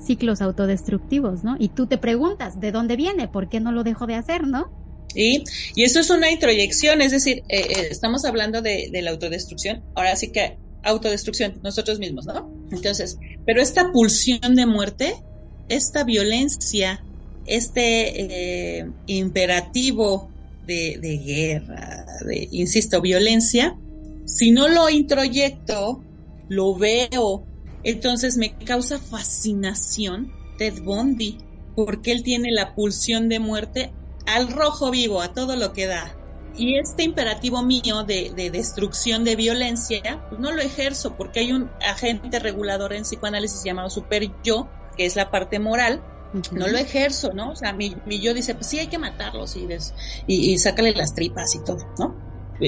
ciclos 0.00 0.42
autodestructivos, 0.42 1.44
¿no? 1.44 1.56
Y 1.58 1.68
tú 1.68 1.86
te 1.86 1.98
preguntas, 1.98 2.60
¿de 2.60 2.72
dónde 2.72 2.96
viene? 2.96 3.28
¿Por 3.28 3.48
qué 3.48 3.60
no 3.60 3.72
lo 3.72 3.84
dejo 3.84 4.06
de 4.06 4.14
hacer, 4.14 4.46
no? 4.46 4.70
¿sí? 5.14 5.44
Y 5.74 5.84
eso 5.84 6.00
es 6.00 6.10
una 6.10 6.30
introyección, 6.30 7.00
es 7.00 7.12
decir, 7.12 7.42
eh, 7.48 7.60
eh, 7.68 7.88
estamos 7.90 8.24
hablando 8.24 8.62
de, 8.62 8.88
de 8.92 9.02
la 9.02 9.12
autodestrucción, 9.12 9.82
ahora 9.94 10.16
sí 10.16 10.32
que 10.32 10.58
autodestrucción, 10.84 11.60
nosotros 11.62 11.98
mismos, 11.98 12.26
¿no? 12.26 12.52
Entonces, 12.70 13.18
pero 13.44 13.60
esta 13.60 13.90
pulsión 13.92 14.54
de 14.54 14.66
muerte, 14.66 15.14
esta 15.68 16.04
violencia, 16.04 17.04
este 17.46 18.80
eh, 18.80 18.90
imperativo 19.06 20.30
de, 20.66 20.98
de 21.00 21.18
guerra, 21.18 22.06
de, 22.26 22.48
insisto, 22.52 23.00
violencia, 23.00 23.76
si 24.24 24.50
no 24.50 24.68
lo 24.68 24.88
introyecto, 24.88 26.02
lo 26.48 26.74
veo, 26.76 27.46
entonces 27.82 28.36
me 28.36 28.56
causa 28.56 28.98
fascinación 28.98 30.32
Ted 30.58 30.82
Bundy, 30.82 31.38
porque 31.76 32.12
él 32.12 32.22
tiene 32.22 32.50
la 32.50 32.74
pulsión 32.74 33.28
de 33.28 33.40
muerte 33.40 33.92
al 34.26 34.50
rojo 34.50 34.90
vivo, 34.90 35.20
a 35.20 35.34
todo 35.34 35.56
lo 35.56 35.72
que 35.72 35.86
da. 35.86 36.16
Y 36.56 36.78
este 36.78 37.02
imperativo 37.04 37.62
mío 37.64 38.04
de, 38.06 38.32
de 38.34 38.50
destrucción 38.50 39.24
de 39.24 39.36
violencia, 39.36 40.24
pues 40.28 40.40
no 40.40 40.52
lo 40.52 40.62
ejerzo 40.62 41.16
porque 41.16 41.40
hay 41.40 41.52
un 41.52 41.74
agente 41.80 42.38
regulador 42.38 42.92
en 42.92 43.02
psicoanálisis 43.02 43.62
llamado 43.64 43.90
super 43.90 44.22
yo, 44.42 44.74
que 44.96 45.06
es 45.06 45.16
la 45.16 45.30
parte 45.30 45.58
moral, 45.58 46.06
no 46.54 46.68
lo 46.68 46.78
ejerzo, 46.78 47.30
¿no? 47.34 47.52
O 47.52 47.56
sea, 47.56 47.72
mi, 47.72 47.96
mi 48.04 48.20
yo 48.22 48.34
dice, 48.34 48.54
pues 48.54 48.68
sí, 48.68 48.78
hay 48.78 48.88
que 48.88 48.98
matarlos 48.98 49.56
y, 49.56 49.66
des- 49.66 49.94
y, 50.26 50.52
y 50.52 50.58
sácale 50.58 50.92
las 50.92 51.14
tripas 51.14 51.54
y 51.56 51.64
todo, 51.64 51.78
¿no? 51.98 52.22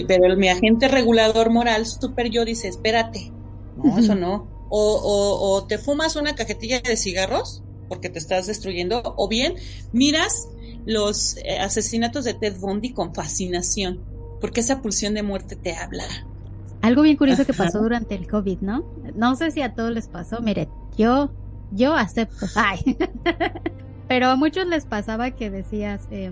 Pero 0.07 0.27
el- 0.27 0.37
mi 0.37 0.49
agente 0.49 0.89
regulador 0.89 1.51
moral, 1.51 1.87
super 1.87 2.29
yo, 2.31 2.45
dice, 2.45 2.69
espérate, 2.69 3.35
no, 3.75 3.99
eso 3.99 4.15
no. 4.15 4.53
O, 4.69 4.81
o, 4.95 5.57
o 5.57 5.67
te 5.67 5.79
fumas 5.79 6.17
una 6.17 6.35
cajetilla 6.35 6.81
de 6.81 6.97
cigarros 6.97 7.65
porque 7.89 8.11
te 8.11 8.19
estás 8.19 8.47
destruyendo, 8.49 9.01
o 9.17 9.29
bien 9.29 9.55
miras 9.93 10.49
los 10.87 11.37
eh, 11.39 11.59
asesinatos 11.59 12.25
de 12.25 12.33
Ted 12.35 12.59
Bundy 12.59 12.93
con 12.95 13.15
fascinación, 13.15 14.01
porque 14.41 14.61
esa 14.61 14.81
pulsión 14.81 15.13
de 15.15 15.23
muerte 15.23 15.57
te 15.57 15.75
habla. 15.75 16.05
Algo 16.81 17.03
bien 17.03 17.17
curioso 17.17 17.45
que 17.45 17.53
pasó 17.53 17.81
durante 17.83 18.15
el 18.15 18.27
COVID, 18.29 18.61
¿no? 18.61 18.85
No 19.15 19.35
sé 19.37 19.51
si 19.51 19.61
a 19.63 19.75
todos 19.75 19.93
les 19.93 20.07
pasó, 20.09 20.41
mire, 20.41 20.69
yo, 20.97 21.31
yo 21.73 21.95
acepto, 21.95 22.47
ay, 22.55 22.97
pero 24.09 24.29
a 24.29 24.37
muchos 24.37 24.67
les 24.67 24.85
pasaba 24.85 25.33
que 25.33 25.51
decías, 25.51 26.03
eh, 26.11 26.31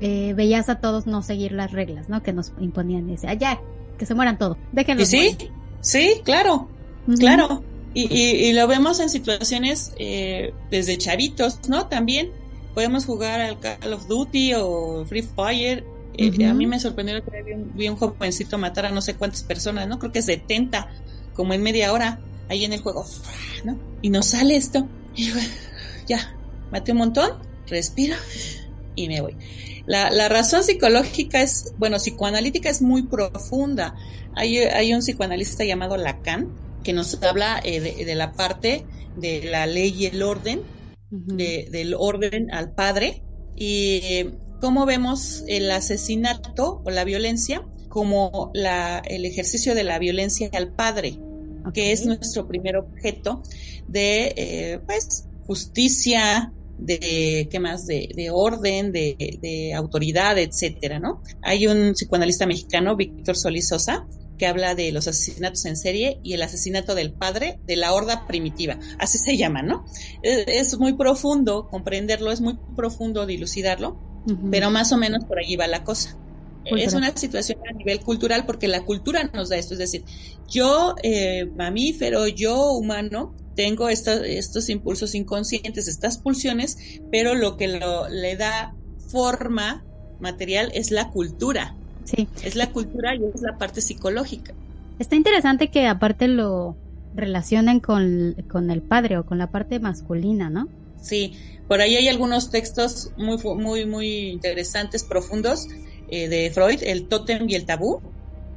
eh, 0.00 0.32
veías 0.34 0.68
a 0.68 0.76
todos 0.76 1.06
no 1.06 1.22
seguir 1.22 1.52
las 1.52 1.72
reglas, 1.72 2.08
¿no? 2.08 2.22
Que 2.22 2.32
nos 2.32 2.52
imponían, 2.60 3.08
y 3.08 3.12
decía, 3.12 3.34
ya, 3.34 3.60
que 3.98 4.06
se 4.06 4.14
mueran 4.14 4.38
todos, 4.38 4.56
déjenlos 4.72 5.12
Y 5.12 5.18
sí, 5.18 5.32
morir". 5.34 5.50
sí, 5.80 6.20
claro, 6.24 6.68
claro. 7.18 7.64
Y, 7.94 8.02
y- 8.14 8.48
y 8.48 8.52
lo 8.52 8.68
vemos 8.68 9.00
en 9.00 9.08
situaciones 9.08 9.92
eh, 9.98 10.52
desde 10.70 10.98
chavitos, 10.98 11.66
¿no? 11.68 11.86
También 11.86 12.30
podemos 12.76 13.06
jugar 13.06 13.40
al 13.40 13.58
Call 13.58 13.94
of 13.94 14.06
Duty 14.06 14.52
o 14.52 15.06
Free 15.06 15.22
Fire. 15.22 15.82
Eh. 16.18 16.44
A 16.44 16.52
mí 16.52 16.66
me 16.66 16.78
sorprendió 16.78 17.24
que 17.24 17.42
vi 17.42 17.52
un, 17.52 17.72
vi 17.74 17.88
un 17.88 17.96
jovencito 17.96 18.58
matar 18.58 18.84
a 18.84 18.90
no 18.90 19.00
sé 19.00 19.14
cuántas 19.14 19.44
personas, 19.44 19.88
¿no? 19.88 19.98
Creo 19.98 20.12
que 20.12 20.20
70, 20.20 20.86
como 21.32 21.54
en 21.54 21.62
media 21.62 21.90
hora, 21.94 22.20
ahí 22.50 22.66
en 22.66 22.74
el 22.74 22.82
juego, 22.82 23.06
¿no? 23.64 23.78
Y 24.02 24.10
nos 24.10 24.26
sale 24.26 24.56
esto. 24.56 24.86
Y 25.14 25.28
yo, 25.28 25.34
ya, 26.06 26.36
maté 26.70 26.92
un 26.92 26.98
montón, 26.98 27.30
respiro 27.66 28.14
y 28.94 29.08
me 29.08 29.22
voy. 29.22 29.36
La, 29.86 30.10
la 30.10 30.28
razón 30.28 30.62
psicológica 30.62 31.40
es, 31.40 31.72
bueno, 31.78 31.96
psicoanalítica 31.96 32.68
es 32.68 32.82
muy 32.82 33.04
profunda. 33.04 33.94
Hay, 34.34 34.58
hay 34.58 34.92
un 34.92 35.00
psicoanalista 35.00 35.64
llamado 35.64 35.96
Lacan 35.96 36.48
que 36.84 36.92
nos 36.92 37.22
habla 37.22 37.58
eh, 37.64 37.80
de, 37.80 38.04
de 38.04 38.14
la 38.14 38.32
parte 38.32 38.84
de 39.16 39.44
la 39.44 39.64
ley 39.64 39.94
y 39.96 40.04
el 40.04 40.22
orden, 40.22 40.60
De- 41.10 41.68
del 41.70 41.94
orden 41.94 42.52
al 42.52 42.72
padre, 42.74 43.22
y 43.54 44.00
eh, 44.02 44.30
cómo 44.60 44.86
vemos 44.86 45.44
el 45.48 45.70
asesinato 45.70 46.82
o 46.84 46.90
la 46.90 47.04
violencia 47.04 47.64
como 47.88 48.50
la, 48.54 49.02
el 49.06 49.24
ejercicio 49.24 49.74
de 49.74 49.84
la 49.84 49.98
violencia 49.98 50.50
al 50.52 50.74
padre, 50.74 51.18
que 51.72 51.92
es 51.92 52.04
nuestro 52.06 52.46
primer 52.46 52.76
objeto 52.76 53.42
de, 53.88 54.34
eh, 54.36 54.80
pues, 54.86 55.26
justicia, 55.46 56.52
de 56.78 57.48
qué 57.50 57.58
más 57.58 57.86
de, 57.86 58.08
de 58.14 58.30
orden 58.30 58.92
de, 58.92 59.16
de, 59.40 59.72
autoridad 59.72 60.36
etcétera 60.38 60.98
no 60.98 61.22
hay 61.40 61.66
un 61.66 61.92
psicoanalista 61.94 62.46
mexicano 62.46 62.96
Víctor 62.96 63.34
Solís 63.34 63.68
Sosa 63.68 64.06
que 64.36 64.46
habla 64.46 64.74
de 64.74 64.92
los 64.92 65.08
asesinatos 65.08 65.64
en 65.64 65.76
serie 65.76 66.20
y 66.22 66.34
el 66.34 66.42
asesinato 66.42 66.94
del 66.94 67.12
padre 67.12 67.58
de 67.66 67.76
la 67.76 67.92
horda 67.92 68.26
primitiva 68.26 68.78
así 68.98 69.18
se 69.18 69.36
llama 69.36 69.62
no 69.62 69.84
es, 70.22 70.44
es 70.46 70.78
muy 70.78 70.94
profundo 70.94 71.68
comprenderlo 71.68 72.32
es 72.32 72.40
muy 72.40 72.58
profundo 72.74 73.26
dilucidarlo 73.26 73.90
uh 74.26 74.30
-huh. 74.30 74.50
pero 74.50 74.70
más 74.70 74.92
o 74.92 74.96
menos 74.96 75.24
por 75.24 75.38
allí 75.38 75.56
va 75.56 75.66
la 75.66 75.84
cosa 75.84 76.16
es 76.74 76.94
una 76.94 77.16
situación 77.16 77.60
a 77.68 77.72
nivel 77.72 78.00
cultural 78.00 78.44
porque 78.44 78.68
la 78.68 78.84
cultura 78.84 79.30
nos 79.32 79.48
da 79.48 79.56
esto, 79.56 79.74
es 79.74 79.78
decir, 79.78 80.04
yo 80.48 80.94
eh, 81.02 81.46
mamífero, 81.56 82.26
yo 82.26 82.72
humano, 82.72 83.34
tengo 83.54 83.88
estos, 83.88 84.20
estos 84.24 84.68
impulsos 84.68 85.14
inconscientes, 85.14 85.88
estas 85.88 86.18
pulsiones, 86.18 86.76
pero 87.10 87.34
lo 87.34 87.56
que 87.56 87.68
lo, 87.68 88.08
le 88.08 88.36
da 88.36 88.74
forma 89.10 89.84
material 90.20 90.70
es 90.74 90.90
la 90.90 91.10
cultura. 91.10 91.76
Sí. 92.06 92.28
Es 92.42 92.56
la 92.56 92.70
cultura 92.70 93.14
y 93.14 93.20
es 93.34 93.42
la 93.42 93.58
parte 93.58 93.80
psicológica. 93.82 94.54
Está 94.98 95.16
interesante 95.16 95.68
que 95.68 95.86
aparte 95.86 96.28
lo 96.28 96.76
relacionen 97.14 97.80
con, 97.80 98.34
con 98.48 98.70
el 98.70 98.80
padre 98.80 99.18
o 99.18 99.26
con 99.26 99.38
la 99.38 99.48
parte 99.48 99.78
masculina, 99.80 100.48
¿no? 100.48 100.68
Sí, 101.00 101.34
por 101.68 101.80
ahí 101.80 101.96
hay 101.96 102.08
algunos 102.08 102.50
textos 102.50 103.10
muy, 103.16 103.36
muy, 103.56 103.86
muy 103.86 104.28
interesantes, 104.30 105.04
profundos, 105.04 105.68
eh, 106.08 106.28
de 106.28 106.50
Freud, 106.50 106.80
el 106.82 107.08
tótem 107.08 107.48
y 107.48 107.54
el 107.54 107.64
tabú. 107.66 108.00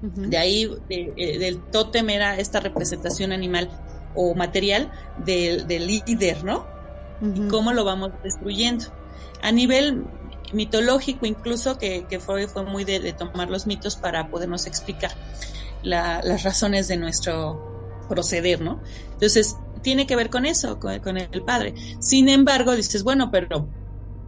Uh 0.01 0.07
-huh. 0.07 0.29
De 0.29 0.37
ahí, 0.37 0.69
de, 0.87 1.11
de, 1.17 1.39
del 1.39 1.59
tótem 1.71 2.09
era 2.09 2.37
esta 2.37 2.59
representación 2.59 3.31
animal 3.31 3.69
o 4.15 4.33
material 4.35 4.91
del, 5.25 5.67
del 5.67 5.87
líder, 5.87 6.43
¿no? 6.43 6.65
Uh 7.21 7.25
-huh. 7.25 7.45
Y 7.45 7.49
cómo 7.49 7.73
lo 7.73 7.83
vamos 7.83 8.11
destruyendo. 8.23 8.85
A 9.41 9.51
nivel 9.51 10.03
mitológico, 10.53 11.25
incluso, 11.25 11.77
que, 11.77 12.05
que 12.07 12.19
Freud 12.19 12.47
fue 12.47 12.63
muy 12.63 12.83
de, 12.83 12.99
de, 12.99 13.13
tomar 13.13 13.49
los 13.49 13.67
mitos 13.67 13.95
para 13.95 14.29
podernos 14.29 14.65
explicar 14.67 15.11
la, 15.83 16.21
las 16.23 16.43
razones 16.43 16.87
de 16.87 16.97
nuestro 16.97 18.05
proceder, 18.07 18.61
¿no? 18.61 18.81
Entonces, 19.13 19.55
tiene 19.81 20.07
que 20.07 20.15
ver 20.15 20.29
con 20.29 20.45
eso, 20.45 20.79
con, 20.79 20.99
con 20.99 21.17
el 21.17 21.43
padre. 21.43 21.73
Sin 21.99 22.29
embargo, 22.29 22.75
dices, 22.75 23.03
bueno, 23.03 23.29
pero 23.31 23.69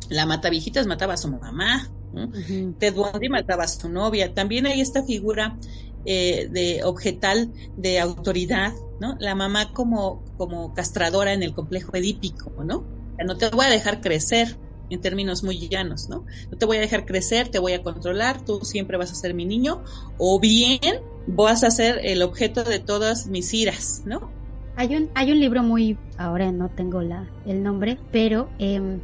la 0.10 0.26
mata 0.26 0.50
viejitas 0.50 0.88
mataba 0.88 1.14
a 1.14 1.18
su 1.18 1.30
mamá, 1.30 1.90
Uh 2.14 2.28
-huh. 2.28 2.78
Ted 2.78 2.94
Bundy 2.94 3.30
mataba 3.30 3.64
a 3.64 3.68
su 3.68 3.90
novia. 3.90 4.34
También 4.34 4.66
hay 4.66 4.82
esta 4.82 5.04
figura 5.04 5.58
eh, 6.06 6.50
de 6.52 6.84
objetal 6.84 7.52
de 7.78 8.00
autoridad, 8.00 8.74
¿no? 9.00 9.16
La 9.20 9.36
mamá 9.36 9.72
como, 9.72 10.24
como 10.38 10.74
castradora 10.74 11.34
en 11.34 11.44
el 11.44 11.54
complejo 11.54 11.96
edípico, 11.96 12.52
¿no? 12.64 12.86
No 13.24 13.38
te 13.38 13.50
voy 13.50 13.66
a 13.66 13.70
dejar 13.70 14.02
crecer 14.02 14.58
en 14.92 15.02
términos 15.02 15.44
muy 15.44 15.68
llanos, 15.68 16.10
¿no? 16.10 16.26
No 16.52 16.58
te 16.58 16.66
voy 16.66 16.78
a 16.78 16.80
dejar 16.82 17.06
crecer, 17.06 17.50
te 17.50 17.60
voy 17.60 17.74
a 17.74 17.84
controlar, 17.84 18.44
tú 18.44 18.60
siempre 18.62 18.98
vas 18.98 19.12
a 19.12 19.16
ser 19.16 19.34
mi 19.34 19.46
niño, 19.46 19.84
o 20.18 20.40
bien 20.40 20.80
vas 21.28 21.64
a 21.64 21.72
ser 21.72 22.00
el 22.04 22.22
objeto 22.22 22.64
de 22.64 22.80
todas 22.80 23.28
mis 23.28 23.54
iras, 23.54 24.04
¿no? 24.06 24.30
Hay 24.76 24.96
un, 24.96 25.10
hay 25.16 25.32
un 25.32 25.40
libro 25.40 25.64
muy, 25.64 25.98
ahora 26.18 26.52
no 26.52 26.70
tengo 26.70 27.02
la, 27.02 27.30
el 27.46 27.62
nombre, 27.62 27.98
pero 28.12 28.50
eh, 28.60 29.00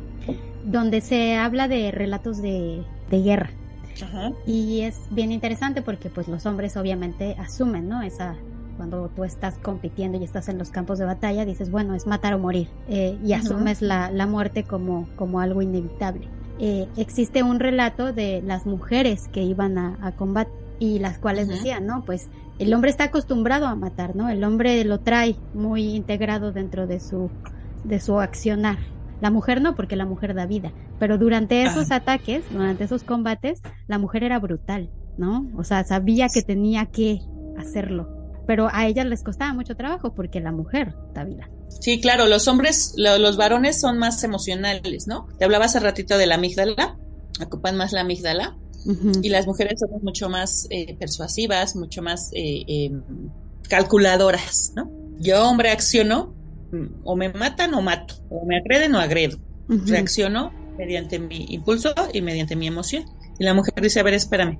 donde 0.63 1.01
se 1.01 1.35
habla 1.35 1.67
de 1.67 1.91
relatos 1.91 2.41
de, 2.41 2.83
de 3.09 3.21
guerra. 3.21 3.51
Ajá. 4.01 4.31
Y 4.45 4.81
es 4.81 4.99
bien 5.11 5.31
interesante 5.31 5.81
porque 5.81 6.09
pues 6.09 6.27
los 6.27 6.45
hombres 6.45 6.77
obviamente 6.77 7.35
asumen, 7.39 7.89
¿no? 7.89 8.01
Esa 8.03 8.35
cuando 8.78 9.09
tú 9.09 9.23
estás 9.23 9.55
compitiendo 9.55 10.17
y 10.17 10.23
estás 10.23 10.47
en 10.47 10.57
los 10.57 10.69
campos 10.69 10.99
de 10.99 11.05
batalla, 11.05 11.43
dices, 11.43 11.69
bueno, 11.69 11.95
es 11.95 12.07
matar 12.07 12.34
o 12.36 12.39
morir. 12.39 12.69
Eh, 12.88 13.17
y 13.23 13.34
asumes 13.34 13.82
uh 13.82 13.86
-huh. 13.86 13.88
la, 13.88 14.11
la, 14.11 14.28
muerte 14.28 14.63
como, 14.63 15.07
como 15.15 15.41
algo 15.41 15.61
inevitable. 15.61 16.28
Eh, 16.59 16.88
existe 16.95 17.43
un 17.43 17.59
relato 17.59 18.13
de 18.13 18.41
las 18.41 18.65
mujeres 18.65 19.28
que 19.32 19.43
iban 19.43 19.78
a, 19.78 19.97
a 20.01 20.13
combate 20.13 20.51
y 20.80 20.99
las 20.99 21.17
cuales 21.17 21.47
uh 21.47 21.51
-huh. 21.51 21.53
decían, 21.55 21.86
¿no? 21.86 22.05
Pues 22.05 22.30
el 22.59 22.73
hombre 22.73 22.89
está 22.89 23.05
acostumbrado 23.05 23.67
a 23.67 23.75
matar, 23.75 24.15
¿no? 24.15 24.30
El 24.30 24.43
hombre 24.43 24.84
lo 24.84 24.99
trae 24.99 25.36
muy 25.53 25.95
integrado 25.95 26.51
dentro 26.51 26.88
de 26.88 26.99
su, 26.99 27.30
de 27.84 27.99
su 27.99 28.19
accionar. 28.19 28.78
La 29.21 29.32
mujer 29.32 29.61
no, 29.61 29.75
porque 29.75 29.95
la 29.95 30.05
mujer 30.05 30.34
da 30.34 30.45
vida. 30.45 30.71
Pero 30.99 31.17
durante 31.17 31.63
esos 31.63 31.91
ah. 31.91 31.97
ataques, 31.97 32.43
durante 32.51 32.84
esos 32.84 33.03
combates, 33.03 33.61
la 33.88 33.97
mujer 33.97 34.23
era 34.23 34.39
brutal, 34.39 34.89
¿no? 35.17 35.47
O 35.55 35.63
sea, 35.63 35.84
sabía 35.84 36.28
que 36.34 36.41
tenía 36.41 36.86
que 36.86 37.21
hacerlo. 37.57 38.16
Pero 38.47 38.69
a 38.71 38.87
ellas 38.87 39.05
les 39.05 39.23
costaba 39.23 39.53
mucho 39.53 39.75
trabajo 39.75 40.15
porque 40.15 40.39
la 40.39 40.51
mujer 40.51 40.95
da 41.13 41.23
vida. 41.25 41.49
Sí, 41.67 41.99
claro, 42.01 42.25
los 42.25 42.47
hombres, 42.47 42.93
lo, 42.97 43.19
los 43.19 43.37
varones 43.37 43.79
son 43.79 43.99
más 43.99 44.23
emocionales, 44.23 45.05
¿no? 45.05 45.27
Te 45.37 45.45
hablaba 45.45 45.65
hace 45.65 45.79
ratito 45.79 46.17
de 46.17 46.25
la 46.25 46.35
amígdala, 46.35 46.97
ocupan 47.45 47.75
más 47.75 47.91
la 47.91 48.01
amígdala. 48.01 48.57
Uh 48.85 48.91
-huh. 48.93 49.19
Y 49.21 49.29
las 49.29 49.45
mujeres 49.45 49.79
somos 49.79 50.01
mucho 50.01 50.29
más 50.29 50.65
eh, 50.69 50.95
persuasivas, 50.97 51.75
mucho 51.75 52.01
más 52.01 52.31
eh, 52.33 52.63
eh, 52.67 52.91
calculadoras, 53.67 54.71
¿no? 54.75 54.89
Yo, 55.19 55.47
hombre, 55.47 55.71
acciono 55.71 56.33
o 57.03 57.15
me 57.15 57.29
matan 57.29 57.73
o 57.73 57.81
mato, 57.81 58.15
o 58.29 58.45
me 58.45 58.57
agreden 58.57 58.95
o 58.95 58.99
agredo. 58.99 59.37
Uh 59.67 59.75
-huh. 59.75 59.87
Reacciono 59.87 60.51
mediante 60.77 61.19
mi 61.19 61.45
impulso 61.49 61.93
y 62.13 62.21
mediante 62.21 62.55
mi 62.55 62.67
emoción. 62.67 63.03
Y 63.39 63.43
la 63.43 63.53
mujer 63.53 63.73
dice, 63.81 63.99
a 63.99 64.03
ver, 64.03 64.13
espérame, 64.13 64.59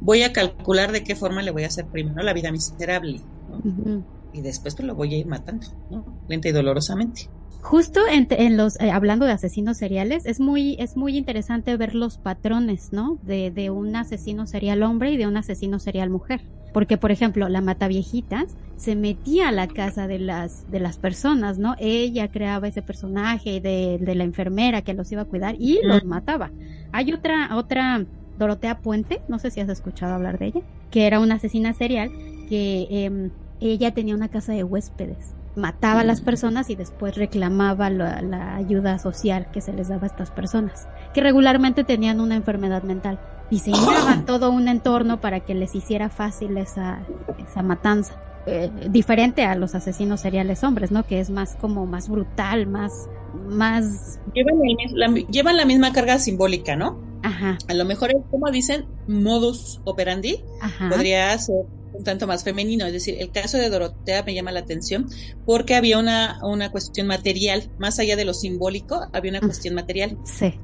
voy 0.00 0.22
a 0.22 0.32
calcular 0.32 0.92
de 0.92 1.04
qué 1.04 1.14
forma 1.14 1.42
le 1.42 1.50
voy 1.50 1.64
a 1.64 1.68
hacer 1.68 1.86
primero 1.86 2.22
la 2.22 2.32
vida 2.32 2.50
miserable, 2.52 3.20
¿no? 3.48 3.56
uh 3.58 3.62
-huh. 3.62 4.04
y 4.32 4.40
después 4.40 4.74
pues 4.74 4.86
lo 4.86 4.94
voy 4.94 5.14
a 5.14 5.18
ir 5.18 5.26
matando, 5.26 5.66
¿no? 5.90 6.04
lenta 6.28 6.48
y 6.48 6.52
dolorosamente. 6.52 7.30
Justo 7.62 8.00
en, 8.10 8.26
en 8.30 8.56
los 8.56 8.80
eh, 8.80 8.90
hablando 8.90 9.26
de 9.26 9.32
asesinos 9.32 9.76
seriales 9.76 10.24
es 10.24 10.40
muy 10.40 10.76
es 10.78 10.96
muy 10.96 11.16
interesante 11.18 11.76
ver 11.76 11.94
los 11.94 12.16
patrones, 12.16 12.88
¿no? 12.92 13.18
De, 13.22 13.50
de 13.50 13.68
un 13.70 13.94
asesino 13.96 14.46
serial 14.46 14.82
hombre 14.82 15.12
y 15.12 15.16
de 15.18 15.26
un 15.26 15.36
asesino 15.36 15.78
serial 15.78 16.08
mujer. 16.08 16.40
Porque, 16.72 16.96
por 16.96 17.10
ejemplo, 17.10 17.48
la 17.48 17.60
mataviejitas 17.60 18.56
se 18.76 18.94
metía 18.96 19.48
a 19.48 19.52
la 19.52 19.66
casa 19.66 20.06
de 20.06 20.20
las, 20.20 20.70
de 20.70 20.80
las 20.80 20.98
personas, 20.98 21.58
¿no? 21.58 21.74
Ella 21.78 22.28
creaba 22.30 22.68
ese 22.68 22.80
personaje 22.80 23.60
de, 23.60 23.98
de 24.00 24.14
la 24.14 24.24
enfermera 24.24 24.82
que 24.82 24.94
los 24.94 25.10
iba 25.12 25.22
a 25.22 25.24
cuidar 25.26 25.56
y 25.58 25.80
los 25.82 26.04
mataba. 26.04 26.52
Hay 26.92 27.12
otra, 27.12 27.56
otra 27.56 28.06
Dorotea 28.40 28.78
Puente, 28.78 29.22
no 29.28 29.38
sé 29.38 29.50
si 29.50 29.60
has 29.60 29.68
escuchado 29.68 30.14
hablar 30.14 30.38
de 30.38 30.46
ella, 30.46 30.60
que 30.90 31.06
era 31.06 31.20
una 31.20 31.36
asesina 31.36 31.72
serial 31.74 32.10
que 32.48 32.88
eh, 32.90 33.30
ella 33.60 33.92
tenía 33.92 34.16
una 34.16 34.28
casa 34.28 34.52
de 34.52 34.64
huéspedes. 34.64 35.34
Mataba 35.54 36.00
a 36.00 36.04
las 36.04 36.20
personas 36.20 36.70
y 36.70 36.76
después 36.76 37.16
reclamaba 37.16 37.90
la, 37.90 38.22
la 38.22 38.56
ayuda 38.56 38.98
social 38.98 39.48
que 39.52 39.60
se 39.60 39.72
les 39.72 39.88
daba 39.88 40.04
a 40.04 40.06
estas 40.06 40.30
personas, 40.30 40.88
que 41.14 41.20
regularmente 41.20 41.84
tenían 41.84 42.20
una 42.20 42.34
enfermedad 42.34 42.82
mental 42.82 43.20
diseñaban 43.50 44.24
todo 44.26 44.50
un 44.50 44.68
entorno 44.68 45.20
para 45.20 45.40
que 45.40 45.54
les 45.54 45.74
hiciera 45.74 46.08
fácil 46.08 46.56
esa, 46.56 47.00
esa 47.46 47.62
matanza. 47.62 48.14
Eh, 48.46 48.70
diferente 48.88 49.44
a 49.44 49.54
los 49.54 49.74
asesinos 49.74 50.20
seriales 50.22 50.64
hombres, 50.64 50.90
¿no? 50.90 51.06
Que 51.06 51.20
es 51.20 51.28
más 51.28 51.56
como 51.56 51.84
más 51.84 52.08
brutal, 52.08 52.66
más, 52.66 53.06
más... 53.34 54.18
Llevan 54.32 54.54
la, 54.94 55.08
llevan 55.28 55.56
la 55.58 55.66
misma 55.66 55.92
carga 55.92 56.18
simbólica, 56.18 56.74
¿no? 56.74 57.09
Ajá. 57.22 57.58
A 57.68 57.74
lo 57.74 57.84
mejor, 57.84 58.12
como 58.30 58.50
dicen, 58.50 58.86
modus 59.06 59.80
operandi, 59.84 60.42
Ajá. 60.60 60.88
podría 60.88 61.36
ser 61.38 61.66
un 61.92 62.04
tanto 62.04 62.26
más 62.26 62.44
femenino. 62.44 62.86
Es 62.86 62.92
decir, 62.92 63.16
el 63.18 63.30
caso 63.30 63.58
de 63.58 63.68
Dorotea 63.68 64.22
me 64.22 64.34
llama 64.34 64.52
la 64.52 64.60
atención 64.60 65.08
porque 65.44 65.74
había 65.74 65.98
una, 65.98 66.38
una 66.42 66.70
cuestión 66.70 67.06
material, 67.06 67.70
más 67.78 67.98
allá 67.98 68.16
de 68.16 68.24
lo 68.24 68.34
simbólico, 68.34 69.08
había 69.12 69.32
una 69.32 69.40
cuestión 69.40 69.74
material. 69.74 70.18
Sí 70.24 70.54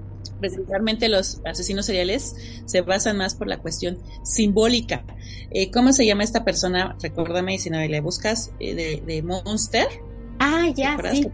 precisamente 0.40 1.08
los 1.08 1.40
asesinos 1.44 1.86
seriales 1.86 2.34
se 2.64 2.80
basan 2.82 3.16
más 3.16 3.34
por 3.34 3.48
la 3.48 3.58
cuestión 3.58 3.98
simbólica. 4.22 5.04
Eh, 5.50 5.70
¿Cómo 5.70 5.92
se 5.92 6.06
llama 6.06 6.24
esta 6.24 6.44
persona? 6.44 6.96
Recuérdame 7.02 7.58
si 7.58 7.70
no 7.70 7.78
le 7.78 8.00
buscas, 8.00 8.52
eh, 8.60 8.74
de, 8.74 9.02
de, 9.06 9.22
Monster. 9.22 9.86
Ah, 10.38 10.68
ya, 10.74 10.98
sí. 11.12 11.28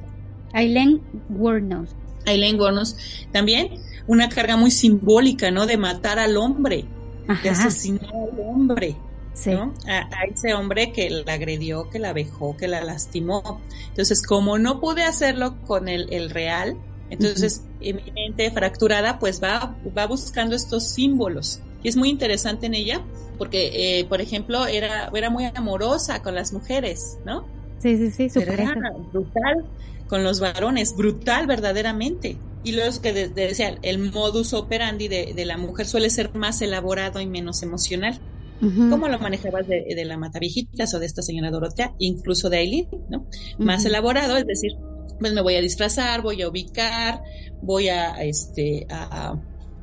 Aileen 0.53 1.01
Wuornos. 1.31 1.91
Aileen 2.27 2.59
Wuornos. 2.59 2.97
También 3.33 3.71
una 4.13 4.29
carga 4.29 4.57
muy 4.57 4.71
simbólica, 4.71 5.51
¿no? 5.51 5.67
De 5.67 5.77
matar 5.77 6.19
al 6.19 6.37
hombre, 6.37 6.85
Ajá. 7.27 7.43
de 7.43 7.51
asesinar 7.51 8.11
al 8.15 8.41
hombre. 8.41 8.97
Sí. 9.35 9.51
¿no? 9.51 9.73
A, 9.89 10.01
a, 10.15 10.25
ese 10.31 10.53
hombre 10.53 10.93
que 10.93 11.09
la 11.09 11.33
agredió, 11.33 11.89
que 11.89 11.99
la 11.99 12.13
vejó, 12.13 12.57
que 12.57 12.69
la 12.69 12.85
lastimó. 12.85 13.61
Entonces, 13.89 14.25
como 14.25 14.59
no 14.59 14.79
pude 14.79 15.05
hacerlo 15.05 15.57
con 15.63 15.89
el, 15.89 16.13
el 16.13 16.29
real, 16.29 16.77
entonces, 17.09 17.63
uh 17.63 17.85
-huh. 17.85 17.95
mi 17.95 18.11
mente 18.13 18.51
fracturada 18.51 19.19
pues 19.19 19.43
va, 19.43 19.77
va 19.97 20.07
buscando 20.07 20.55
estos 20.55 20.89
símbolos. 20.91 21.61
Y 21.83 21.89
es 21.89 21.97
muy 21.97 22.09
interesante 22.11 22.67
en 22.67 22.75
ella 22.75 23.03
porque, 23.39 23.99
eh, 24.01 24.05
por 24.05 24.21
ejemplo, 24.21 24.67
era, 24.67 25.11
era 25.15 25.31
muy 25.31 25.45
amorosa 25.55 26.23
con 26.23 26.35
las 26.35 26.53
mujeres, 26.53 27.19
¿no? 27.25 27.45
Sí, 27.81 27.97
sí, 27.97 28.11
sí, 28.11 28.31
super 28.31 28.61
era 28.61 28.75
brutal 29.13 29.65
con 30.07 30.23
los 30.23 30.41
varones, 30.41 30.95
brutal 30.97 31.47
verdaderamente. 31.47 32.37
Y 32.65 32.73
luego 32.73 32.89
es 32.89 32.99
que 32.99 33.13
de, 33.13 33.29
de, 33.29 33.49
decía, 33.49 33.77
el 33.83 33.99
modus 33.99 34.53
operandi 34.53 35.09
de, 35.09 35.33
de, 35.35 35.45
la 35.45 35.57
mujer 35.59 35.87
suele 35.87 36.11
ser 36.11 36.35
más 36.35 36.63
elaborado 36.63 37.21
y 37.21 37.27
menos 37.27 37.63
emocional. 37.63 38.21
Uh 38.61 38.67
-huh. 38.67 38.91
¿Cómo 38.91 39.09
lo 39.09 39.19
manejabas 39.19 39.67
de, 39.67 39.85
de 39.95 40.05
la 40.05 40.17
Mataviejitas 40.17 40.95
o 40.95 41.01
de 41.01 41.07
esta 41.07 41.23
señora 41.23 41.51
Dorotea, 41.51 41.95
incluso 41.99 42.49
de 42.51 42.59
Aileen, 42.59 42.89
¿no? 43.11 43.19
Uh 43.19 43.25
-huh. 43.25 43.65
Más 43.65 43.85
elaborado, 43.85 44.37
es 44.37 44.47
decir, 44.47 44.73
pues 45.19 45.33
me 45.33 45.41
voy 45.41 45.57
a 45.57 45.61
disfrazar, 45.61 46.23
voy 46.23 46.43
a 46.43 46.49
ubicar, 46.49 47.23
voy 47.63 47.89
a, 47.89 48.23
este, 48.23 48.87
a, 48.91 49.39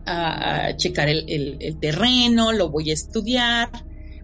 a, 0.05 0.67
a 0.67 0.75
checar 0.77 1.09
el, 1.09 1.25
el, 1.29 1.57
el, 1.59 1.79
terreno, 1.79 2.51
lo 2.51 2.69
voy 2.69 2.91
a 2.91 2.93
estudiar, 2.93 3.69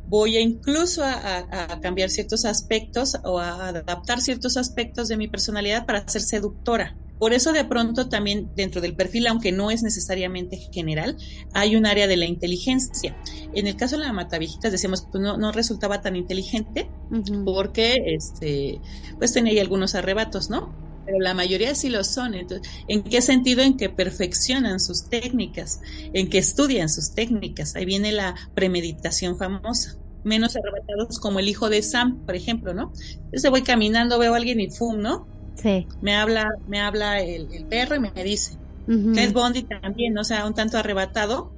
voy 0.08 0.38
a 0.38 0.41
incluso 0.41 1.03
a, 1.03 1.47
a, 1.72 1.80
cambiar 1.80 2.10
ciertos 2.10 2.45
aspectos 2.45 3.18
o 3.24 3.39
a 3.39 3.70
adaptar 3.70 4.22
ciertos 4.22 4.58
aspectos 4.58 5.08
de 5.08 5.18
mi 5.18 5.28
personalidad 5.28 5.86
para 5.86 6.08
ser 6.08 6.22
seductora. 6.22 6.97
Por 7.20 7.34
eso 7.34 7.53
de 7.53 7.63
pronto 7.66 8.09
también 8.09 8.49
dentro 8.55 8.82
del 8.82 8.95
perfil, 8.95 9.28
aunque 9.28 9.51
no 9.51 9.72
es 9.72 9.84
necesariamente 9.84 10.57
general, 10.74 11.18
hay 11.53 11.76
un 11.76 11.86
área 11.86 12.07
de 12.07 12.18
la 12.18 12.26
inteligencia. 12.26 13.16
En 13.53 13.68
el 13.68 13.76
caso 13.76 13.97
de 13.97 14.03
la 14.03 14.13
matavijitas 14.13 14.72
decíamos 14.72 15.03
que 15.03 15.20
no, 15.20 15.38
no 15.38 15.51
resultaba 15.51 16.01
tan 16.01 16.16
inteligente 16.16 16.89
uh 17.11 17.16
-huh. 17.16 17.45
porque 17.45 18.03
este, 18.07 18.82
pues 19.18 19.34
tenía 19.34 19.53
ahí 19.53 19.59
algunos 19.59 19.95
arrebatos, 19.95 20.49
¿no? 20.49 20.74
Pero 21.05 21.20
la 21.20 21.34
mayoría 21.36 21.76
sí 21.76 21.89
lo 21.89 22.03
son. 22.03 22.34
Entonces, 22.34 22.68
¿En 22.88 23.03
qué 23.03 23.22
sentido? 23.22 23.61
En 23.61 23.78
que 23.78 23.89
perfeccionan 23.89 24.80
sus 24.80 25.07
técnicas, 25.07 25.80
en 26.13 26.30
que 26.30 26.39
estudian 26.39 26.89
sus 26.89 27.13
técnicas. 27.13 27.76
Ahí 27.76 27.86
viene 27.86 28.11
la 28.11 28.36
premeditación 28.55 29.38
famosa 29.38 29.97
menos 30.26 30.55
arrebatados 30.55 31.20
como 31.20 31.39
el 31.39 31.47
hijo 31.47 31.70
de 31.70 31.82
Sam, 31.82 32.26
por 32.26 32.36
ejemplo, 32.36 32.74
¿no? 32.74 32.91
Entonces 33.26 33.49
voy 33.51 33.61
caminando, 33.61 34.18
veo 34.18 34.34
a 34.34 34.38
alguien 34.38 34.59
y 34.59 34.70
¡fum! 34.70 34.99
¿no? 34.99 35.28
Sí. 35.56 35.88
Me 35.99 36.16
habla, 36.16 36.45
me 36.66 36.80
habla 36.82 37.20
el, 37.22 37.49
el 37.53 37.66
perro 37.68 37.95
y 37.95 37.99
me 37.99 38.12
dice. 38.24 38.60
Uh 38.88 38.91
-huh. 38.93 39.14
Ted 39.16 39.34
Bondi 39.34 39.64
también, 39.68 40.18
o 40.18 40.24
sea, 40.24 40.45
un 40.45 40.53
tanto 40.53 40.78
arrebatado, 40.78 41.56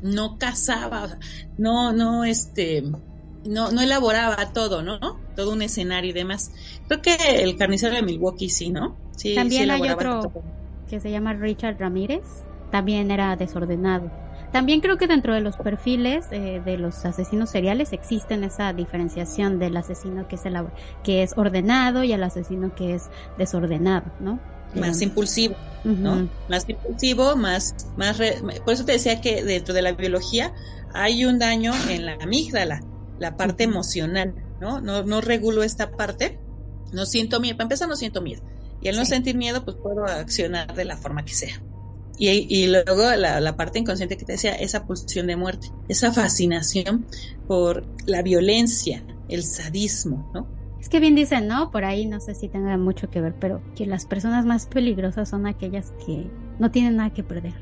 no 0.00 0.38
cazaba, 0.38 1.18
no, 1.56 1.92
no, 1.92 2.24
este, 2.24 2.82
no, 3.44 3.70
no 3.72 3.80
elaboraba 3.80 4.52
todo, 4.52 4.82
¿no? 4.82 4.98
Todo 5.34 5.52
un 5.52 5.62
escenario 5.62 6.10
y 6.10 6.14
demás. 6.14 6.52
Creo 6.86 7.02
que 7.02 7.16
el 7.42 7.56
carnicero 7.56 7.94
de 7.94 8.02
Milwaukee 8.02 8.48
sí, 8.50 8.70
¿no? 8.70 9.00
Sí, 9.10 9.34
también 9.34 9.50
sí 9.50 9.70
hay 9.70 9.88
otro 9.90 10.20
todo. 10.20 10.44
que 10.86 11.00
se 11.00 11.10
llama 11.10 11.34
Richard 11.34 11.78
Ramírez, 11.78 12.46
también 12.70 13.10
era 13.10 13.36
desordenado. 13.36 14.12
También 14.52 14.80
creo 14.80 14.96
que 14.96 15.06
dentro 15.06 15.34
de 15.34 15.40
los 15.40 15.56
perfiles 15.56 16.26
eh, 16.30 16.62
de 16.64 16.78
los 16.78 17.04
asesinos 17.04 17.50
seriales 17.50 17.92
existen 17.92 18.44
esa 18.44 18.72
diferenciación 18.72 19.58
del 19.58 19.76
asesino 19.76 20.26
que 20.26 20.36
es 20.36 20.46
el, 20.46 20.56
que 21.04 21.22
es 21.22 21.36
ordenado 21.36 22.02
y 22.02 22.12
el 22.12 22.22
asesino 22.22 22.74
que 22.74 22.94
es 22.94 23.10
desordenado, 23.36 24.10
¿no? 24.20 24.40
Más 24.74 25.00
impulsivo, 25.00 25.54
uh 25.84 25.88
-huh. 25.88 25.96
¿no? 25.96 26.28
Más 26.48 26.68
impulsivo, 26.68 27.36
más, 27.36 27.74
más, 27.96 28.18
re, 28.18 28.36
por 28.64 28.74
eso 28.74 28.84
te 28.84 28.92
decía 28.92 29.20
que 29.20 29.42
dentro 29.42 29.74
de 29.74 29.82
la 29.82 29.92
biología 29.92 30.52
hay 30.94 31.24
un 31.24 31.38
daño 31.38 31.72
en 31.88 32.06
la 32.06 32.14
amígdala, 32.20 32.80
la 33.18 33.36
parte 33.36 33.64
emocional, 33.64 34.34
¿no? 34.60 34.80
¿no? 34.80 35.02
No 35.02 35.20
regulo 35.20 35.62
esta 35.62 35.90
parte, 35.90 36.38
no 36.92 37.06
siento 37.06 37.40
miedo, 37.40 37.56
para 37.56 37.64
empezar 37.64 37.88
no 37.88 37.96
siento 37.96 38.22
miedo, 38.22 38.42
y 38.80 38.88
al 38.88 38.96
no 38.96 39.04
sí. 39.04 39.12
sentir 39.12 39.36
miedo 39.36 39.64
pues 39.64 39.76
puedo 39.82 40.04
accionar 40.04 40.74
de 40.74 40.84
la 40.84 40.96
forma 40.96 41.24
que 41.24 41.34
sea. 41.34 41.62
Y, 42.18 42.28
y 42.48 42.66
luego 42.66 43.14
la, 43.16 43.40
la, 43.40 43.56
parte 43.56 43.78
inconsciente 43.78 44.16
que 44.16 44.24
te 44.24 44.32
decía, 44.32 44.54
esa 44.54 44.86
pulsión 44.86 45.28
de 45.28 45.36
muerte, 45.36 45.70
esa 45.88 46.12
fascinación 46.12 47.06
por 47.46 47.86
la 48.06 48.22
violencia, 48.22 49.04
el 49.28 49.44
sadismo, 49.44 50.30
¿no? 50.34 50.48
Es 50.80 50.88
que 50.88 51.00
bien 51.00 51.14
dicen, 51.14 51.48
¿no? 51.48 51.70
Por 51.70 51.84
ahí 51.84 52.06
no 52.06 52.20
sé 52.20 52.34
si 52.34 52.48
tenga 52.48 52.76
mucho 52.76 53.10
que 53.10 53.20
ver, 53.20 53.34
pero 53.38 53.62
que 53.74 53.86
las 53.86 54.06
personas 54.06 54.44
más 54.46 54.66
peligrosas 54.66 55.28
son 55.28 55.46
aquellas 55.46 55.92
que 56.06 56.26
no 56.58 56.70
tienen 56.70 56.96
nada 56.96 57.12
que 57.12 57.22
perder. 57.22 57.54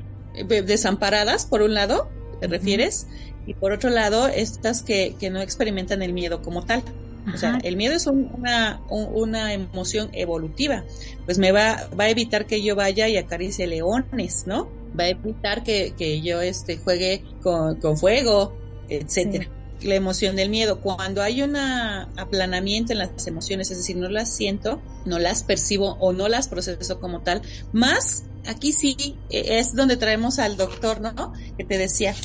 Desamparadas, 0.47 1.45
por 1.45 1.61
un 1.61 1.73
lado, 1.73 2.09
te 2.39 2.45
uh 2.45 2.49
-huh. 2.49 2.51
refieres, 2.51 3.07
y 3.47 3.53
por 3.53 3.71
otro 3.71 3.89
lado, 3.89 4.27
estas 4.27 4.83
que, 4.83 5.15
que 5.19 5.29
no 5.29 5.41
experimentan 5.41 6.01
el 6.01 6.13
miedo 6.13 6.41
como 6.41 6.63
tal. 6.63 6.83
Ajá. 7.27 7.35
O 7.35 7.37
sea, 7.37 7.59
el 7.63 7.75
miedo 7.75 7.93
es 7.93 8.07
un, 8.07 8.31
una, 8.33 8.81
un, 8.89 9.07
una 9.13 9.53
emoción 9.53 10.09
evolutiva. 10.13 10.83
Pues 11.25 11.37
me 11.37 11.51
va, 11.51 11.89
va 11.99 12.05
a 12.05 12.09
evitar 12.09 12.45
que 12.45 12.63
yo 12.63 12.75
vaya 12.75 13.07
y 13.07 13.17
acaricie 13.17 13.67
leones, 13.67 14.47
¿no? 14.47 14.69
Va 14.97 15.03
a 15.03 15.09
evitar 15.09 15.63
que, 15.63 15.93
que 15.97 16.21
yo 16.21 16.41
este, 16.41 16.77
juegue 16.77 17.23
con, 17.41 17.75
con 17.75 17.97
fuego, 17.97 18.57
etcétera. 18.89 19.45
Sí. 19.79 19.87
La 19.87 19.93
emoción 19.93 20.35
del 20.35 20.49
miedo. 20.49 20.81
Cuando 20.81 21.21
hay 21.21 21.43
un 21.43 21.55
aplanamiento 21.55 22.93
en 22.93 22.99
las 22.99 23.27
emociones, 23.27 23.69
es 23.69 23.77
decir, 23.77 23.95
no 23.95 24.09
las 24.09 24.35
siento, 24.35 24.81
no 25.05 25.19
las 25.19 25.43
percibo 25.43 25.97
o 25.99 26.13
no 26.13 26.27
las 26.29 26.47
proceso 26.47 26.99
como 26.99 27.21
tal, 27.21 27.43
más 27.73 28.23
aquí 28.47 28.71
sí 28.71 29.17
e, 29.29 29.59
es 29.59 29.75
donde 29.75 29.97
traemos 29.97 30.39
al 30.39 30.57
doctor, 30.57 31.01
¿no? 31.01 31.33
Que 31.57 31.63
te 31.63 31.77
decía, 31.77 32.15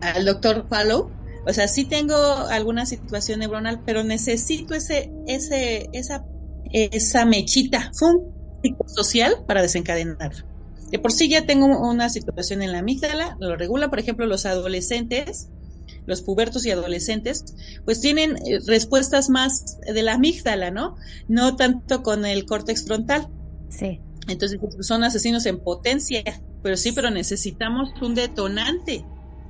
al 0.00 0.24
doctor 0.24 0.66
Fallow, 0.68 1.10
o 1.46 1.52
sea, 1.52 1.68
sí 1.68 1.84
tengo 1.84 2.16
alguna 2.16 2.86
situación 2.86 3.40
neuronal, 3.40 3.82
pero 3.84 4.02
necesito 4.02 4.74
ese, 4.74 5.10
ese, 5.26 5.88
esa, 5.92 6.24
esa 6.70 7.26
mechita, 7.26 7.90
¡fum! 7.98 8.34
social 8.86 9.44
para 9.46 9.62
desencadenar. 9.62 10.32
De 10.90 10.98
por 10.98 11.12
sí 11.12 11.28
ya 11.28 11.44
tengo 11.44 11.66
una 11.66 12.08
situación 12.08 12.62
en 12.62 12.72
la 12.72 12.78
amígdala, 12.78 13.36
lo 13.40 13.56
regula, 13.56 13.90
por 13.90 13.98
ejemplo, 13.98 14.26
los 14.26 14.46
adolescentes, 14.46 15.50
los 16.06 16.22
pubertos 16.22 16.64
y 16.66 16.70
adolescentes, 16.70 17.44
pues 17.84 18.00
tienen 18.00 18.36
eh, 18.36 18.58
respuestas 18.66 19.28
más 19.28 19.78
de 19.92 20.02
la 20.02 20.14
amígdala, 20.14 20.70
¿no? 20.70 20.96
No 21.28 21.56
tanto 21.56 22.02
con 22.02 22.24
el 22.24 22.44
córtex 22.46 22.84
frontal. 22.84 23.26
Sí. 23.68 24.00
Entonces 24.28 24.58
son 24.80 25.04
asesinos 25.04 25.46
en 25.46 25.58
potencia, 25.58 26.22
pero 26.62 26.76
sí, 26.76 26.92
pero 26.92 27.10
necesitamos 27.10 27.90
un 28.00 28.14
detonante 28.14 29.04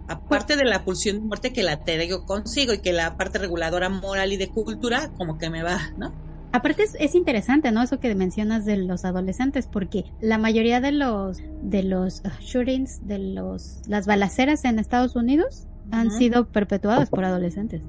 aparte 0.09 0.57
de 0.57 0.64
la 0.64 0.84
pulsión 0.84 1.16
de 1.16 1.22
muerte 1.22 1.52
que 1.52 1.62
la 1.62 1.84
traigo 1.84 2.24
consigo 2.24 2.72
y 2.72 2.78
que 2.78 2.92
la 2.92 3.16
parte 3.16 3.38
reguladora 3.38 3.88
moral 3.88 4.32
y 4.32 4.36
de 4.36 4.48
cultura 4.48 5.11
como 5.16 5.38
que 5.38 5.50
me 5.50 5.62
va, 5.62 5.92
¿no? 5.96 6.12
Aparte 6.52 6.84
es, 6.84 6.96
es, 7.00 7.16
interesante, 7.16 7.72
¿no? 7.72 7.82
Eso 7.82 7.98
que 7.98 8.14
mencionas 8.14 8.64
de 8.64 8.76
los 8.76 9.05
adolescentes, 9.05 9.66
porque 9.66 10.05
la 10.20 10.38
mayoría 10.38 10.80
de 10.80 10.92
los 10.92 11.38
de 11.62 11.82
los 11.82 12.22
shootings, 12.40 13.09
de 13.09 13.18
los 13.18 13.80
las 13.88 14.07
balaceras 14.07 14.64
en 14.64 14.78
Estados 14.78 15.16
Unidos 15.16 15.64
uh 15.64 15.90
-huh. 15.90 15.96
han 15.98 16.11
sido 16.12 16.46
perpetuadas 16.46 17.11
por 17.11 17.24
adolescentes. 17.24 17.82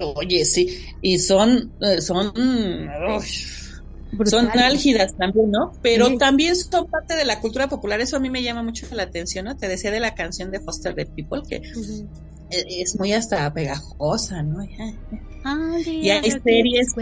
Oye, 0.00 0.44
sí, 0.44 0.84
y 1.00 1.18
son 1.18 1.72
son 2.00 2.32
uy, 2.36 2.90
son 4.24 4.48
álgidas 4.58 5.16
también, 5.16 5.50
¿no? 5.50 5.72
Pero 5.82 6.08
sí. 6.08 6.18
también 6.18 6.56
son 6.56 6.86
parte 6.86 7.14
de 7.14 7.24
la 7.24 7.40
cultura 7.40 7.68
popular, 7.68 8.00
eso 8.00 8.16
a 8.16 8.20
mí 8.20 8.30
me 8.30 8.42
llama 8.42 8.62
mucho 8.62 8.86
la 8.92 9.04
atención, 9.04 9.44
¿no? 9.44 9.56
Te 9.56 9.68
decía 9.68 9.90
de 9.90 10.00
la 10.00 10.14
canción 10.14 10.50
de 10.50 10.60
Foster 10.60 10.94
the 10.94 11.06
People, 11.06 11.42
que 11.48 11.58
uh 11.58 11.80
-huh. 11.80 12.08
es 12.50 12.98
muy 12.98 13.12
hasta 13.12 13.52
pegajosa, 13.52 14.42
¿no? 14.42 14.62
Y 15.86 16.10
hay 16.10 16.30
series... 16.30 16.94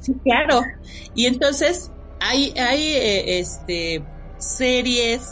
Sí, 0.00 0.14
claro. 0.24 0.62
Y 1.14 1.26
entonces 1.26 1.90
hay, 2.20 2.52
hay 2.58 2.82
eh, 2.82 3.38
este, 3.38 4.04
series, 4.38 5.22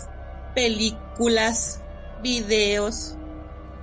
películas, 0.55 1.83
videos, 2.23 3.17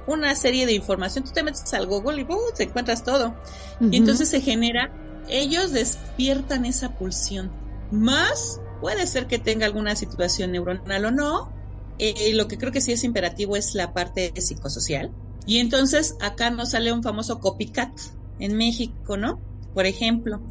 una 0.08 0.34
serie 0.36 0.66
de 0.66 0.74
información. 0.74 1.24
Tú 1.24 1.32
te 1.32 1.44
metes 1.44 1.74
al 1.74 1.86
Google 1.86 2.22
y 2.22 2.24
¡uh! 2.24 2.38
te 2.56 2.64
encuentras 2.64 3.04
todo. 3.04 3.36
Uh 3.80 3.86
-huh. 3.86 3.94
Y 3.94 3.98
entonces 3.98 4.30
se 4.30 4.42
genera, 4.42 4.92
ellos 5.30 5.74
despiertan 5.74 6.66
esa 6.66 6.90
pulsión. 6.98 7.52
Más 7.92 8.60
puede 8.82 9.06
ser 9.08 9.28
que 9.28 9.38
tenga 9.38 9.66
alguna 9.66 9.96
situación 9.96 10.52
neuronal 10.52 11.06
o 11.06 11.12
no. 11.12 11.52
Eh, 12.00 12.34
lo 12.34 12.48
que 12.48 12.58
creo 12.58 12.72
que 12.72 12.82
sí 12.82 12.92
es 12.92 13.04
imperativo 13.04 13.56
es 13.56 13.76
la 13.76 13.94
parte 13.94 14.34
psicosocial. 14.40 15.12
Y 15.46 15.60
entonces 15.60 16.16
acá 16.22 16.50
nos 16.50 16.72
sale 16.72 16.92
un 16.92 17.04
famoso 17.04 17.40
copycat 17.40 17.92
en 18.40 18.56
México, 18.56 19.18
¿no? 19.18 19.40
Por 19.74 19.86
ejemplo, 19.86 20.42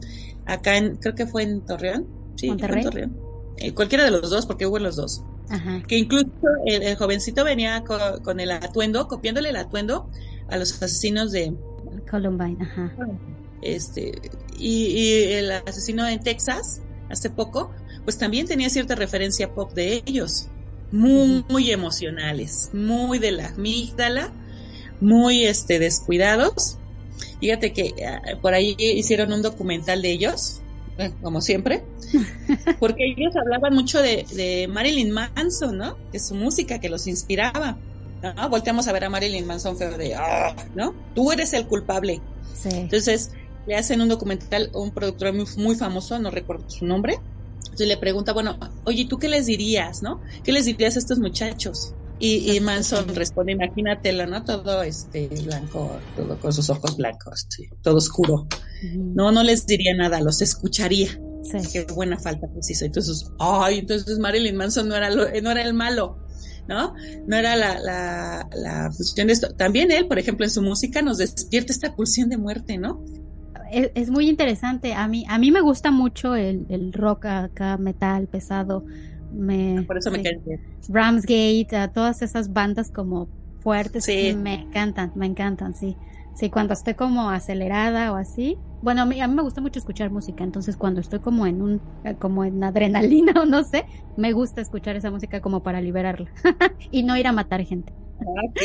acá 0.47 0.77
en, 0.77 0.97
creo 0.97 1.15
que 1.15 1.27
fue 1.27 1.43
en 1.43 1.65
Torreón. 1.65 2.07
Sí, 2.37 2.49
Monterrey. 2.49 2.79
en 2.79 2.91
Torreón. 2.91 3.17
Eh, 3.59 3.75
cualquiera 3.75 4.05
de 4.05 4.11
los 4.11 4.31
dos, 4.31 4.47
porque 4.47 4.67
hubo 4.67 4.79
los 4.79 4.97
dos. 4.97 5.23
Ajá. 5.49 5.83
Que 5.87 5.99
incluso 5.99 6.31
el, 6.67 6.83
el 6.83 6.97
jovencito 6.97 7.45
venía 7.45 7.83
con, 7.85 8.23
con, 8.23 8.41
el 8.41 8.51
atuendo, 8.51 9.07
copiándole 9.09 9.51
el 9.51 9.57
atuendo 9.57 10.11
a 10.49 10.57
los 10.57 10.83
asesinos 10.83 11.33
de 11.33 11.55
Columbine, 12.11 12.57
ajá. 12.61 12.95
Este, 13.63 14.13
y, 14.59 14.87
y 14.87 15.23
el 15.33 15.51
asesino 15.51 16.07
en 16.07 16.21
Texas, 16.21 16.83
hace 17.09 17.31
poco, 17.31 17.73
pues 18.05 18.19
también 18.19 18.47
tenía 18.47 18.71
cierta 18.71 18.95
referencia 18.95 19.55
pop 19.55 19.73
de 19.73 20.03
ellos. 20.07 20.49
Muy, 20.93 21.45
muy 21.49 21.73
emocionales, 21.73 22.71
muy 22.73 23.19
de 23.19 23.33
la 23.33 23.49
amígdala, 23.49 24.33
muy 25.01 25.45
este 25.45 25.79
descuidados. 25.79 26.79
Fíjate 27.41 27.73
que 27.73 27.95
uh, 27.97 28.41
por 28.41 28.55
ahí 28.55 28.77
hicieron 28.79 29.33
un 29.33 29.43
documental 29.43 30.01
de 30.03 30.13
ellos, 30.13 30.63
eh, 30.99 31.13
como 31.23 31.41
siempre, 31.41 31.85
porque 32.81 33.15
ellos 33.17 33.35
hablaban 33.37 33.75
mucho 33.75 34.01
de, 34.01 34.27
de, 34.35 34.69
Marilyn 34.69 35.11
Manson, 35.11 35.77
¿no? 35.77 35.97
De 36.13 36.19
su 36.19 36.35
música 36.35 36.79
que 36.79 36.89
los 36.89 37.07
inspiraba. 37.07 37.79
¿no? 38.23 38.49
Volteamos 38.49 38.89
a 38.89 38.93
ver 38.93 39.05
a 39.05 39.11
Marilyn 39.11 39.47
Manson 39.47 39.77
feo 39.77 39.97
de, 39.97 40.17
oh, 40.17 40.55
¿no? 40.75 40.95
Tú 41.15 41.33
eres 41.33 41.53
el 41.53 41.67
culpable. 41.67 42.21
Sí. 42.55 42.71
Entonces 42.73 43.31
le 43.67 43.77
hacen 43.77 44.01
un 44.01 44.09
documental 44.09 44.71
un 44.75 44.93
productor 44.93 45.35
muy, 45.35 45.47
muy 45.57 45.75
famoso, 45.75 46.19
no 46.19 46.31
recuerdo 46.31 46.65
su 46.69 46.87
nombre, 46.87 47.19
entonces 47.77 47.89
le 47.89 47.97
pregunta, 47.99 48.33
bueno, 48.33 48.59
oye, 48.85 49.07
¿tú 49.07 49.19
qué 49.19 49.29
les 49.29 49.47
dirías, 49.47 50.03
no? 50.03 50.23
¿Qué 50.45 50.53
les 50.53 50.65
dirías 50.65 50.97
a 50.97 50.99
estos 50.99 51.19
muchachos? 51.19 51.93
Y, 52.19 52.57
y 52.57 52.61
Manson 52.61 53.15
responde, 53.15 53.53
imagínatelo, 53.53 54.27
¿no? 54.27 54.43
Todo 54.45 54.83
este 54.83 55.29
blanco, 55.45 56.01
todo 56.15 56.39
con 56.39 56.53
sus 56.53 56.71
ojos 56.71 56.97
blancos, 56.97 57.47
sí, 57.51 57.69
todo 57.83 57.97
oscuro. 57.99 58.47
No, 59.15 59.33
no 59.33 59.43
les 59.43 59.67
diría 59.67 59.95
nada, 59.95 60.21
los 60.21 60.41
escucharía. 60.41 61.09
Sí. 61.43 61.59
Qué 61.73 61.87
buena 61.95 62.19
falta 62.19 62.49
pues 62.53 62.71
hizo. 62.71 62.85
Entonces, 62.85 63.25
ay, 63.39 63.79
entonces 63.81 64.19
Marilyn 64.19 64.57
Manson 64.57 64.89
no 64.89 64.97
era, 64.97 65.11
lo- 65.11 65.29
no 65.43 65.51
era 65.51 65.63
el 65.63 65.75
malo, 65.75 66.19
¿no? 66.69 66.95
No 67.27 67.37
era 67.37 67.55
la, 67.57 67.79
la, 67.81 68.49
la 68.53 68.91
función 68.93 69.29
de 69.29 69.35
esto. 69.35 69.49
También 69.55 69.91
él, 69.93 70.09
por 70.09 70.19
ejemplo, 70.19 70.45
en 70.45 70.51
su 70.51 70.63
música 70.63 71.03
nos 71.03 71.19
despierta 71.19 71.73
esta 71.73 71.95
pulsión 71.95 72.29
de 72.31 72.37
muerte, 72.39 72.79
¿no? 72.79 73.03
Es, 73.71 73.91
es 73.95 74.11
muy 74.11 74.29
interesante. 74.29 74.95
A 74.95 75.09
mí, 75.09 75.25
a 75.29 75.39
mí 75.39 75.51
me 75.51 75.61
gusta 75.61 75.91
mucho 75.91 76.35
el, 76.35 76.67
el 76.69 76.93
rock 76.93 77.27
acá, 77.27 77.77
metal, 77.79 78.29
pesado. 78.29 78.85
Me, 79.31 79.87
Por 79.87 79.97
eso 79.99 80.11
me 80.11 80.21
sí. 80.21 80.23
cae 80.23 80.39
bien. 80.45 80.61
Ramsgate, 80.89 81.77
a 81.77 81.89
todas 81.89 82.23
esas 82.23 82.53
bandas 82.53 82.91
como 82.91 83.31
fuertes, 83.59 84.07
Sí. 84.07 84.37
me 84.39 84.55
encantan, 84.55 85.13
me 85.15 85.27
encantan, 85.27 85.75
sí. 85.75 85.99
Sí, 86.33 86.51
cuando 86.51 86.75
estoy 86.75 86.95
como 86.95 87.31
acelerada 87.31 88.13
o 88.13 88.17
así. 88.17 88.63
Bueno, 88.81 89.03
a 89.03 89.07
mí, 89.07 89.21
a 89.21 89.29
mí 89.29 89.35
me 89.35 89.43
gusta 89.43 89.61
mucho 89.61 89.79
escuchar 89.79 90.11
música, 90.11 90.45
entonces 90.45 90.77
cuando 90.77 91.01
estoy 91.01 91.21
como 91.21 91.47
en 91.47 91.63
un, 91.63 91.83
eh, 92.05 92.17
como 92.19 92.45
en 92.45 92.63
adrenalina 92.63 93.33
o 93.43 93.47
no 93.47 93.65
sé, 93.65 93.87
me 94.15 94.33
gusta 94.33 94.61
escuchar 94.61 94.97
esa 94.97 95.11
música 95.11 95.41
como 95.41 95.63
para 95.63 95.81
liberarla 95.81 96.31
y 96.91 97.03
no 97.05 97.17
ir 97.17 97.27
a 97.27 97.33
matar 97.33 97.65
gente. 97.65 97.95
Ah, 98.19 98.25
ok. 98.49 98.63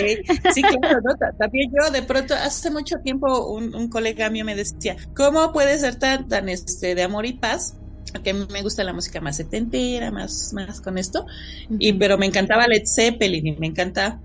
Sí, 0.48 0.66
claro, 0.68 1.02
¿no? 1.04 1.16
Ta- 1.18 1.34
También 1.38 1.70
yo 1.72 1.92
de 1.92 2.04
pronto, 2.04 2.34
hace 2.36 2.72
mucho 2.72 2.98
tiempo, 3.04 3.48
un, 3.54 3.76
un 3.76 3.90
colega 3.90 4.30
mío 4.30 4.46
me 4.46 4.56
decía, 4.56 4.96
¿cómo 5.14 5.52
puede 5.52 5.78
ser 5.78 5.98
tan, 5.98 6.28
tan 6.28 6.48
este, 6.50 6.96
de 6.96 7.04
amor 7.04 7.26
y 7.26 7.38
paz? 7.40 7.81
Que 8.24 8.34
me 8.34 8.62
gusta 8.62 8.84
la 8.84 8.94
música 8.94 9.22
más 9.22 9.38
setentera, 9.38 10.12
más, 10.12 10.50
más 10.54 10.82
con 10.82 10.98
esto. 10.98 11.26
Y, 11.70 11.94
pero 11.94 12.18
me 12.18 12.26
encantaba 12.26 12.68
Led 12.68 12.84
Zeppelin 12.86 13.48
y 13.48 13.58
me 13.58 13.68
encanta 13.68 14.22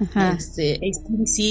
Ajá. 0.00 0.36
este, 0.38 0.80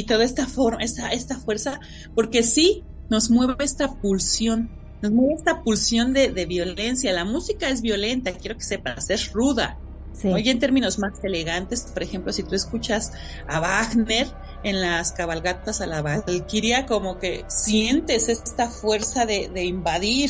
toda 0.08 0.24
esta 0.24 0.46
forma, 0.48 0.84
esta, 0.84 1.12
esta 1.12 1.40
fuerza, 1.40 1.80
porque 2.14 2.44
sí 2.44 2.88
nos 3.10 3.30
mueve 3.30 3.56
esta 3.60 3.96
pulsión, 3.96 4.78
nos 5.02 5.12
mueve 5.12 5.36
esta 5.36 5.62
pulsión 5.64 6.14
de, 6.14 6.32
de 6.32 6.46
violencia. 6.46 7.14
La 7.14 7.26
música 7.26 7.70
es 7.70 7.82
violenta, 7.82 8.34
quiero 8.34 8.58
que 8.58 8.64
sepas, 8.66 9.10
es 9.10 9.32
ruda. 9.32 9.82
Sí. 10.12 10.30
Oye, 10.30 10.52
en 10.52 10.60
términos 10.60 11.00
más 11.00 11.20
elegantes, 11.24 11.92
por 11.94 12.04
ejemplo, 12.04 12.34
si 12.34 12.44
tú 12.44 12.56
escuchas 12.56 13.12
a 13.48 13.62
Wagner 13.62 14.28
en 14.62 14.82
las 14.82 15.14
cabalgatas 15.14 15.80
a 15.80 15.88
la 15.88 16.02
Valquiria, 16.02 16.86
como 16.86 17.18
que 17.18 17.46
sientes 17.48 18.28
esta 18.28 18.70
fuerza 18.70 19.26
de, 19.26 19.50
de 19.54 19.64
invadir, 19.66 20.30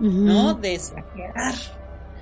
¿no? 0.00 0.54
De 0.54 0.78
saquear. 0.78 1.54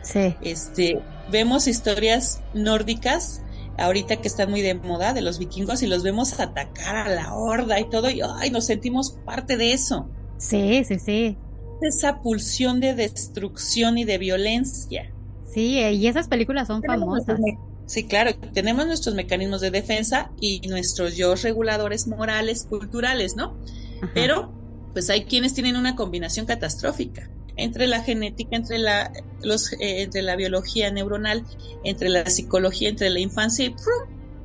Sí. 0.02 0.34
Este, 0.40 1.00
vemos 1.30 1.66
historias 1.66 2.42
nórdicas 2.54 3.42
ahorita 3.78 4.16
que 4.16 4.28
están 4.28 4.50
muy 4.50 4.60
de 4.60 4.74
moda 4.74 5.14
de 5.14 5.22
los 5.22 5.38
vikingos 5.38 5.82
y 5.82 5.86
los 5.86 6.02
vemos 6.02 6.38
atacar 6.40 6.96
a 6.96 7.08
la 7.08 7.34
horda 7.34 7.78
y 7.80 7.88
todo 7.88 8.10
y 8.10 8.20
ay, 8.38 8.50
nos 8.50 8.66
sentimos 8.66 9.18
parte 9.24 9.56
de 9.56 9.72
eso. 9.72 10.10
Sí, 10.36 10.82
sí, 10.84 10.98
sí. 10.98 11.38
Esa 11.80 12.20
pulsión 12.20 12.80
de 12.80 12.94
destrucción 12.94 13.98
y 13.98 14.04
de 14.04 14.18
violencia. 14.18 15.12
Sí, 15.52 15.78
eh, 15.78 15.92
y 15.92 16.06
esas 16.08 16.28
películas 16.28 16.66
son 16.66 16.82
Tenemos 16.82 17.24
famosas. 17.24 17.40
Sí, 17.86 18.06
claro, 18.06 18.34
tenemos 18.52 18.86
nuestros 18.86 19.14
mecanismos 19.14 19.62
de 19.62 19.70
defensa 19.70 20.32
y 20.38 20.60
nuestros 20.68 21.16
yo 21.16 21.34
reguladores 21.36 22.06
morales, 22.06 22.66
culturales, 22.68 23.34
¿no? 23.34 23.56
Ajá. 24.02 24.10
Pero, 24.12 24.52
pues 24.92 25.08
hay 25.08 25.24
quienes 25.24 25.54
tienen 25.54 25.76
una 25.76 25.96
combinación 25.96 26.44
catastrófica 26.44 27.30
entre 27.58 27.86
la 27.86 28.02
genética, 28.02 28.56
entre 28.56 28.78
la, 28.78 29.12
los, 29.42 29.72
eh, 29.74 30.02
entre 30.02 30.22
la 30.22 30.36
biología 30.36 30.90
neuronal, 30.90 31.44
entre 31.84 32.08
la 32.08 32.24
psicología, 32.26 32.88
entre 32.88 33.10
la 33.10 33.20
infancia 33.20 33.66
y 33.66 33.74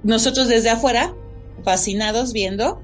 nosotros 0.04 0.50
desde 0.50 0.70
afuera, 0.70 1.16
fascinados 1.64 2.34
viendo 2.34 2.82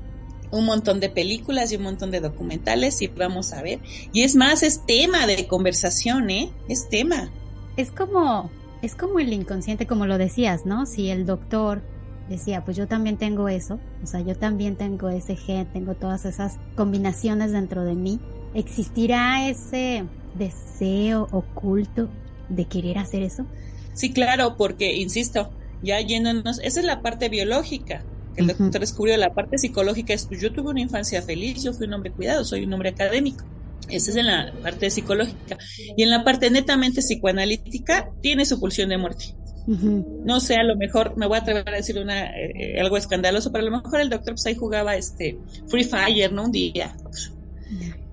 un 0.52 0.66
montón 0.66 1.00
de 1.00 1.10
películas 1.10 1.72
y 1.72 1.76
un 1.76 1.84
montón 1.84 2.12
de 2.12 2.22
documentales 2.22 3.02
y 3.02 3.08
vamos 3.08 3.54
a 3.54 3.62
ver. 3.62 3.80
Y 4.14 4.24
es 4.24 4.36
más, 4.36 4.64
es 4.64 4.86
tema 4.86 5.28
de 5.28 5.48
conversación, 5.48 6.30
¿eh? 6.30 6.52
Es 6.68 6.90
tema. 6.90 7.30
Es 7.78 7.92
como, 7.92 8.50
es 8.82 8.96
como 8.96 9.20
el 9.20 9.34
inconsciente, 9.34 9.86
como 9.86 10.06
lo 10.06 10.18
decías, 10.18 10.66
¿no? 10.66 10.86
Si 10.86 11.10
el 11.10 11.26
doctor 11.26 11.82
decía, 12.30 12.64
pues 12.64 12.78
yo 12.78 12.88
también 12.88 13.18
tengo 13.18 13.50
eso, 13.50 13.80
o 14.04 14.08
sea, 14.08 14.22
yo 14.22 14.36
también 14.36 14.76
tengo 14.76 15.10
ese 15.10 15.36
gen, 15.36 15.66
tengo 15.74 15.96
todas 15.96 16.26
esas 16.26 16.58
combinaciones 16.76 17.52
dentro 17.52 17.84
de 17.84 17.96
mí, 17.96 18.20
¿existirá 18.54 19.50
ese 19.50 20.06
deseo 20.34 21.28
oculto 21.32 22.12
de 22.48 22.68
querer 22.68 22.98
hacer 22.98 23.24
eso? 23.24 23.48
Sí, 23.94 24.14
claro, 24.14 24.56
porque, 24.58 24.96
insisto, 24.96 25.56
ya 25.82 26.00
yéndonos, 26.02 26.60
esa 26.64 26.80
es 26.80 26.86
la 26.86 27.02
parte 27.02 27.30
biológica. 27.30 28.06
que 28.36 28.42
El 28.42 28.48
doctor 28.48 28.82
descubrió 28.82 29.18
la 29.18 29.34
parte 29.34 29.58
psicológica 29.58 30.14
es, 30.14 30.28
yo 30.30 30.54
tuve 30.54 30.72
una 30.72 30.82
infancia 30.82 31.22
feliz, 31.22 31.64
yo 31.64 31.74
fui 31.74 31.88
un 31.88 31.94
hombre 31.94 32.14
cuidado, 32.14 32.44
soy 32.46 32.64
un 32.64 32.74
hombre 32.74 32.90
académico. 32.90 33.46
Esa 33.88 34.12
es 34.12 34.18
en 34.18 34.28
la 34.28 34.54
parte 34.62 34.90
psicológica. 34.90 35.58
Y 35.98 36.04
en 36.04 36.10
la 36.12 36.24
parte 36.24 36.50
netamente 36.50 37.02
psicoanalítica, 37.02 38.10
tiene 38.22 38.46
su 38.46 38.60
pulsión 38.60 38.90
de 38.90 38.98
muerte. 38.98 39.26
No 39.68 40.40
sé, 40.40 40.56
a 40.56 40.64
lo 40.64 40.76
mejor 40.78 41.16
me 41.16 41.28
voy 41.28 41.38
a 41.38 41.42
atrever 41.42 41.70
a 41.70 41.78
decir 41.78 42.00
una, 42.00 42.26
eh, 42.26 42.80
algo 42.80 42.98
escandaloso, 42.98 43.52
pero 43.52 43.68
a 43.68 43.70
lo 43.70 43.78
mejor 43.78 44.02
el 44.02 44.10
doctor 44.10 44.34
pues 44.34 44.46
ahí 44.48 44.56
jugaba 44.56 44.96
este 44.96 45.38
Free 45.68 45.84
Fire, 45.84 46.32
¿no? 46.32 46.46
Un 46.46 46.52
día. 46.52 46.96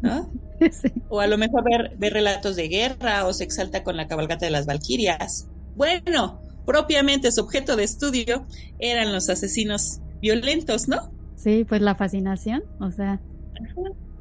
¿no? 0.02 0.30
Sí. 0.72 0.92
O 1.08 1.20
a 1.20 1.26
lo 1.26 1.38
mejor 1.38 1.64
ver, 1.64 1.96
ver 1.96 2.12
relatos 2.12 2.56
de 2.56 2.68
guerra 2.68 3.26
o 3.26 3.32
se 3.32 3.44
exalta 3.44 3.84
con 3.84 3.96
la 3.96 4.06
cabalgata 4.06 4.46
de 4.46 4.50
las 4.50 4.66
Valquirias. 4.66 5.48
Bueno, 5.74 6.40
propiamente 6.64 7.30
su 7.32 7.42
objeto 7.42 7.76
de 7.76 7.84
estudio 7.84 8.46
eran 8.78 9.12
los 9.12 9.28
asesinos 9.28 10.00
violentos, 10.20 10.88
¿no? 10.88 11.12
Sí, 11.36 11.64
pues 11.64 11.80
la 11.80 11.94
fascinación, 11.94 12.64
o 12.80 12.90
sea, 12.90 13.20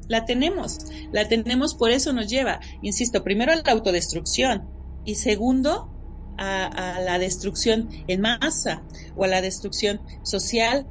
La 0.08 0.24
tenemos, 0.24 0.78
la 1.12 1.26
tenemos, 1.26 1.74
por 1.74 1.90
eso 1.90 2.12
nos 2.12 2.28
lleva, 2.28 2.60
insisto, 2.82 3.24
primero 3.24 3.52
a 3.52 3.56
la 3.56 3.72
autodestrucción 3.72 4.68
y 5.04 5.16
segundo 5.16 5.90
a, 6.38 6.96
a 6.96 7.00
la 7.00 7.18
destrucción 7.18 7.88
en 8.06 8.20
masa 8.20 8.82
o 9.16 9.24
a 9.24 9.28
la 9.28 9.40
destrucción 9.40 10.00
social. 10.22 10.86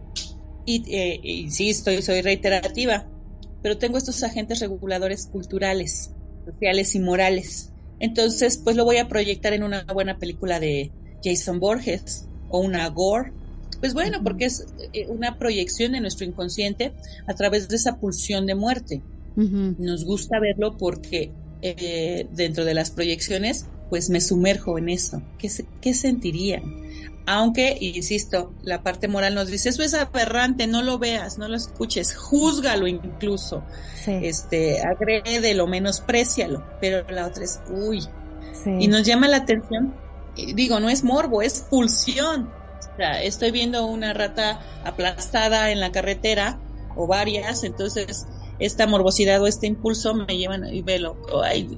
Y 0.66 0.84
eh, 0.94 1.20
insisto, 1.24 1.92
y 1.92 2.02
soy 2.02 2.22
reiterativa, 2.22 3.08
pero 3.66 3.80
tengo 3.80 3.98
estos 3.98 4.22
agentes 4.22 4.60
reguladores 4.60 5.26
culturales, 5.26 6.14
sociales 6.46 6.94
y 6.94 7.00
morales. 7.00 7.74
Entonces, 7.98 8.62
pues 8.64 8.76
lo 8.76 8.86
voy 8.86 8.98
a 8.98 9.08
proyectar 9.08 9.54
en 9.54 9.64
una 9.64 9.84
buena 9.92 10.20
película 10.20 10.60
de 10.60 10.94
Jason 11.24 11.60
Borges 11.60 12.30
o 12.48 12.60
una 12.60 12.88
Gore. 12.90 13.32
Pues 13.80 13.96
bueno, 13.96 14.20
porque 14.24 14.46
es 14.46 14.64
eh, 14.94 15.08
una 15.08 15.40
proyección 15.40 15.94
de 15.94 16.00
nuestro 16.00 16.28
inconsciente 16.28 16.94
a 17.26 17.34
través 17.34 17.68
de 17.68 17.78
esa 17.78 17.98
pulsión 17.98 18.46
de 18.46 18.54
muerte. 18.54 19.02
Nos 19.36 20.06
gusta 20.06 20.40
verlo 20.40 20.78
porque 20.78 21.34
eh, 21.64 22.28
dentro 22.34 22.66
de 22.66 22.76
las 22.76 22.92
proyecciones, 22.92 23.72
pues 23.90 24.12
me 24.12 24.22
sumerjo 24.22 24.78
en 24.78 24.90
eso. 24.90 25.24
¿Qué, 25.40 25.50
qué 25.82 25.96
sentirían? 25.96 26.62
Aunque, 27.28 27.76
insisto, 27.80 28.54
la 28.62 28.84
parte 28.84 29.08
moral 29.08 29.34
nos 29.34 29.48
dice, 29.48 29.70
eso 29.70 29.82
es 29.82 29.96
aberrante, 29.96 30.68
no 30.68 30.84
lo 30.84 31.00
veas, 31.00 31.40
no 31.40 31.48
lo 31.48 31.56
escuches, 31.56 32.16
júzgalo 32.16 32.88
incluso, 32.88 33.64
sí, 33.96 34.20
este, 34.22 34.82
agrédelo, 34.82 35.66
menosprécialo, 35.66 36.64
pero 36.80 37.04
la 37.10 37.26
otra 37.26 37.44
es, 37.44 37.62
uy, 37.70 38.02
sí. 38.64 38.72
y 38.80 38.88
nos 38.88 39.04
llama 39.04 39.28
la 39.28 39.38
atención, 39.38 39.96
digo, 40.36 40.80
no 40.80 40.90
es 40.90 41.04
morbo, 41.04 41.42
es 41.42 41.62
pulsión. 41.62 42.52
O 42.94 42.98
sea, 42.98 43.22
estoy 43.24 43.52
viendo 43.52 43.86
una 43.88 44.14
rata 44.14 44.60
aplastada 44.86 45.72
en 45.72 45.80
la 45.80 45.92
carretera 45.92 46.60
o 46.96 47.08
varias, 47.08 47.64
entonces 47.64 48.26
esta 48.60 48.88
morbosidad 48.88 49.42
o 49.42 49.48
este 49.48 49.68
impulso 49.68 50.14
me 50.14 50.38
llevan 50.38 50.66
y 50.74 50.82
velo, 50.82 51.18
ay, 51.44 51.78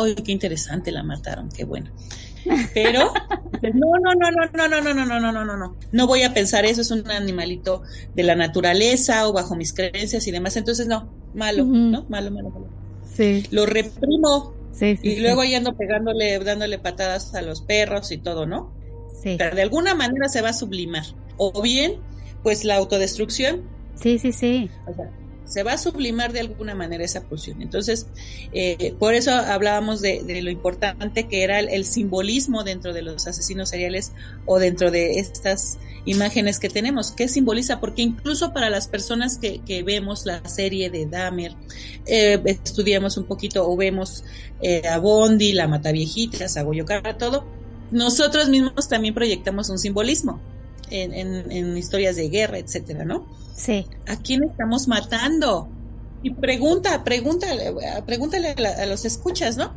ay, 0.00 0.14
qué 0.14 0.32
interesante 0.32 0.90
la 0.90 1.02
mataron, 1.02 1.50
qué 1.50 1.64
bueno. 1.64 1.90
Pero 2.74 3.12
no, 3.62 3.86
no, 4.02 4.14
no, 4.14 4.30
no, 4.30 4.68
no, 4.68 4.68
no, 4.68 4.80
no, 4.80 4.94
no, 4.94 5.04
no, 5.06 5.20
no, 5.20 5.32
no, 5.32 5.44
no, 5.44 5.56
no. 5.56 5.76
No 5.92 6.06
voy 6.06 6.22
a 6.22 6.34
pensar 6.34 6.64
eso 6.64 6.80
es 6.80 6.90
un 6.90 7.10
animalito 7.10 7.82
de 8.14 8.22
la 8.22 8.34
naturaleza 8.34 9.26
o 9.28 9.32
bajo 9.32 9.56
mis 9.56 9.72
creencias 9.72 10.26
y 10.26 10.30
demás, 10.32 10.56
entonces 10.56 10.86
no, 10.86 11.12
malo, 11.34 11.64
Ujú. 11.64 11.74
¿no? 11.74 12.06
Malo, 12.08 12.30
malo, 12.30 12.50
malo. 12.50 12.68
sí, 13.14 13.46
Lo 13.50 13.66
reprimo, 13.66 14.54
sí, 14.72 14.96
sí, 14.96 15.08
y 15.08 15.14
sí, 15.16 15.20
luego 15.20 15.40
ahí 15.42 15.54
ando 15.54 15.76
pegándole, 15.76 16.38
dándole 16.40 16.78
patadas 16.78 17.34
a 17.34 17.42
los 17.42 17.62
perros 17.62 18.10
y 18.12 18.18
todo, 18.18 18.46
¿no? 18.46 18.72
sí, 19.22 19.34
O 19.34 19.38
sea, 19.38 19.50
de 19.50 19.62
alguna 19.62 19.94
manera 19.94 20.28
se 20.28 20.42
va 20.42 20.50
a 20.50 20.52
sublimar. 20.54 21.04
O 21.36 21.62
bien, 21.62 21.96
pues 22.42 22.64
la 22.64 22.76
autodestrucción, 22.76 23.62
sí, 23.94 24.18
sí, 24.18 24.32
sí, 24.32 24.70
o 24.86 24.94
sea, 24.94 25.10
se 25.46 25.62
va 25.62 25.74
a 25.74 25.78
sublimar 25.78 26.32
de 26.32 26.40
alguna 26.40 26.74
manera 26.74 27.04
esa 27.04 27.22
pulsión. 27.22 27.62
Entonces, 27.62 28.06
eh, 28.52 28.94
por 28.98 29.14
eso 29.14 29.32
hablábamos 29.32 30.00
de, 30.00 30.22
de 30.22 30.42
lo 30.42 30.50
importante 30.50 31.28
que 31.28 31.42
era 31.42 31.60
el, 31.60 31.84
simbolismo 31.84 32.64
dentro 32.64 32.92
de 32.92 33.02
los 33.02 33.26
asesinos 33.26 33.68
seriales 33.68 34.12
o 34.46 34.58
dentro 34.58 34.90
de 34.90 35.18
estas 35.18 35.78
imágenes 36.06 36.58
que 36.58 36.68
tenemos. 36.68 37.12
¿Qué 37.12 37.28
simboliza? 37.28 37.78
Porque 37.78 38.02
incluso 38.02 38.52
para 38.52 38.70
las 38.70 38.88
personas 38.88 39.38
que, 39.38 39.60
que 39.60 39.82
vemos 39.82 40.24
la 40.24 40.46
serie 40.48 40.90
de 40.90 41.06
Dahmer, 41.06 41.54
eh, 42.06 42.40
estudiamos 42.46 43.16
un 43.16 43.24
poquito 43.24 43.68
o 43.68 43.76
vemos 43.76 44.24
eh, 44.62 44.86
a 44.88 44.98
Bondi, 44.98 45.52
la 45.52 45.68
Mataviejitas, 45.68 46.56
a 46.56 46.64
todo, 47.18 47.44
nosotros 47.90 48.48
mismos 48.48 48.88
también 48.88 49.14
proyectamos 49.14 49.68
un 49.68 49.78
simbolismo 49.78 50.40
en, 50.90 51.12
en, 51.14 51.50
en 51.52 51.76
historias 51.78 52.16
de 52.16 52.28
guerra, 52.28 52.58
etcétera, 52.58 53.04
¿no? 53.04 53.26
sí, 53.56 53.86
¿A 54.06 54.16
quién 54.18 54.42
estamos 54.44 54.88
matando? 54.88 55.72
Y 56.22 56.34
pregunta, 56.36 57.04
pregúntale, 57.04 57.72
pregúntale 58.06 58.50
a, 58.56 58.60
la- 58.60 58.70
a 58.82 58.86
los 58.86 59.04
escuchas, 59.04 59.56
¿no? 59.56 59.72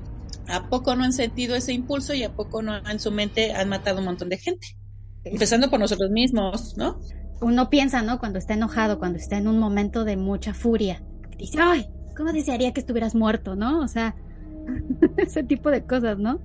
¿A 0.48 0.70
poco 0.70 0.96
no 0.96 1.04
han 1.04 1.14
sentido 1.14 1.56
ese 1.56 1.74
impulso 1.74 2.14
y 2.14 2.24
a 2.24 2.34
poco 2.34 2.62
no 2.62 2.82
en 2.90 3.00
su 3.00 3.12
mente 3.12 3.52
han 3.54 3.70
matado 3.70 4.00
un 4.00 4.06
montón 4.06 4.30
de 4.30 4.38
gente? 4.40 4.68
Empezando 5.24 5.70
por 5.70 5.80
nosotros 5.80 6.10
mismos, 6.12 6.74
¿no? 6.78 7.00
Uno 7.40 7.70
piensa, 7.70 8.02
¿no? 8.02 8.20
Cuando 8.20 8.40
está 8.40 8.54
enojado, 8.56 8.98
cuando 9.00 9.18
está 9.20 9.38
en 9.38 9.48
un 9.48 9.60
momento 9.60 10.06
de 10.06 10.18
mucha 10.18 10.54
furia, 10.54 11.04
dice, 11.38 11.60
ay, 11.62 11.86
¿cómo 12.16 12.34
desearía 12.34 12.74
que 12.74 12.80
estuvieras 12.80 13.14
muerto, 13.16 13.56
no? 13.56 13.82
O 13.82 13.88
sea, 13.88 14.16
ese 15.18 15.44
tipo 15.44 15.72
de 15.72 15.86
cosas, 15.86 16.18
¿no? 16.20 16.42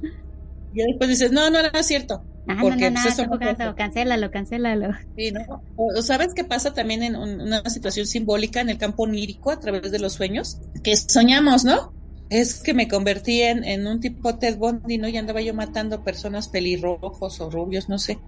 Y 0.73 0.83
después 0.83 1.09
dices, 1.09 1.31
no, 1.31 1.51
no, 1.51 1.63
no 1.63 1.69
es 1.73 1.87
cierto. 1.87 2.27
Ah, 2.47 2.64
Porque, 2.64 2.90
no, 2.90 2.90
no, 2.90 3.01
pues, 3.03 3.14
eso 3.14 3.24
no 3.26 3.38
jugando, 3.38 3.74
cancélalo, 3.74 4.30
cancélalo. 4.30 4.90
Sí, 5.14 5.30
¿no? 5.30 5.40
O, 5.76 6.03
¿Sabes 6.03 6.32
qué 6.34 6.45
pasa 6.45 6.72
también 6.74 7.03
en 7.03 7.16
un- 7.16 7.40
una 7.40 7.62
situación 7.68 8.07
simbólica 8.07 8.61
en 8.61 8.70
el 8.70 8.78
campo 8.78 9.03
onírico 9.05 9.51
a 9.51 9.61
través 9.61 9.90
de 9.93 9.99
los 9.99 10.14
sueños? 10.14 10.59
Que 10.82 10.97
soñamos, 10.97 11.64
¿no? 11.64 11.95
Es 12.30 12.62
que 12.62 12.72
me 12.74 12.88
convertí 12.88 13.43
en, 13.43 13.62
en 13.64 13.86
un 13.86 14.01
tipo 14.01 14.38
Ted 14.38 14.57
Bundy, 14.59 14.99
¿no? 14.99 15.09
Y 15.09 15.16
andaba 15.18 15.43
yo 15.43 15.55
matando 15.55 16.03
personas 16.03 16.49
pelirrojos 16.49 17.40
o 17.40 17.51
rubios, 17.51 17.88
no 17.88 17.99
sé. 17.99 18.22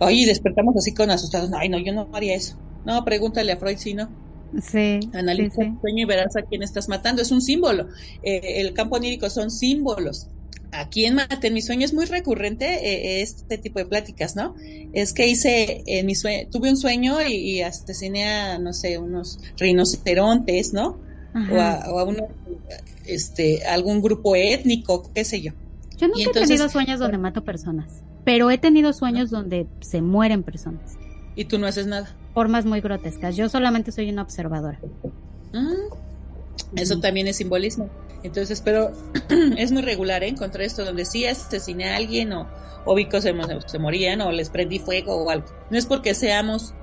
Ay, 0.00 0.22
y 0.22 0.24
despertamos 0.26 0.76
así 0.76 0.94
con 0.94 1.10
asustados. 1.10 1.50
Ay, 1.54 1.68
no, 1.68 1.78
yo 1.78 1.92
no 1.92 2.08
haría 2.12 2.34
eso. 2.36 2.56
No, 2.84 3.04
pregúntale 3.04 3.52
a 3.52 3.56
Freud 3.58 3.78
si 3.78 3.94
no. 3.94 4.14
Sí, 4.68 5.14
sí, 5.36 5.50
Analiza 5.52 5.54
sí. 5.56 5.64
el 5.72 5.80
sueño 5.80 6.02
y 6.02 6.06
verás 6.06 6.36
a 6.36 6.42
quién 6.42 6.62
estás 6.62 6.88
matando. 6.88 7.22
Es 7.22 7.30
un 7.30 7.40
símbolo. 7.42 7.88
Eh, 8.22 8.60
el 8.60 8.74
campo 8.74 8.96
onírico 8.96 9.30
son 9.30 9.50
símbolos. 9.50 10.28
¿A 10.76 10.88
quién 10.88 11.14
maté 11.14 11.48
en 11.48 11.54
mi 11.54 11.62
sueño? 11.62 11.84
Es 11.84 11.94
muy 11.94 12.06
recurrente 12.06 12.66
eh, 12.66 13.22
este 13.22 13.58
tipo 13.58 13.78
de 13.78 13.86
pláticas, 13.86 14.34
¿no? 14.34 14.54
Es 14.92 15.12
que 15.12 15.28
hice 15.28 15.82
en 15.86 16.06
mi 16.06 16.14
sueño, 16.14 16.48
tuve 16.50 16.70
un 16.70 16.76
sueño 16.76 17.22
y, 17.22 17.34
y 17.34 17.62
asesiné 17.62 18.28
a, 18.28 18.58
no 18.58 18.72
sé, 18.72 18.98
unos 18.98 19.38
rinocerontes, 19.56 20.72
¿no? 20.72 20.98
O 21.52 21.60
a, 21.60 21.92
o 21.92 21.98
a 21.98 22.04
uno, 22.04 22.26
este, 23.06 23.64
algún 23.64 24.00
grupo 24.02 24.36
étnico, 24.36 25.10
qué 25.12 25.24
sé 25.24 25.40
yo. 25.40 25.52
Yo 25.98 26.08
nunca 26.08 26.40
he 26.40 26.46
tenido 26.46 26.68
sueños 26.68 26.98
donde 26.98 27.18
mato 27.18 27.44
personas, 27.44 28.02
pero 28.24 28.50
he 28.50 28.58
tenido 28.58 28.92
sueños 28.92 29.30
donde 29.30 29.66
se 29.80 30.00
mueren 30.02 30.42
personas. 30.42 30.96
Y 31.36 31.44
tú 31.44 31.58
no 31.58 31.66
haces 31.66 31.86
nada. 31.86 32.16
Formas 32.32 32.64
muy 32.66 32.80
grotescas. 32.80 33.36
Yo 33.36 33.48
solamente 33.48 33.92
soy 33.92 34.10
una 34.10 34.22
observadora. 34.22 34.80
Mm, 35.52 35.94
Eso 36.76 36.98
también 37.00 37.26
es 37.26 37.36
simbolismo. 37.36 37.90
Entonces, 38.22 38.60
pero 38.62 38.90
es 39.58 39.72
muy 39.72 39.82
regular 39.82 40.22
¿eh? 40.22 40.28
encontrar 40.28 40.62
esto 40.64 40.84
donde 40.84 41.04
sí 41.04 41.26
asesiné 41.26 41.90
a 41.90 41.96
alguien 41.96 42.32
o, 42.32 42.50
o 42.84 42.94
vi 42.94 43.08
que 43.08 43.20
se, 43.20 43.32
mo- 43.32 43.46
se 43.66 43.78
morían 43.78 44.20
o 44.20 44.32
les 44.32 44.50
prendí 44.50 44.78
fuego 44.78 45.24
o 45.24 45.30
algo. 45.30 45.46
No 45.68 45.78
es 45.78 45.86
porque 45.86 46.14
seamos 46.14 46.74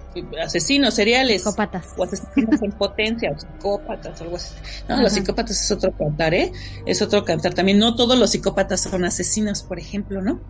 asesinos 0.43 0.93
seriales 0.93 1.41
Psicópatas. 1.43 1.93
o 1.95 2.03
asesinos 2.03 2.61
en 2.61 2.72
potencia 2.74 3.32
o 3.32 3.38
psicópatas 3.39 4.19
o 4.19 4.24
algo 4.26 4.36
así. 4.36 4.53
No, 4.88 5.01
los 5.01 5.13
psicópatas 5.13 5.61
es 5.61 5.72
otro 5.72 5.93
cantar, 5.97 6.34
¿eh? 6.34 6.51
Es 6.86 7.01
otro 7.01 7.24
cantar. 7.24 7.53
También 7.53 7.80
no 7.80 7.95
todos 7.95 8.17
los 8.17 8.32
psicópatas 8.32 8.82
son 8.82 9.05
asesinos, 9.05 9.63
por 9.63 9.80
ejemplo, 9.80 10.22
¿no? 10.22 10.41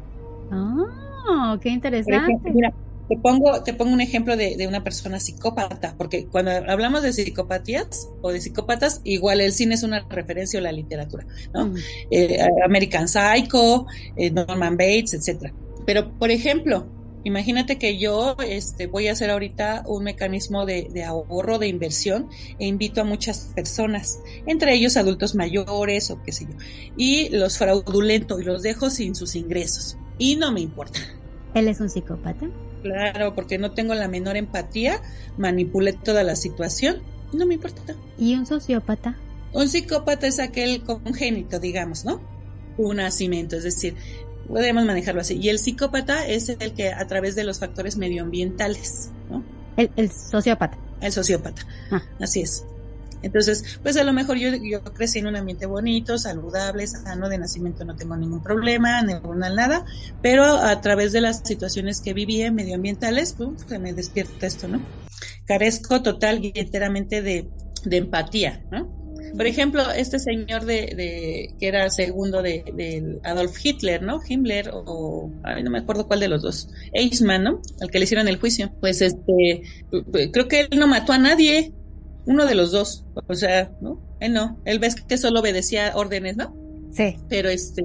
Ah, 0.51 1.57
qué 1.61 1.69
interesante. 1.69 2.32
ejemplo, 2.32 2.51
mira, 2.53 2.74
te 3.12 3.18
pongo, 3.18 3.62
te 3.62 3.74
pongo 3.74 3.91
un 3.91 3.99
ejemplo 3.99 4.38
de, 4.38 4.55
de 4.55 4.68
una 4.68 4.86
persona 4.86 5.20
psicópata, 5.20 5.95
porque 5.97 6.28
cuando 6.28 6.51
hablamos 6.51 7.03
de 7.03 7.12
psicopatías 7.12 8.07
o 8.22 8.32
de 8.32 8.39
psicópatas, 8.39 9.01
igual 9.03 9.41
el 9.41 9.51
cine 9.51 9.76
es 9.76 9.84
una 9.84 10.07
referencia 10.07 10.62
o 10.62 10.64
la 10.64 10.72
literatura, 10.72 11.28
¿no? 11.53 11.66
Mm. 11.66 11.76
Eh, 12.09 12.38
American 12.64 13.09
Psycho, 13.09 13.86
eh, 14.16 14.32
Norman 14.32 14.78
Bates, 14.78 15.14
etcétera. 15.14 15.53
Pero, 15.86 16.18
por 16.18 16.32
ejemplo, 16.32 16.88
imagínate 17.26 17.78
que 17.78 17.99
yo 17.99 18.38
este, 18.47 18.88
voy 18.88 19.09
a 19.09 19.12
hacer 19.12 19.30
ahorita 19.30 19.84
un 19.88 20.05
mecanismo 20.05 20.66
de, 20.66 20.88
de 20.89 21.03
ahorro, 21.03 21.59
de 21.59 21.68
inversión, 21.68 22.30
e 22.59 22.66
invito 22.66 23.01
a 23.01 23.03
muchas 23.03 23.51
personas, 23.53 24.20
entre 24.45 24.74
ellos 24.74 24.95
adultos 24.95 25.36
mayores 25.36 26.12
o 26.12 26.24
qué 26.24 26.32
sé 26.32 26.45
yo, 26.45 26.55
y 26.95 27.28
los 27.28 27.57
fraudulento 27.57 28.39
y 28.39 28.45
los 28.45 28.62
dejo 28.62 28.89
sin 28.89 29.16
sus 29.16 29.36
ingresos. 29.36 29.97
Y 30.18 30.38
no 30.38 30.53
me 30.53 30.62
importa. 30.62 31.01
Él 31.53 31.68
es 31.68 31.82
un 31.82 31.89
psicópata. 31.89 32.49
Claro, 32.82 33.36
porque 33.36 33.57
no 33.57 33.71
tengo 33.71 33.93
la 33.93 34.07
menor 34.07 34.38
empatía, 34.38 35.01
manipulé 35.38 35.93
toda 35.93 36.23
la 36.23 36.36
situación, 36.36 37.01
no 37.34 37.45
me 37.45 37.53
importa. 37.55 37.95
Y 38.17 38.36
un 38.36 38.45
sociópata. 38.45 39.17
Un 39.53 39.67
psicópata 39.67 40.27
es 40.27 40.39
aquel 40.39 40.84
congénito, 40.84 41.59
digamos, 41.59 42.05
¿no? 42.05 42.21
Un 42.77 42.97
nacimiento, 42.97 43.57
es 43.57 43.63
decir, 43.63 43.95
podemos 44.47 44.86
manejarlo 44.86 45.21
así. 45.21 45.38
Y 45.41 45.49
el 45.49 45.59
psicópata 45.59 46.25
es 46.27 46.49
el 46.49 46.73
que 46.73 46.91
a 46.91 47.05
través 47.07 47.36
de 47.36 47.43
los 47.43 47.59
factores 47.59 47.97
medioambientales, 47.97 49.09
¿no? 49.29 49.43
El, 49.77 49.91
el 49.95 50.11
sociópata. 50.11 50.77
El 51.01 51.11
sociópata, 51.11 51.65
Ah. 51.91 52.01
así 52.19 52.41
es. 52.41 52.65
Entonces, 53.22 53.80
pues 53.84 53.97
a 53.97 54.03
lo 54.03 54.13
mejor 54.13 54.38
yo, 54.38 54.49
yo 54.55 54.84
crecí 54.84 55.19
en 55.19 55.28
un 55.28 55.36
ambiente 55.36 55.65
bonito, 55.65 56.17
saludable, 56.17 56.88
sano, 56.88 57.30
de 57.30 57.38
nacimiento 57.38 57.86
no 57.86 57.95
tengo 57.95 58.15
ningún 58.17 58.41
problema, 58.41 59.01
ninguna 59.01 59.49
nada, 59.49 59.86
pero 60.22 60.43
a 60.43 60.82
través 60.82 61.11
de 61.11 61.22
las 61.22 61.41
situaciones 61.45 62.01
que 62.01 62.13
viví 62.13 62.49
medioambientales, 62.51 63.34
pum, 63.34 63.55
se 63.57 63.80
me 63.80 63.93
despierta 63.93 64.47
esto, 64.47 64.67
¿no? 64.67 64.82
Carezco 65.45 66.01
total 66.01 66.43
y 66.43 66.51
enteramente 66.55 67.22
de, 67.22 67.49
de 67.84 67.97
empatía, 67.97 68.65
¿no? 68.72 69.01
Por 69.36 69.47
ejemplo, 69.47 69.89
este 69.91 70.19
señor 70.19 70.65
de, 70.65 70.93
de 70.95 71.55
que 71.59 71.67
era 71.67 71.89
segundo 71.89 72.41
de, 72.41 72.65
de 72.76 73.19
Adolf 73.24 73.63
Hitler, 73.63 74.01
¿no? 74.01 74.19
Himmler 74.28 74.72
o, 74.74 75.32
ay, 75.43 75.63
no 75.63 75.72
me 75.72 75.80
acuerdo 75.80 76.07
cuál 76.07 76.19
de 76.19 76.28
los 76.28 76.41
dos, 76.41 76.69
Eichmann, 76.93 77.43
¿no? 77.43 77.61
Al 77.80 77.89
que 77.89 77.99
le 77.99 78.03
hicieron 78.03 78.28
el 78.28 78.39
juicio. 78.39 78.74
Pues 78.82 79.01
este, 79.01 79.61
creo 80.34 80.47
que 80.47 80.61
él 80.61 80.78
no 80.78 80.88
mató 80.88 81.13
a 81.13 81.17
nadie, 81.17 81.74
uno 82.26 82.45
de 82.45 82.55
los 82.55 82.72
dos, 82.72 83.05
o 83.28 83.34
sea, 83.36 83.72
¿no? 83.82 83.99
Él 84.19 84.34
no, 84.34 84.59
él 84.65 84.80
ves 84.80 84.95
que 84.95 85.17
solo 85.17 85.39
obedecía 85.39 85.91
órdenes, 85.95 86.38
¿no? 86.38 86.55
Sí. 86.91 87.15
Pero 87.30 87.49
este, 87.49 87.84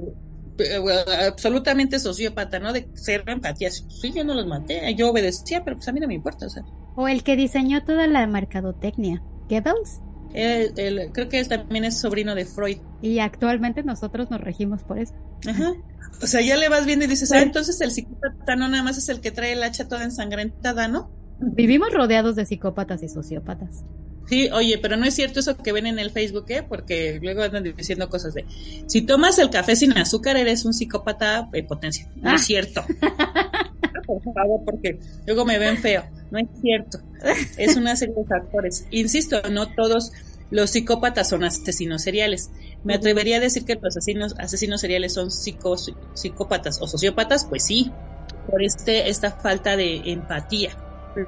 eh, 0.59 0.79
absolutamente 1.27 1.99
sociópata, 1.99 2.59
¿no? 2.59 2.73
De 2.73 2.89
cero 2.93 3.23
empatía. 3.27 3.71
Sí, 3.71 4.11
yo 4.15 4.23
no 4.23 4.33
los 4.33 4.45
maté, 4.47 4.93
yo 4.95 5.09
obedecía, 5.09 5.63
pero 5.63 5.77
pues 5.77 5.87
a 5.87 5.91
mí 5.91 5.99
no 5.99 6.07
me 6.07 6.13
importa, 6.15 6.45
o 6.45 6.49
sea. 6.49 6.63
O 6.95 7.07
el 7.07 7.23
que 7.23 7.35
diseñó 7.35 7.83
toda 7.83 8.07
la 8.07 8.25
mercadotecnia. 8.27 9.21
Goebbels. 9.49 10.01
Él- 10.33 10.73
él- 10.77 11.09
creo 11.13 11.29
que 11.29 11.39
él 11.39 11.47
también 11.47 11.85
es 11.85 11.99
sobrino 11.99 12.35
de 12.35 12.45
Freud. 12.45 12.77
Y 13.01 13.19
actualmente 13.19 13.83
nosotros 13.83 14.29
nos 14.29 14.41
regimos 14.41 14.83
por 14.83 14.99
eso. 14.99 15.13
Ajá. 15.47 15.73
O 16.21 16.27
sea, 16.27 16.41
ya 16.41 16.57
le 16.57 16.67
vas 16.69 16.85
viendo 16.85 17.05
y 17.05 17.07
dices, 17.07 17.31
ah, 17.31 17.41
entonces 17.41 17.79
el 17.81 17.91
psicópata 17.91 18.55
no 18.55 18.67
nada 18.67 18.83
más 18.83 18.97
es 18.97 19.07
el 19.09 19.21
que 19.21 19.31
trae 19.31 19.53
el 19.53 19.63
hacha 19.63 19.87
toda 19.87 20.03
ensangrentada, 20.03 20.87
¿no? 20.87 21.11
Vivimos 21.39 21.91
rodeados 21.93 22.35
de 22.35 22.45
psicópatas 22.45 23.03
y 23.03 23.09
sociópatas. 23.09 23.83
Sí, 24.27 24.49
oye, 24.51 24.77
pero 24.81 24.97
no 24.97 25.05
es 25.05 25.13
cierto 25.15 25.39
eso 25.39 25.55
que 25.55 25.71
ven 25.71 25.85
en 25.87 25.99
el 25.99 26.11
Facebook, 26.11 26.45
¿eh? 26.49 26.61
Porque 26.67 27.17
luego 27.21 27.43
andan 27.43 27.63
diciendo 27.63 28.09
cosas 28.09 28.33
de, 28.33 28.45
si 28.87 29.01
tomas 29.03 29.39
el 29.39 29.49
café 29.49 29.75
sin 29.77 29.97
azúcar 29.97 30.35
eres 30.35 30.65
un 30.65 30.73
psicópata 30.73 31.47
en 31.53 31.65
potencia. 31.65 32.09
No 32.17 32.31
Ah. 32.31 32.35
es 32.35 32.45
cierto. 32.45 32.83
Por 34.05 34.21
favor, 34.33 34.61
porque 34.65 34.99
luego 35.25 35.45
me 35.45 35.59
ven 35.59 35.77
feo. 35.77 36.03
No 36.31 36.39
es 36.39 36.47
cierto. 36.61 36.99
Es 37.57 37.75
una 37.75 37.95
serie 37.95 38.15
de 38.15 38.25
factores. 38.25 38.85
Insisto, 38.91 39.41
no 39.51 39.73
todos 39.73 40.11
los 40.49 40.69
psicópatas 40.71 41.27
son 41.29 41.43
asesinos 41.43 42.03
seriales. 42.03 42.49
Me 42.83 42.93
atrevería 42.95 43.37
a 43.37 43.39
decir 43.41 43.65
que 43.65 43.75
los 43.75 43.95
asesinos, 43.97 44.33
asesinos 44.39 44.79
seriales 44.81 45.13
son 45.13 45.29
psicos- 45.29 45.93
psicópatas 46.13 46.79
o 46.81 46.87
sociópatas, 46.87 47.45
pues 47.45 47.65
sí, 47.65 47.91
por 48.49 48.63
este, 48.63 49.09
esta 49.09 49.31
falta 49.31 49.75
de 49.75 50.01
empatía. 50.11 50.71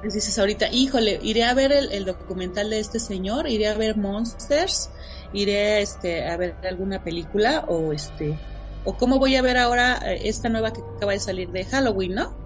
Dices 0.02 0.38
ahorita, 0.38 0.70
híjole, 0.72 1.18
iré 1.22 1.44
a 1.44 1.54
ver 1.54 1.72
el, 1.72 1.90
el 1.90 2.04
documental 2.04 2.70
de 2.70 2.78
este 2.78 3.00
señor, 3.00 3.48
iré 3.48 3.66
a 3.66 3.74
ver 3.74 3.96
Monsters, 3.96 4.90
iré 5.32 5.82
este, 5.82 6.28
a 6.28 6.36
ver 6.36 6.56
alguna 6.62 7.02
película 7.02 7.64
o 7.68 7.92
este, 7.92 8.38
o 8.84 8.96
cómo 8.96 9.18
voy 9.18 9.36
a 9.36 9.42
ver 9.42 9.56
ahora 9.56 9.98
eh, 10.04 10.22
esta 10.24 10.48
nueva 10.48 10.72
que 10.72 10.80
acaba 10.96 11.12
de 11.12 11.20
salir 11.20 11.50
de 11.50 11.64
Halloween, 11.64 12.14
¿no? 12.14 12.36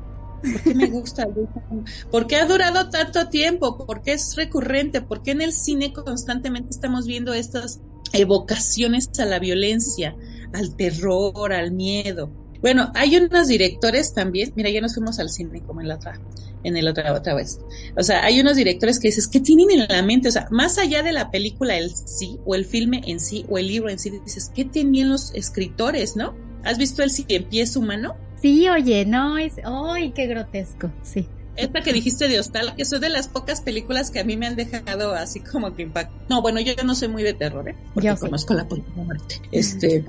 ¿Por 0.42 0.62
qué 0.62 0.74
me 0.74 0.86
gusta? 0.86 1.26
¿Por 2.10 2.26
qué 2.26 2.36
ha 2.36 2.46
durado 2.46 2.90
tanto 2.90 3.28
tiempo? 3.28 3.86
¿Por 3.86 4.02
qué 4.02 4.14
es 4.14 4.34
recurrente? 4.36 5.02
¿Por 5.02 5.22
qué 5.22 5.32
en 5.32 5.42
el 5.42 5.52
cine 5.52 5.92
constantemente 5.92 6.70
estamos 6.70 7.06
viendo 7.06 7.32
estas 7.32 7.80
evocaciones 8.12 9.08
a 9.18 9.24
la 9.24 9.38
violencia, 9.38 10.14
al 10.52 10.76
terror, 10.76 11.52
al 11.52 11.72
miedo? 11.72 12.30
Bueno, 12.60 12.90
hay 12.94 13.16
unos 13.16 13.48
directores 13.48 14.14
también, 14.14 14.52
mira, 14.56 14.70
ya 14.70 14.80
nos 14.80 14.94
fuimos 14.94 15.18
al 15.18 15.28
cine 15.28 15.62
como 15.66 15.82
en 15.82 15.88
la 15.88 15.96
otra, 15.96 16.18
en 16.64 16.76
el 16.76 16.88
otra, 16.88 17.12
otra 17.12 17.34
vez. 17.34 17.60
O 17.96 18.02
sea, 18.02 18.24
hay 18.24 18.40
unos 18.40 18.56
directores 18.56 18.98
que 18.98 19.08
dices, 19.08 19.28
¿qué 19.28 19.40
tienen 19.40 19.70
en 19.70 19.86
la 19.88 20.02
mente? 20.02 20.28
O 20.28 20.32
sea, 20.32 20.48
más 20.50 20.78
allá 20.78 21.02
de 21.02 21.12
la 21.12 21.30
película 21.30 21.78
en 21.78 21.88
sí, 21.90 22.38
o 22.44 22.54
el 22.54 22.64
filme 22.64 23.02
en 23.06 23.20
sí, 23.20 23.44
o 23.48 23.58
el 23.58 23.68
libro 23.68 23.90
en 23.90 23.98
sí, 23.98 24.10
dices, 24.10 24.50
¿qué 24.54 24.64
tenían 24.64 25.10
los 25.10 25.32
escritores, 25.34 26.16
no? 26.16 26.34
¿Has 26.64 26.78
visto 26.78 27.02
el 27.02 27.10
cien 27.10 27.44
pies 27.44 27.76
humano? 27.76 28.16
Sí, 28.40 28.68
oye, 28.68 29.04
no 29.06 29.38
es. 29.38 29.54
¡Ay, 29.64 30.12
qué 30.12 30.26
grotesco! 30.26 30.90
Sí. 31.02 31.28
Esta 31.56 31.82
que 31.82 31.92
dijiste 31.92 32.26
de 32.26 32.40
Hostal, 32.40 32.74
que 32.74 32.82
es 32.82 32.90
de 32.90 33.08
las 33.08 33.28
pocas 33.28 33.60
películas 33.60 34.10
que 34.10 34.18
a 34.18 34.24
mí 34.24 34.36
me 34.36 34.46
han 34.46 34.56
dejado 34.56 35.14
así 35.14 35.40
como 35.40 35.74
que 35.74 35.82
impacto. 35.82 36.14
No, 36.28 36.42
bueno, 36.42 36.60
yo 36.60 36.74
no 36.84 36.94
soy 36.94 37.08
muy 37.08 37.22
de 37.22 37.32
terror, 37.32 37.68
¿eh? 37.68 37.76
Porque 37.94 38.08
Yo 38.08 38.16
sí. 38.16 38.20
conozco 38.22 38.54
la 38.54 38.66
política 38.66 39.00
muerte. 39.02 39.40
Este, 39.52 40.04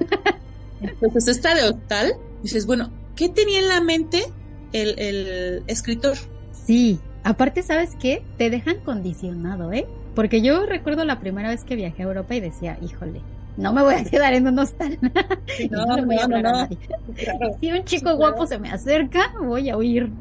entonces 0.82 1.28
esta 1.28 1.54
de 1.54 1.70
Hostal, 1.70 2.14
dices, 2.42 2.66
bueno, 2.66 2.92
¿qué 3.16 3.30
tenía 3.30 3.60
en 3.60 3.68
la 3.68 3.80
mente 3.80 4.26
el, 4.74 4.98
el 4.98 5.64
escritor? 5.68 6.18
Sí. 6.66 7.00
Aparte, 7.24 7.64
¿sabes 7.64 7.96
qué? 8.00 8.24
Te 8.38 8.50
dejan 8.50 8.78
condicionado, 8.84 9.72
¿eh? 9.74 9.86
Porque 10.14 10.42
yo 10.42 10.66
recuerdo 10.66 11.04
la 11.06 11.20
primera 11.20 11.50
vez 11.50 11.64
que 11.66 11.76
viajé 11.76 12.04
a 12.04 12.06
Europa 12.06 12.36
y 12.36 12.40
decía, 12.40 12.78
híjole, 12.82 13.22
no 13.58 13.74
me 13.74 13.82
voy 13.84 13.96
a 13.96 14.04
quedar 14.04 14.34
en 14.34 14.48
un 14.48 14.60
hostal. 14.60 14.98
No, 15.70 15.86
le 15.96 16.06
voy 16.06 16.18
a 16.20 16.28
no, 16.28 16.42
no, 16.42 16.50
a 16.50 16.68
no. 16.68 16.70
Claro. 17.16 17.58
Si 17.60 17.72
un 17.72 17.84
chico 17.86 18.10
Sí, 18.12 18.16
guapo 18.16 18.46
claro. 18.46 18.48
se 18.48 18.60
me 18.60 18.70
acerca, 18.70 19.22
voy 19.42 19.70
a 19.70 19.78
huir. 19.78 20.12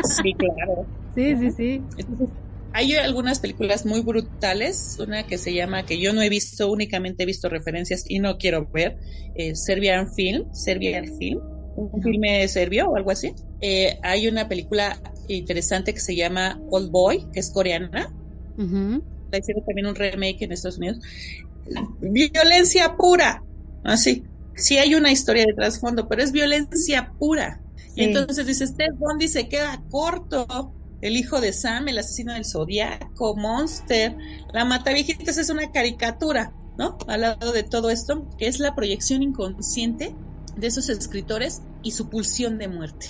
Sí, 0.00 0.34
claro. 0.34 0.86
Sí, 1.14 1.36
sí, 1.36 1.50
sí. 1.50 1.88
Entonces, 1.96 2.28
hay 2.72 2.94
algunas 2.94 3.40
películas 3.40 3.84
muy 3.86 4.02
brutales, 4.02 4.96
una 5.00 5.26
que 5.26 5.38
se 5.38 5.52
llama, 5.52 5.84
que 5.84 6.00
yo 6.00 6.12
no 6.12 6.22
he 6.22 6.28
visto, 6.28 6.70
únicamente 6.70 7.24
he 7.24 7.26
visto 7.26 7.48
referencias 7.48 8.04
y 8.08 8.20
no 8.20 8.36
quiero 8.38 8.68
ver, 8.72 8.98
eh, 9.34 9.56
Serbian 9.56 10.12
Film, 10.14 10.44
Serbian 10.52 11.06
Film, 11.18 11.40
un 11.76 12.02
filme 12.02 12.46
serbio 12.48 12.88
o 12.90 12.96
algo 12.96 13.10
así. 13.10 13.32
Eh, 13.60 13.98
hay 14.02 14.28
una 14.28 14.48
película 14.48 15.00
interesante 15.36 15.92
que 15.94 16.00
se 16.00 16.16
llama 16.16 16.58
Old 16.70 16.90
Boy, 16.90 17.26
que 17.32 17.40
es 17.40 17.50
coreana, 17.52 18.12
la 19.30 19.38
hicieron 19.38 19.64
también 19.64 19.86
un 19.86 19.94
remake 19.94 20.42
en 20.42 20.52
Estados 20.52 20.78
Unidos. 20.78 20.98
Violencia 22.00 22.96
pura, 22.96 23.42
así. 23.84 24.24
Sí 24.54 24.78
hay 24.78 24.94
una 24.94 25.12
historia 25.12 25.44
de 25.46 25.54
trasfondo, 25.54 26.08
pero 26.08 26.22
es 26.22 26.32
violencia 26.32 27.12
pura. 27.18 27.62
Y 27.94 28.04
entonces 28.04 28.46
dices, 28.46 28.76
Ted 28.76 28.94
Bundy 28.98 29.28
se 29.28 29.48
queda 29.48 29.82
corto. 29.90 30.74
El 31.00 31.16
hijo 31.16 31.40
de 31.40 31.52
Sam, 31.52 31.86
el 31.88 31.98
asesino 31.98 32.32
del 32.32 32.44
zodiaco, 32.44 33.36
Monster, 33.36 34.16
la 34.52 34.64
Mataviejitas 34.64 35.38
es 35.38 35.48
una 35.48 35.70
caricatura, 35.70 36.52
¿no? 36.76 36.98
Al 37.06 37.20
lado 37.20 37.52
de 37.52 37.62
todo 37.62 37.90
esto, 37.90 38.28
que 38.36 38.48
es 38.48 38.58
la 38.58 38.74
proyección 38.74 39.22
inconsciente 39.22 40.16
de 40.56 40.66
esos 40.66 40.88
escritores 40.88 41.62
y 41.82 41.92
su 41.92 42.08
pulsión 42.08 42.58
de 42.58 42.66
muerte. 42.66 43.06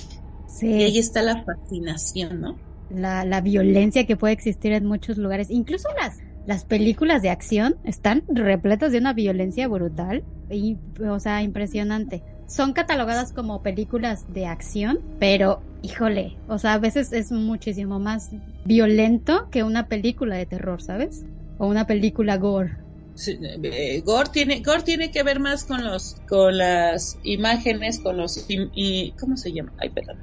Y 0.68 0.82
ahí 0.84 0.98
Sí, 0.98 0.98
está 0.98 1.20
la 1.22 1.44
fascinación, 1.44 2.40
¿no? 2.40 2.62
la, 2.88 3.24
la 3.24 3.40
violencia 3.40 4.06
que 4.06 4.16
puede 4.16 4.34
existir 4.34 4.72
en 4.72 4.86
muchos 4.86 5.18
lugares. 5.18 5.50
Incluso 5.50 5.88
las, 6.02 6.16
las 6.44 6.64
películas 6.64 7.22
de 7.22 7.30
acción 7.30 7.76
están 7.82 8.24
repletas 8.28 8.92
de 8.92 8.98
una 8.98 9.12
violencia 9.12 9.68
brutal 9.68 10.24
y, 10.48 10.80
o 11.08 11.20
sea, 11.20 11.42
impresionante. 11.42 12.24
Son 12.46 12.72
catalogadas 12.72 13.32
como 13.32 13.62
películas 13.62 14.24
de 14.26 14.46
acción, 14.46 15.00
pero, 15.18 15.66
híjole, 15.82 16.40
o 16.46 16.58
sea, 16.58 16.74
a 16.74 16.78
veces 16.78 17.12
es 17.12 17.30
muchísimo 17.30 17.98
más 18.00 18.30
violento 18.64 19.48
que 19.50 19.64
una 19.64 19.88
película 19.88 20.36
de 20.36 20.46
terror, 20.46 20.80
¿sabes? 20.82 21.26
O 21.58 21.66
una 21.66 21.86
película 21.86 22.36
gore. 22.38 22.72
Sí, 23.12 23.38
eh, 23.64 24.00
gore 24.02 24.30
tiene 24.32 24.62
gore 24.62 24.82
tiene 24.82 25.10
que 25.10 25.22
ver 25.22 25.40
más 25.40 25.64
con 25.66 25.84
los 25.84 26.22
con 26.26 26.56
las 26.56 27.18
imágenes 27.22 28.00
con 28.00 28.16
los 28.16 28.48
im- 28.48 28.70
y, 28.72 29.14
cómo 29.16 29.36
se 29.36 29.52
llama 29.52 29.74
ay 29.76 29.90
perdón 29.90 30.16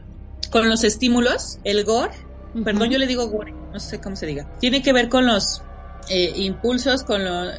con 0.56 0.70
los 0.70 0.84
estímulos 0.84 1.60
el 1.64 1.84
gore 1.84 2.14
perdón 2.64 2.90
yo 2.92 2.98
le 2.98 3.08
digo 3.08 3.28
gore 3.28 3.54
no 3.74 3.80
sé 3.80 4.00
cómo 4.00 4.16
se 4.16 4.26
diga. 4.26 4.48
Tiene 4.60 4.82
que 4.82 4.94
ver 4.94 5.10
con 5.10 5.26
los 5.26 5.66
eh, 6.08 6.32
impulsos 6.36 7.04
con 7.04 7.26
lo- 7.26 7.52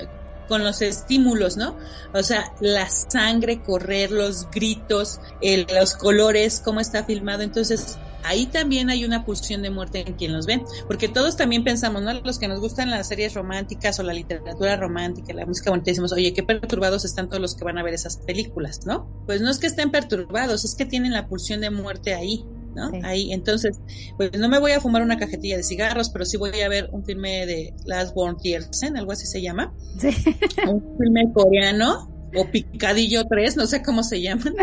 con 0.47 0.63
los 0.65 0.81
estímulos 0.81 1.57
no 1.57 1.77
o 2.13 2.23
sea 2.23 2.43
la 2.61 2.89
sangre 2.89 3.63
correr 3.63 4.11
los 4.13 4.49
gritos 4.51 5.21
el- 5.41 5.67
los 5.79 5.93
colores 5.95 6.61
cómo 6.63 6.81
está 6.81 7.05
filmado. 7.05 7.43
Entonces 7.43 8.01
ahí 8.23 8.51
también 8.51 8.91
hay 8.91 9.05
una 9.05 9.25
pulsión 9.25 9.63
de 9.63 9.71
muerte 9.71 10.05
en 10.07 10.15
quien 10.17 10.33
los 10.33 10.47
ve. 10.47 10.63
Porque 10.89 11.09
todos 11.09 11.37
también 11.37 11.65
pensamos, 11.65 12.03
¿no? 12.03 12.13
Los 12.25 12.39
que 12.39 12.49
nos 12.49 12.61
gustan 12.61 12.91
las 12.91 13.09
series 13.09 13.35
románticas 13.35 13.99
o 14.01 14.03
la 14.03 14.13
literatura 14.15 14.77
romántica, 14.77 15.33
la 15.35 15.47
música 15.47 15.71
bonita, 15.71 15.91
decimos, 15.93 16.13
oye, 16.13 16.33
qué 16.35 16.43
perturbados 16.43 17.05
están 17.05 17.29
todos 17.29 17.41
los 17.43 17.55
que 17.57 17.65
van 17.65 17.79
a 17.79 17.85
ver 17.85 17.95
esas 17.95 18.19
películas, 18.27 18.81
¿no? 18.85 19.11
Pues 19.27 19.41
no 19.43 19.51
es 19.51 19.59
que 19.59 19.69
estén 19.69 19.91
perturbados, 19.93 20.65
es 20.65 20.75
que 20.77 20.87
tienen 20.87 21.13
la 21.13 21.29
pulsión 21.29 21.61
de 21.61 21.71
muerte 21.71 22.15
ahí, 22.15 22.49
¿no? 22.77 22.91
Sí. 22.91 23.01
Ahí, 23.03 23.33
entonces, 23.33 23.81
pues 24.17 24.31
no 24.39 24.49
me 24.49 24.61
voy 24.61 24.71
a 24.73 24.81
fumar 24.81 25.03
una 25.03 25.19
cajetilla 25.19 25.57
de 25.57 25.65
cigarros, 25.65 26.11
pero 26.11 26.25
sí 26.25 26.37
voy 26.37 26.61
a 26.61 26.69
ver 26.69 26.89
un 26.93 27.05
filme 27.05 27.45
de 27.47 27.75
Last 27.87 28.15
Born 28.15 28.37
Tiersen, 28.37 28.97
algo 28.97 29.11
así 29.11 29.27
se 29.27 29.43
llama, 29.43 29.75
Sí. 29.99 30.09
un 30.71 30.97
filme 30.99 31.33
coreano 31.33 32.13
o 32.35 32.45
Picadillo 32.51 33.25
3, 33.27 33.57
no 33.57 33.67
sé 33.67 33.83
cómo 33.83 34.03
se 34.03 34.21
llaman, 34.21 34.55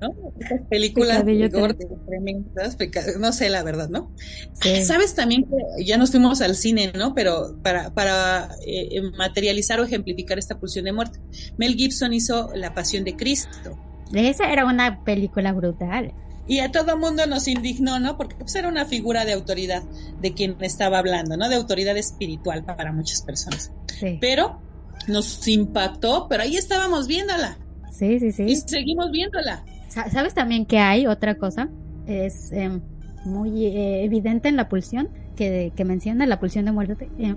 ¿no? 0.00 0.10
Esas 0.38 0.60
películas 0.68 1.18
Picadillo 1.22 1.48
de 1.48 1.60
gore, 1.60 1.74
3. 1.74 1.88
tremendas, 2.06 2.76
no 3.18 3.32
sé 3.32 3.48
la 3.48 3.62
verdad, 3.62 3.88
¿no? 3.88 4.12
Sí. 4.60 4.84
Sabes 4.84 5.14
también 5.14 5.44
que 5.44 5.84
ya 5.84 5.96
nos 5.96 6.10
fuimos 6.10 6.42
al 6.42 6.54
cine, 6.54 6.92
¿no? 6.94 7.14
Pero 7.14 7.56
para, 7.62 7.94
para 7.94 8.50
eh, 8.66 9.00
materializar 9.16 9.80
o 9.80 9.84
ejemplificar 9.84 10.38
esta 10.38 10.58
pulsión 10.58 10.84
de 10.84 10.92
muerte. 10.92 11.18
Mel 11.56 11.74
Gibson 11.76 12.12
hizo 12.12 12.50
La 12.54 12.74
Pasión 12.74 13.04
de 13.04 13.16
Cristo. 13.16 13.78
Esa 14.12 14.52
era 14.52 14.66
una 14.66 15.02
película 15.04 15.52
brutal. 15.52 16.12
Y 16.48 16.60
a 16.60 16.72
todo 16.72 16.96
mundo 16.96 17.26
nos 17.26 17.46
indignó, 17.46 18.00
¿no? 18.00 18.16
Porque 18.16 18.36
pues, 18.36 18.54
era 18.56 18.68
una 18.68 18.86
figura 18.86 19.24
de 19.24 19.34
autoridad 19.34 19.82
de 20.18 20.32
quien 20.34 20.56
estaba 20.60 20.98
hablando, 20.98 21.36
¿no? 21.36 21.48
De 21.48 21.56
autoridad 21.56 21.96
espiritual 21.96 22.64
para 22.64 22.92
muchas 22.92 23.22
personas. 23.22 23.70
Sí, 23.98 24.18
Pero 24.20 24.58
nos 25.06 25.46
impactó, 25.46 26.26
pero 26.28 26.42
ahí 26.42 26.56
estábamos 26.56 27.06
viéndola. 27.06 27.58
sí, 27.92 28.18
sí. 28.32 28.42
Y 28.44 28.56
sí. 28.56 28.64
seguimos 28.66 29.10
viéndola. 29.10 29.62
Sa- 29.90 30.10
¿Sabes 30.10 30.34
también 30.34 30.64
que 30.66 30.78
hay 30.78 31.06
otra 31.06 31.34
cosa? 31.34 31.68
Es 32.06 32.50
em, 32.52 32.80
muy 33.24 33.66
eh, 33.66 34.04
evidente 34.04 34.48
en 34.48 34.56
la 34.56 34.68
pulsión 34.68 35.08
que, 35.36 35.72
que 35.76 35.84
menciona 35.84 36.26
la 36.26 36.40
pulsión 36.40 36.64
de 36.64 36.72
muerte. 36.72 37.10
Eh, 37.18 37.34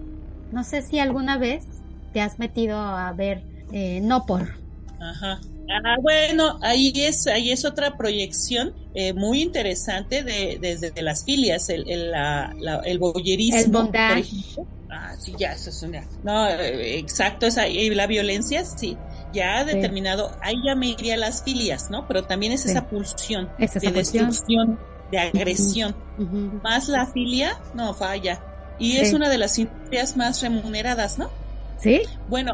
no 0.51 0.63
sé 0.63 0.81
si 0.81 0.99
alguna 0.99 1.37
vez 1.37 1.63
te 2.13 2.21
has 2.21 2.39
metido 2.39 2.77
a 2.77 3.11
ver 3.13 3.43
eh, 3.73 4.01
No 4.01 4.25
por. 4.25 4.49
Ajá. 4.99 5.39
Ah, 5.73 5.95
bueno, 6.01 6.57
ahí 6.61 6.91
es, 6.95 7.27
ahí 7.27 7.51
es 7.51 7.65
otra 7.65 7.95
proyección 7.97 8.73
eh, 8.93 9.13
muy 9.13 9.41
interesante 9.41 10.23
de, 10.23 10.57
desde 10.59 10.91
de 10.91 11.01
las 11.01 11.23
filias, 11.23 11.69
el, 11.69 11.89
el, 11.89 12.11
la, 12.11 12.53
la- 12.59 12.81
el 12.83 12.99
boyerismo. 12.99 13.57
El 13.59 13.71
bondage. 13.71 14.29
Ah, 14.89 15.15
sí, 15.17 15.33
ya, 15.39 15.53
eso 15.53 15.69
es 15.69 15.81
una. 15.83 16.05
No, 16.21 16.47
eh, 16.49 16.97
exacto, 16.99 17.45
esa, 17.45 17.67
y 17.67 17.89
la 17.91 18.07
violencia, 18.07 18.65
sí, 18.65 19.01
ya 19.31 19.63
Sí. 19.63 19.65
determinado, 19.67 20.31
ahí 20.41 20.55
ya 20.65 20.75
me 20.75 20.87
iría 20.89 21.13
a 21.13 21.17
las 21.17 21.43
filias, 21.43 21.85
¿no? 21.89 22.05
Pero 22.07 22.25
también 22.25 22.51
es 22.51 22.65
Sí. 22.65 22.71
esa 22.71 22.87
pulsión 22.89 23.53
Es 23.57 23.75
esa 23.77 23.87
de 23.87 23.93
pulsión. 23.93 24.27
destrucción, 24.27 24.79
de 25.07 25.19
agresión. 25.19 25.95
Más 26.61 26.89
la 26.89 27.07
filia, 27.11 27.53
no, 27.73 27.93
falla. 27.93 28.45
Y 28.77 28.97
es 28.97 29.13
una 29.13 29.29
de 29.29 29.37
las 29.37 29.57
industrias 29.57 30.17
más 30.17 30.41
remuneradas, 30.41 31.17
¿no? 31.17 31.31
¿Sí? 31.77 32.01
Bueno, 32.25 32.51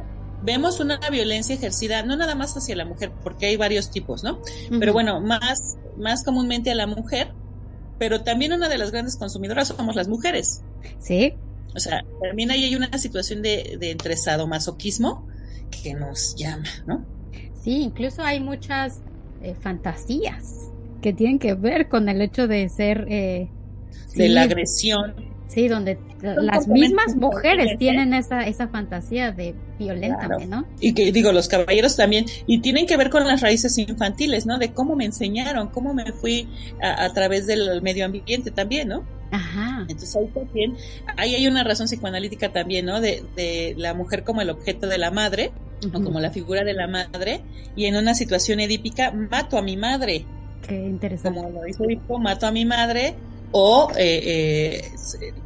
vemos 0.48 0.80
una 0.80 1.00
violencia 1.12 1.56
ejercida 1.56 2.04
no 2.04 2.16
nada 2.18 2.36
más 2.36 2.56
hacia 2.58 2.76
la 2.76 2.86
mujer, 2.86 3.14
porque 3.24 3.48
hay 3.48 3.58
varios 3.58 3.91
tipos, 3.91 4.24
¿no? 4.24 4.41
Pero 4.80 4.93
bueno, 4.93 5.22
más, 5.22 5.78
más 5.98 6.24
comúnmente 6.24 6.72
a 6.72 6.76
la 6.76 6.88
mujer, 6.88 7.36
pero 7.98 8.24
también 8.24 8.54
una 8.54 8.70
de 8.70 8.78
las 8.80 8.91
grandes 8.91 9.18
consumidoras 9.18 9.70
somos 9.70 9.95
las 9.95 10.08
mujeres. 10.10 10.66
Sí, 11.00 11.39
O 11.76 11.80
sea, 11.80 12.02
también 12.20 12.52
ahí 12.52 12.64
hay 12.66 12.76
una 12.76 12.89
situación 12.98 13.41
de, 13.41 13.78
de 13.80 13.91
entre 13.91 14.18
sadomasoquismo 14.18 15.28
que 15.70 15.93
nos 15.93 16.36
llama, 16.36 16.70
¿no? 16.86 17.08
sí, 17.54 17.82
incluso 17.82 18.24
hay 18.24 18.39
muchas 18.39 19.04
eh, 19.39 19.56
fantasías 19.56 20.74
que 21.02 21.14
tienen 21.14 21.39
que 21.39 21.54
ver 21.56 21.88
con 21.89 22.10
el 22.10 22.22
hecho 22.22 22.48
de 22.48 22.68
ser... 22.70 23.06
eh, 23.10 23.54
De 24.14 24.30
sí, 24.30 24.30
la 24.30 24.43
agresión. 24.43 25.16
Sí, 25.48 25.68
donde 25.70 25.98
las 26.22 26.68
mismas 26.68 27.16
mujeres 27.16 27.78
tienen 27.80 28.14
esa, 28.14 28.41
esa 28.41 28.68
fantasía 28.68 29.32
de 29.32 29.56
violentame, 29.80 30.45
Claro. 30.45 30.45
¿no? 30.50 30.68
Y 30.82 30.93
que 30.93 31.12
digo, 31.12 31.32
los 31.32 31.48
caballeros 31.48 31.95
también, 31.95 32.26
y 32.48 32.60
tienen 32.60 32.86
que 32.86 32.98
ver 32.98 33.10
con 33.10 33.26
las 33.26 33.41
raíces 33.41 33.78
infantiles, 33.78 34.45
¿no? 34.45 34.58
De 34.58 34.74
cómo 34.74 34.95
me 34.95 35.06
enseñaron, 35.06 35.70
cómo 35.70 35.93
me 35.93 36.12
fui 36.12 36.48
a, 36.82 37.06
a 37.06 37.14
través 37.14 37.48
del 37.48 37.82
medio 37.82 38.06
ambiente 38.06 38.52
también, 38.52 38.89
¿no? 38.89 39.06
Ajá. 39.32 39.82
Entonces 39.88 40.16
ahí 40.16 40.28
también, 40.34 40.76
ahí 41.18 41.36
hay 41.36 41.48
una 41.48 41.64
razón 41.64 41.88
psicoanalítica 41.88 42.52
también, 42.52 42.86
¿no? 42.86 43.00
De, 43.00 43.24
de 43.36 43.74
la 43.78 43.93
mujer 43.93 44.24
como 44.24 44.41
el 44.41 44.50
objeto 44.50 44.88
de 44.88 44.98
la 44.98 45.12
madre, 45.12 45.52
o 45.93 46.02
como 46.04 46.20
la 46.20 46.32
figura 46.32 46.64
de 46.66 46.74
la 46.74 46.88
madre, 46.88 47.41
y 47.76 47.86
en 47.86 47.95
una 47.95 48.16
situación 48.16 48.60
edípica, 48.60 49.12
mato 49.12 49.58
a 49.58 49.62
mi 49.62 49.78
madre, 49.78 50.26
Qué 50.68 50.76
interesante. 50.76 51.39
como 51.39 51.52
lo 51.52 51.64
dice 51.64 51.84
Edipo, 51.86 52.18
mato 52.20 52.48
a 52.48 52.52
mi 52.52 52.66
madre, 52.66 53.16
o 53.52 53.91
eh, 53.98 54.91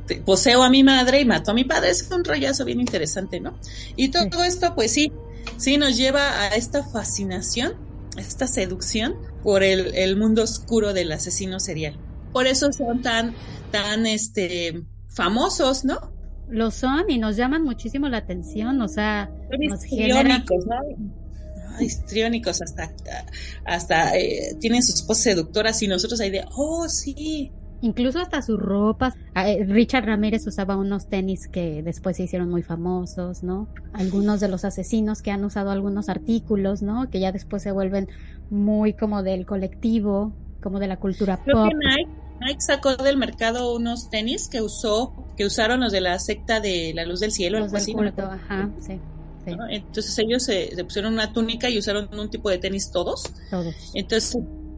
eh, 0.10 0.22
poseo 0.26 0.64
a 0.64 0.70
mi 0.70 0.84
madre 0.84 1.22
y 1.22 1.26
mato 1.26 1.52
a 1.52 1.54
mi 1.54 1.64
padre, 1.64 1.92
es 1.92 2.10
un 2.12 2.24
rollazo 2.24 2.66
bien 2.66 2.80
interesante, 2.80 3.40
¿no? 3.40 3.58
Y 3.96 4.10
todo 4.10 4.44
esto, 4.44 4.74
pues 4.76 4.92
sí, 4.92 5.12
sí 5.58 5.78
nos 5.78 5.98
lleva 5.98 6.42
a 6.42 6.48
esta 6.50 6.84
fascinación, 6.84 7.74
a 8.18 8.22
esta 8.22 8.48
seducción 8.48 9.16
por 9.44 9.64
el, 9.64 9.96
el 9.96 10.18
mundo 10.18 10.44
oscuro 10.44 10.94
del 10.94 11.12
asesino 11.12 11.60
serial. 11.60 11.98
Por 12.34 12.48
eso 12.48 12.72
son 12.72 13.02
tan, 13.02 13.36
tan, 13.72 14.06
este, 14.06 14.84
famosos, 15.10 15.84
¿no? 15.84 16.12
Lo 16.50 16.72
son 16.72 17.10
y 17.10 17.18
nos 17.18 17.38
llaman 17.38 17.64
muchísimo 17.64 18.10
la 18.10 18.18
atención, 18.18 18.82
o 18.82 18.88
sea, 18.88 19.30
Son 19.50 19.60
nos 19.60 19.84
¿no? 20.66 21.82
Histriónicos 21.82 22.62
hasta, 22.62 22.94
hasta 23.66 24.18
eh, 24.18 24.56
tienen 24.60 24.84
sus 24.84 25.02
poses 25.04 25.24
seductoras 25.24 25.82
y 25.82 25.88
nosotros 25.88 26.20
ahí 26.20 26.30
de, 26.30 26.46
oh, 26.56 26.88
sí, 26.90 27.52
Incluso 27.82 28.20
hasta 28.20 28.42
sus 28.42 28.60
ropas. 28.60 29.16
Ah, 29.34 29.50
eh, 29.50 29.64
Richard 29.66 30.06
Ramírez 30.06 30.46
usaba 30.46 30.78
unos 30.78 31.08
tenis 31.08 31.48
que 31.48 31.82
después 31.84 32.18
se 32.18 32.24
hicieron 32.24 32.50
muy 32.50 32.62
famosos, 32.62 33.44
¿no? 33.44 33.68
Algunos 33.94 34.40
de 34.40 34.48
los 34.48 34.66
asesinos 34.66 35.22
que 35.22 35.32
han 35.32 35.44
usado 35.44 35.72
algunos 35.72 36.08
artículos, 36.10 36.82
¿no? 36.82 37.10
Que 37.10 37.20
ya 37.20 37.32
después 37.32 37.64
se 37.64 37.72
vuelven 37.72 38.08
muy 38.50 38.94
como 38.94 39.24
del 39.24 39.46
colectivo, 39.46 40.34
como 40.62 40.80
de 40.80 40.88
la 40.88 40.98
cultura 40.98 41.40
Creo 41.44 41.64
pop. 41.64 41.70
que 41.70 41.76
Nike, 41.76 42.12
Nike 42.40 42.62
sacó 42.62 42.96
del 42.98 43.18
mercado 43.18 43.76
unos 43.76 44.10
tenis 44.10 44.48
que 44.48 44.62
usó, 44.62 45.14
que 45.36 45.46
usaron 45.46 45.80
los 45.80 45.92
de 45.92 46.02
la 46.02 46.20
secta 46.20 46.60
de 46.60 46.92
la 46.94 47.06
luz 47.06 47.20
del 47.20 47.32
cielo, 47.32 47.60
Los 47.60 47.72
del 47.72 47.82
así, 47.82 47.94
culto, 47.94 48.24
ajá, 48.24 48.70
sí, 48.80 49.00
sí. 49.46 49.56
Entonces 49.72 50.18
ellos 50.20 50.44
se, 50.44 50.76
se 50.76 50.84
pusieron 50.84 51.14
una 51.14 51.34
túnica 51.34 51.68
y 51.68 51.80
usaron 51.80 52.08
un 52.18 52.30
tipo 52.30 52.50
de 52.52 52.60
tenis 52.60 52.92
todos. 52.92 53.24
todos. 53.50 53.74
Entonces, 53.96 54.38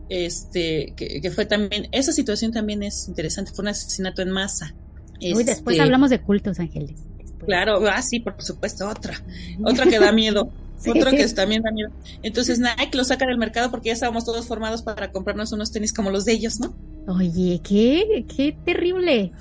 este, 0.09 0.93
que, 0.95 1.21
que 1.21 1.31
fue 1.31 1.45
también, 1.45 1.87
esa 1.91 2.11
situación 2.11 2.51
también 2.51 2.83
es 2.83 3.07
interesante, 3.07 3.51
fue 3.53 3.63
un 3.63 3.69
asesinato 3.69 4.21
en 4.21 4.31
masa. 4.31 4.73
Uy, 5.21 5.43
después 5.43 5.75
Este, 5.75 5.81
hablamos 5.81 6.09
de 6.09 6.21
cultos, 6.21 6.59
Ángeles. 6.59 6.99
Después. 7.17 7.45
Claro, 7.45 7.81
ah, 7.87 8.01
sí, 8.01 8.19
por 8.19 8.41
supuesto, 8.41 8.87
otra. 8.87 9.21
Otra 9.63 9.85
que 9.85 9.99
da 9.99 10.11
miedo. 10.11 10.49
Sí. 10.77 10.89
Otro 10.89 11.11
que 11.11 11.25
también 11.29 11.61
da 11.61 11.71
miedo. 11.71 11.91
Entonces 12.23 12.59
Nike 12.59 12.97
lo 12.97 13.05
saca 13.05 13.25
del 13.25 13.37
mercado 13.37 13.71
porque 13.71 13.87
ya 13.87 13.93
estábamos 13.93 14.25
todos 14.25 14.47
formados 14.47 14.81
para 14.81 15.11
comprarnos 15.11 15.53
unos 15.53 15.71
tenis 15.71 15.93
como 15.93 16.09
los 16.09 16.25
de 16.25 16.33
ellos, 16.33 16.59
¿no? 16.59 16.75
Oye, 17.07 17.61
qué, 17.63 18.25
qué 18.35 18.57
terrible. 18.65 19.31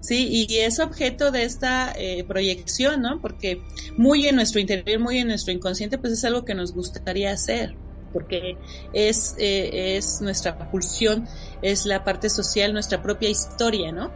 Sí, 0.00 0.46
y 0.48 0.58
es 0.58 0.78
objeto 0.78 1.32
de 1.32 1.42
esta 1.42 1.92
eh, 1.98 2.24
proyección, 2.24 3.02
¿no? 3.02 3.20
Porque 3.20 3.60
muy 3.96 4.26
en 4.26 4.36
nuestro 4.36 4.60
interior, 4.60 5.00
muy 5.00 5.18
en 5.18 5.26
nuestro 5.26 5.52
inconsciente, 5.52 5.98
pues 5.98 6.12
es 6.12 6.24
algo 6.24 6.44
que 6.44 6.54
nos 6.54 6.72
gustaría 6.72 7.32
hacer, 7.32 7.74
porque 8.12 8.56
es, 8.92 9.34
eh, 9.38 9.96
es 9.96 10.20
nuestra 10.20 10.70
pulsión, 10.70 11.26
es 11.62 11.86
la 11.86 12.04
parte 12.04 12.30
social, 12.30 12.72
nuestra 12.72 13.02
propia 13.02 13.28
historia, 13.28 13.92
¿no? 13.92 14.12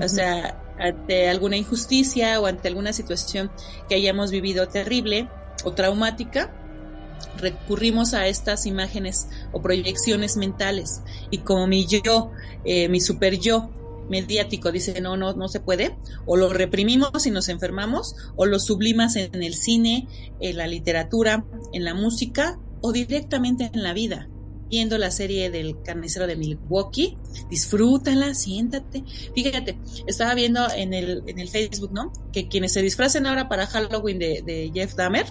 O 0.00 0.08
sea, 0.08 0.60
ante 0.78 1.28
alguna 1.28 1.56
injusticia 1.56 2.40
o 2.40 2.46
ante 2.46 2.68
alguna 2.68 2.92
situación 2.92 3.50
que 3.88 3.94
hayamos 3.94 4.30
vivido 4.30 4.66
terrible 4.68 5.28
o 5.64 5.72
traumática, 5.72 6.52
recurrimos 7.36 8.14
a 8.14 8.26
estas 8.26 8.66
imágenes 8.66 9.28
o 9.52 9.62
proyecciones 9.62 10.36
mentales. 10.36 11.02
Y 11.30 11.38
como 11.38 11.66
mi 11.66 11.86
yo, 11.86 12.32
eh, 12.64 12.88
mi 12.88 13.00
super 13.00 13.38
yo 13.38 13.70
mediático 14.08 14.70
dice 14.70 15.00
no, 15.00 15.16
no, 15.16 15.32
no 15.32 15.48
se 15.48 15.60
puede, 15.60 15.96
o 16.26 16.36
lo 16.36 16.52
reprimimos 16.52 17.26
y 17.26 17.30
nos 17.30 17.48
enfermamos, 17.48 18.14
o 18.36 18.46
lo 18.46 18.58
sublimas 18.58 19.16
en 19.16 19.42
el 19.42 19.54
cine, 19.54 20.08
en 20.40 20.56
la 20.56 20.66
literatura, 20.66 21.46
en 21.72 21.84
la 21.84 21.94
música, 21.94 22.58
o 22.86 22.92
directamente 22.92 23.70
en 23.72 23.82
la 23.82 23.92
vida 23.94 24.30
viendo 24.70 24.98
la 24.98 25.10
serie 25.10 25.50
del 25.50 25.76
carnicero 25.84 26.26
de 26.26 26.36
Milwaukee, 26.36 27.16
disfrútala, 27.50 28.34
siéntate. 28.34 29.04
Fíjate, 29.34 29.78
estaba 30.06 30.34
viendo 30.34 30.60
en 30.74 30.92
el, 30.92 31.22
en 31.26 31.38
el 31.38 31.48
Facebook, 31.48 31.92
¿no? 31.92 32.12
Que 32.32 32.48
quienes 32.48 32.72
se 32.72 32.82
disfracen 32.82 33.26
ahora 33.26 33.48
para 33.48 33.66
Halloween 33.66 34.18
de, 34.18 34.42
de 34.44 34.70
Jeff 34.74 34.94
Dahmer, 34.96 35.26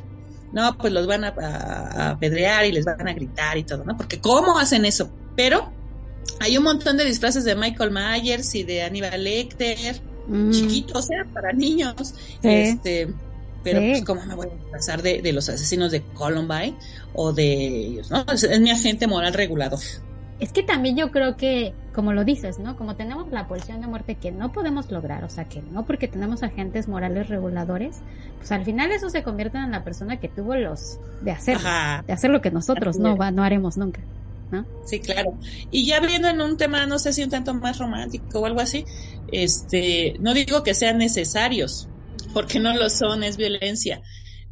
no, 0.52 0.76
pues 0.78 0.94
los 0.94 1.08
van 1.08 1.24
a, 1.26 1.34
a- 1.38 2.08
a 2.08 2.10
apedrear 2.12 2.66
y 2.66 2.72
les 2.72 2.86
van 2.86 3.08
a 3.08 3.14
gritar 3.14 3.58
y 3.58 3.66
todo, 3.66 3.84
¿no? 3.84 3.98
Porque 3.98 4.20
¿cómo 4.22 4.58
hacen 4.60 4.86
eso? 4.86 5.12
Pero 5.36 5.74
hay 6.40 6.58
un 6.58 6.64
montón 6.64 6.98
de 6.98 7.06
disfraces 7.06 7.44
de 7.44 7.56
Michael 7.56 7.92
Myers 7.92 8.54
y 8.56 8.64
de 8.64 8.84
Aníbal 8.84 9.24
Lecter, 9.24 10.02
Mm, 10.26 10.52
chiquitos, 10.52 10.98
o 11.00 11.02
sea, 11.02 11.18
para 11.34 11.52
niños. 11.52 11.96
Sí. 12.42 12.48
Este, 12.50 13.08
pero 13.64 13.80
Sí. 13.80 13.90
pues 13.92 14.06
cómo 14.06 14.26
me 14.26 14.36
voy 14.36 14.48
a 14.48 14.56
disfrazar 14.56 15.02
de, 15.02 15.22
de 15.22 15.34
los 15.34 15.50
asesinos 15.50 15.92
de 15.92 16.02
Columbine 16.02 16.76
o 17.14 17.34
de 17.34 17.54
ellos, 17.68 18.12
¿no? 18.12 18.26
Es, 18.32 18.44
es 18.44 18.60
mi 18.62 18.72
agente 18.72 19.08
moral 19.08 19.34
regulador. 19.34 19.80
Es 20.40 20.52
que 20.52 20.64
también 20.64 20.98
yo 20.98 21.12
creo 21.12 21.38
que, 21.38 21.74
como 21.94 22.12
lo 22.12 22.26
dices, 22.26 22.60
¿no? 22.60 22.76
Como 22.76 22.96
tenemos 22.96 23.32
la 23.32 23.48
pulsión 23.48 23.80
de 23.80 23.88
muerte 23.88 24.16
que 24.16 24.32
no 24.32 24.52
podemos 24.52 24.92
lograr, 24.92 25.24
o 25.24 25.30
sea, 25.30 25.46
que 25.46 25.62
no 25.62 25.86
porque 25.86 26.08
tenemos 26.10 26.44
agentes 26.44 26.88
morales 26.88 27.30
reguladores, 27.30 27.98
pues 28.40 28.52
al 28.52 28.66
final 28.66 28.92
eso 28.92 29.10
se 29.10 29.24
convierte 29.24 29.58
en 29.58 29.72
la 29.72 29.84
persona 29.86 30.20
que 30.20 30.28
tuvo 30.28 30.56
los 30.56 30.98
de 31.22 31.32
hacer, 31.32 31.58
Ajá. 31.58 32.04
de 32.06 32.12
hacer 32.14 32.30
lo 32.32 32.42
que 32.42 32.52
nosotros 32.52 32.98
no 32.98 33.16
va, 33.16 33.32
no 33.32 33.44
haremos 33.44 33.78
nunca. 33.78 34.02
Sí, 34.86 35.00
claro. 35.00 35.34
Y 35.72 35.88
ya 35.88 36.00
viendo 36.00 36.28
en 36.28 36.40
un 36.40 36.58
tema, 36.58 36.86
no 36.86 37.00
sé 37.00 37.12
si 37.14 37.24
un 37.24 37.30
tanto 37.32 37.56
más 37.56 37.80
romántico 37.80 38.40
o 38.40 38.46
algo 38.46 38.60
así, 38.60 38.86
este, 39.32 40.16
no 40.20 40.34
digo 40.34 40.62
que 40.64 40.74
sean 40.76 40.98
necesarios, 41.00 41.88
porque 42.34 42.60
no 42.60 42.74
lo 42.74 42.90
son, 42.90 43.24
es 43.24 43.38
violencia. 43.38 44.02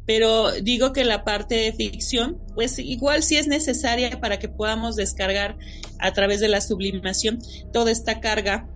Pero 0.04 0.50
digo 0.52 0.92
que 0.92 1.04
la 1.04 1.24
parte 1.24 1.54
de 1.54 1.72
ficción, 1.72 2.38
pues 2.54 2.78
igual 2.78 3.22
sí 3.22 3.36
es 3.36 3.46
necesaria 3.46 4.20
para 4.20 4.38
que 4.38 4.48
podamos 4.48 4.96
descargar 4.96 5.56
a 6.00 6.12
través 6.12 6.40
de 6.40 6.48
la 6.48 6.60
sublimación 6.60 7.38
toda 7.72 7.90
esta 7.92 8.20
carga 8.20 8.68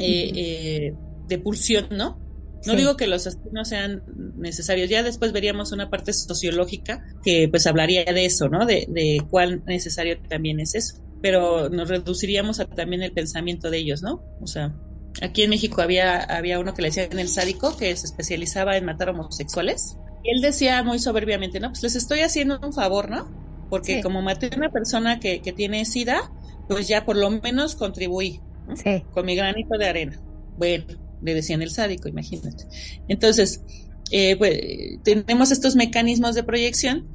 eh, 0.00 0.32
eh, 0.34 0.92
de 1.28 1.38
pulsión, 1.38 1.86
¿no? 1.90 2.18
No 2.66 2.72
Sí. 2.72 2.78
digo 2.78 2.96
que 2.96 3.06
los 3.06 3.26
asesinos 3.26 3.68
sean 3.68 4.02
necesarios, 4.36 4.90
ya 4.90 5.02
después 5.02 5.32
veríamos 5.32 5.72
una 5.72 5.88
parte 5.88 6.12
sociológica 6.12 7.00
que 7.24 7.48
pues 7.48 7.66
hablaría 7.66 8.04
de 8.04 8.26
eso, 8.26 8.48
¿no? 8.48 8.66
De, 8.66 8.86
de 8.88 9.22
cuán 9.30 9.62
necesario 9.66 10.18
también 10.28 10.60
es 10.60 10.74
eso. 10.74 10.94
Pero 11.22 11.70
nos 11.70 11.88
reduciríamos 11.88 12.60
a 12.60 12.66
también 12.66 13.02
el 13.02 13.12
pensamiento 13.12 13.70
de 13.70 13.78
ellos, 13.78 14.02
¿no? 14.02 14.24
O 14.40 14.46
sea, 14.46 14.74
aquí 15.20 15.42
en 15.42 15.50
México 15.50 15.82
había, 15.82 16.18
había 16.20 16.58
uno 16.58 16.74
que 16.74 16.82
le 16.82 16.88
decían 16.88 17.18
el 17.18 17.28
sádico, 17.28 17.76
que 17.76 17.94
se 17.96 18.06
especializaba 18.06 18.76
en 18.76 18.84
matar 18.84 19.10
homosexuales. 19.10 19.98
Y 20.22 20.34
él 20.36 20.42
decía 20.42 20.82
muy 20.82 20.98
soberbiamente, 20.98 21.60
no, 21.60 21.68
pues 21.70 21.82
les 21.82 21.96
estoy 21.96 22.20
haciendo 22.20 22.58
un 22.62 22.72
favor, 22.72 23.10
¿no? 23.10 23.32
Porque 23.68 23.96
Sí. 23.96 24.02
como 24.02 24.22
maté 24.22 24.46
a 24.52 24.56
una 24.56 24.70
persona 24.70 25.20
que, 25.20 25.40
que 25.42 25.52
tiene 25.52 25.84
SIDA, 25.84 26.20
pues 26.66 26.88
ya 26.88 27.04
por 27.04 27.16
lo 27.16 27.30
menos 27.30 27.74
contribuí 27.76 28.44
Sí. 28.74 29.04
con 29.10 29.26
mi 29.26 29.36
granito 29.36 29.76
de 29.78 29.86
arena. 29.86 30.22
Bueno, 30.56 30.84
le 31.20 31.34
decían 31.34 31.62
el 31.62 31.70
sádico, 31.70 32.08
imagínate. 32.08 32.64
Entonces, 33.08 33.64
eh, 34.10 34.36
pues, 34.36 34.58
tenemos 35.04 35.50
estos 35.50 35.76
mecanismos 35.76 36.34
de 36.34 36.44
proyección 36.44 37.08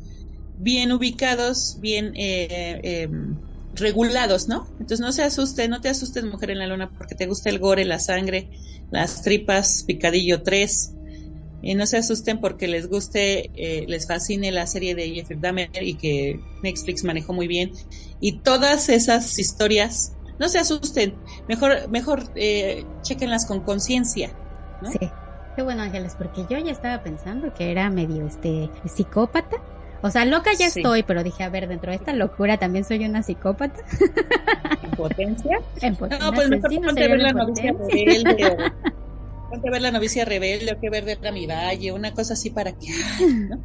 bien 0.55 0.91
ubicados, 0.91 1.77
bien 1.79 2.13
eh, 2.15 2.79
eh, 2.83 3.09
regulados, 3.75 4.47
¿no? 4.47 4.67
Entonces 4.73 4.99
no 4.99 5.11
se 5.11 5.23
asusten, 5.23 5.71
no 5.71 5.81
te 5.81 5.89
asustes 5.89 6.23
mujer 6.25 6.51
en 6.51 6.59
la 6.59 6.67
luna 6.67 6.89
porque 6.97 7.15
te 7.15 7.27
gusta 7.27 7.49
el 7.49 7.59
gore, 7.59 7.85
la 7.85 7.99
sangre, 7.99 8.49
las 8.91 9.21
tripas, 9.21 9.83
picadillo 9.85 10.43
3. 10.43 10.91
Y 11.61 11.73
no 11.73 11.85
se 11.87 11.97
asusten 11.97 12.39
porque 12.39 12.67
les 12.67 12.87
guste, 12.87 13.49
eh, 13.55 13.85
les 13.87 14.07
fascine 14.07 14.51
la 14.51 14.67
serie 14.67 14.93
de 14.93 15.09
Jeffrey 15.09 15.39
Dahmer 15.39 15.69
y 15.81 15.95
que 15.95 16.39
Netflix 16.61 17.03
manejó 17.03 17.33
muy 17.33 17.47
bien. 17.47 17.71
Y 18.19 18.39
todas 18.39 18.89
esas 18.89 19.39
historias, 19.39 20.13
no 20.37 20.47
se 20.47 20.59
asusten, 20.59 21.15
mejor, 21.47 21.89
mejor 21.89 22.23
eh, 22.35 22.85
chequenlas 23.01 23.45
con 23.45 23.61
conciencia. 23.61 24.31
Sí. 24.91 25.09
Qué 25.55 25.61
bueno, 25.63 25.83
Ángeles, 25.83 26.15
porque 26.17 26.45
yo 26.49 26.57
ya 26.57 26.71
estaba 26.71 27.01
pensando 27.01 27.53
que 27.53 27.71
era 27.71 27.89
medio 27.89 28.27
este 28.27 28.69
psicópata. 28.85 29.55
O 30.05 30.11
sea, 30.11 30.23
loca 30.25 30.51
ya 30.57 30.69
Sí. 30.69 30.81
estoy, 30.81 31.01
pero 31.01 31.23
dije, 31.23 31.43
a 31.43 31.49
ver, 31.49 31.67
dentro 31.67 31.89
de 31.91 31.97
esta 31.97 32.13
locura 32.13 32.57
también 32.57 32.85
soy 32.85 33.03
una 33.05 33.23
psicópata. 33.23 33.81
En 34.83 34.91
potencia. 34.91 35.57
En 35.81 35.95
pot- 35.95 36.11
No, 36.19 36.31
pues 36.31 36.47
mejor 36.49 36.69
ponte 36.85 37.03
a 37.03 37.07
ver 37.07 37.19
la 37.19 37.31
novicia 37.33 37.73
rebelde. 37.73 38.45
o- 38.45 38.95
Ponte 39.49 39.67
a 39.67 39.71
ver 39.71 39.81
la 39.81 39.91
novicia 39.91 40.25
rebelde 40.25 40.73
o 40.73 40.79
que 40.79 40.89
ver 40.91 41.05
de 41.05 41.31
mi 41.31 41.47
valle, 41.47 41.91
una 41.91 42.13
cosa 42.13 42.33
así 42.33 42.49
para 42.51 42.71
que, 42.73 42.87
¿no? 43.49 43.55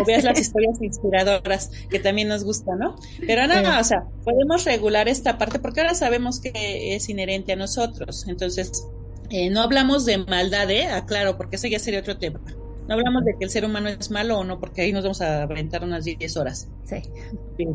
O 0.00 0.04
veas 0.04 0.24
las 0.24 0.38
historias 0.38 0.76
inspiradoras 0.82 1.70
que 1.88 1.98
también 2.00 2.28
nos 2.28 2.44
gustan, 2.44 2.78
¿no? 2.80 2.96
Pero 3.26 3.46
no, 3.46 3.54
Sí. 3.54 3.64
o 3.80 3.84
sea, 3.84 4.02
podemos 4.24 4.64
regular 4.66 5.08
esta 5.08 5.38
parte 5.38 5.58
porque 5.58 5.80
ahora 5.80 5.94
sabemos 5.94 6.40
que 6.40 6.94
es 6.96 7.08
inherente 7.08 7.52
a 7.52 7.56
nosotros. 7.56 8.26
Entonces, 8.28 8.84
eh, 9.30 9.48
no 9.50 9.62
hablamos 9.62 10.04
de 10.04 10.18
maldad, 10.18 10.70
¿eh? 10.70 10.86
Aclaro, 10.86 11.36
porque 11.38 11.56
ese 11.56 11.70
ya 11.70 11.78
sería 11.78 12.00
otro 12.00 12.18
tema. 12.18 12.40
No 12.88 12.94
hablamos 12.94 13.24
de 13.24 13.36
que 13.38 13.44
el 13.44 13.50
ser 13.50 13.64
humano 13.64 13.88
es 13.88 14.10
malo 14.10 14.38
o 14.38 14.44
no, 14.44 14.58
porque 14.58 14.80
ahí 14.82 14.92
nos 14.92 15.04
vamos 15.04 15.20
a 15.20 15.42
aventar 15.42 15.84
unas 15.84 16.04
10 16.04 16.36
horas 16.36 16.68
Sí. 16.84 17.02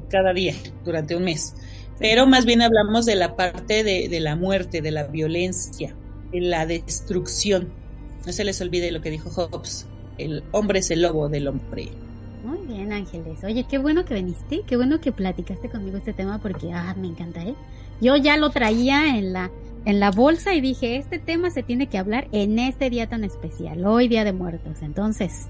cada 0.10 0.34
día 0.34 0.56
durante 0.84 1.16
un 1.16 1.24
mes. 1.24 1.56
Pero 2.00 2.26
más 2.26 2.46
bien 2.46 2.62
hablamos 2.62 3.06
de 3.06 3.16
la 3.16 3.36
parte 3.36 3.84
de, 3.84 4.10
de 4.10 4.20
la 4.20 4.36
muerte, 4.36 4.82
de 4.82 4.92
la 4.92 5.04
violencia, 5.08 5.96
de 6.32 6.42
la 6.42 6.66
destrucción. 6.66 7.72
No 8.26 8.34
se 8.34 8.44
les 8.44 8.60
olvide 8.62 8.92
lo 8.92 9.02
que 9.02 9.12
dijo 9.12 9.30
Hobbes, 9.30 9.86
el 10.18 10.44
hombre 10.52 10.80
es 10.80 10.90
el 10.92 11.02
lobo 11.04 11.30
del 11.30 11.48
hombre. 11.48 11.90
Muy 12.44 12.60
bien, 12.68 12.92
Ángeles. 12.92 13.44
Oye, 13.44 13.66
qué 13.70 13.78
bueno 13.78 14.06
que 14.06 14.16
viniste, 14.16 14.64
qué 14.66 14.76
bueno 14.76 15.00
que 15.00 15.12
platicaste 15.12 15.70
conmigo 15.70 15.98
este 15.98 16.14
tema 16.14 16.40
porque, 16.42 16.72
ah, 16.74 16.94
me 16.98 17.08
encanta, 17.08 17.44
¿eh? 17.44 17.56
Yo 18.02 18.18
ya 18.18 18.36
lo 18.38 18.50
traía 18.50 19.18
en 19.18 19.32
la, 19.34 19.52
en 19.86 20.00
la 20.00 20.12
bolsa 20.12 20.54
y 20.54 20.62
dije, 20.62 20.98
este 20.98 21.20
tema 21.20 21.50
se 21.50 21.64
tiene 21.64 21.88
que 21.88 21.98
hablar 21.98 22.28
en 22.32 22.58
este 22.60 22.90
día 22.90 23.08
tan 23.08 23.24
especial, 23.24 23.86
hoy 23.86 24.08
Día 24.08 24.24
de 24.24 24.34
Muertos. 24.34 24.82
Entonces, 24.82 25.48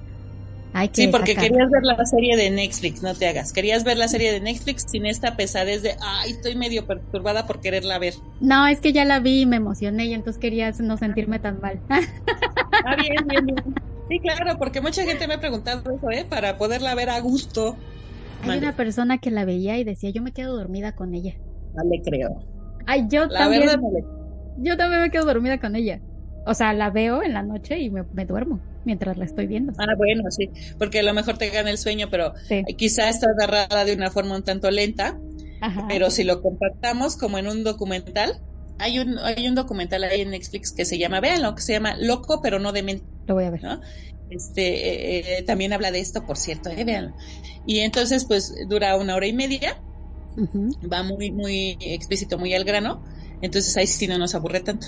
hay 0.73 0.89
que 0.89 1.03
Sí, 1.03 1.07
porque 1.07 1.33
sacarlo. 1.35 1.49
querías 1.55 1.69
ver 1.71 1.83
la 1.83 2.05
serie 2.05 2.35
de 2.35 2.49
Netflix, 2.49 3.03
no 3.03 3.13
te 3.13 3.27
hagas. 3.27 3.53
Querías 3.53 3.83
ver 3.83 3.97
la 3.97 4.07
serie 4.07 4.31
de 4.31 4.39
Netflix 4.41 4.85
sin 4.89 5.05
esta 5.05 5.35
pesadez 5.35 5.83
de, 5.83 5.91
ay, 6.01 6.31
estoy 6.31 6.55
medio 6.55 6.87
perturbada 6.87 7.45
por 7.45 7.59
quererla 7.61 7.99
ver. 7.99 8.15
No, 8.41 8.65
es 8.65 8.79
que 8.79 8.91
ya 8.91 9.05
la 9.05 9.19
vi 9.19 9.41
y 9.41 9.45
me 9.45 9.57
emocioné 9.57 10.05
y 10.07 10.13
entonces 10.13 10.39
quería 10.41 10.71
no 10.79 10.97
sentirme 10.97 11.37
tan 11.39 11.59
mal. 11.61 11.79
Ah, 11.89 12.95
bien, 12.95 13.27
bien, 13.27 13.45
bien. 13.45 13.75
Sí, 14.09 14.19
claro, 14.19 14.57
porque 14.57 14.81
mucha 14.81 15.03
gente 15.03 15.27
me 15.27 15.35
ha 15.35 15.39
preguntado 15.39 15.81
eso, 15.95 16.09
¿eh? 16.11 16.25
Para 16.27 16.57
poderla 16.57 16.95
ver 16.95 17.09
a 17.09 17.19
gusto. 17.19 17.77
Hay 18.43 18.57
una 18.57 18.75
persona 18.75 19.19
que 19.19 19.31
la 19.31 19.45
veía 19.45 19.77
y 19.77 19.83
decía, 19.85 20.09
yo 20.09 20.21
me 20.21 20.33
quedo 20.33 20.57
dormida 20.57 20.91
con 20.93 21.13
ella. 21.13 21.35
No 21.75 21.83
le 21.89 22.01
creo. 22.01 22.43
Ay, 22.85 23.05
yo 23.09 23.27
La 23.27 23.39
también, 23.39 23.61
verdad 23.61 23.79
no 23.79 23.91
le 23.91 24.03
yo 24.55 24.77
también 24.77 25.01
me 25.01 25.11
quedo 25.11 25.25
dormida 25.25 25.59
con 25.59 25.75
ella. 25.75 26.01
O 26.45 26.53
sea, 26.53 26.73
la 26.73 26.89
veo 26.89 27.23
en 27.23 27.33
la 27.33 27.43
noche 27.43 27.79
y 27.79 27.89
me, 27.89 28.05
me 28.11 28.25
duermo 28.25 28.61
mientras 28.83 29.17
la 29.17 29.25
estoy 29.25 29.47
viendo. 29.47 29.73
Ah, 29.77 29.95
bueno, 29.97 30.23
sí, 30.29 30.51
porque 30.77 30.99
a 30.99 31.03
lo 31.03 31.13
mejor 31.13 31.37
te 31.37 31.49
gana 31.49 31.69
el 31.69 31.77
sueño, 31.77 32.07
pero 32.11 32.33
Sí. 32.47 32.63
quizá 32.77 33.09
está 33.09 33.27
narrada 33.37 33.85
de 33.85 33.93
una 33.93 34.11
forma 34.11 34.35
un 34.35 34.43
tanto 34.43 34.69
lenta, 34.71 35.17
Ajá. 35.61 35.87
pero 35.87 36.09
si 36.09 36.23
lo 36.23 36.41
compactamos 36.41 37.15
como 37.17 37.37
en 37.37 37.47
un 37.47 37.63
documental, 37.63 38.33
hay 38.77 38.99
un, 38.99 39.17
hay 39.19 39.47
un 39.47 39.55
documental 39.55 40.03
ahí 40.03 40.21
en 40.21 40.31
Netflix 40.31 40.73
que 40.73 40.85
se 40.85 40.97
llama, 40.97 41.21
véanlo, 41.21 41.55
que 41.55 41.61
se 41.61 41.73
llama 41.73 41.95
Loco 41.97 42.41
pero 42.41 42.59
no 42.59 42.71
demente. 42.71 43.05
Lo 43.27 43.35
voy 43.35 43.45
a 43.45 43.51
ver. 43.51 43.63
¿no? 43.63 43.79
Este, 44.29 45.19
eh, 45.19 45.37
eh, 45.39 45.43
también 45.43 45.73
habla 45.73 45.91
de 45.91 45.99
esto, 45.99 46.25
por 46.25 46.37
cierto, 46.37 46.69
eh, 46.69 46.83
véanlo. 46.83 47.13
Y 47.65 47.79
entonces, 47.79 48.25
pues, 48.27 48.53
dura 48.67 48.95
una 48.97 49.15
hora 49.15 49.27
y 49.27 49.33
media, 49.33 49.75
va 50.91 51.03
muy, 51.03 51.31
muy 51.31 51.77
explícito, 51.79 52.37
muy 52.37 52.53
al 52.53 52.63
grano, 52.63 53.03
entonces 53.43 53.75
ahí 53.77 53.87
sí 53.87 54.07
no 54.07 54.17
nos 54.17 54.33
aburre 54.35 54.61
tanto. 54.61 54.87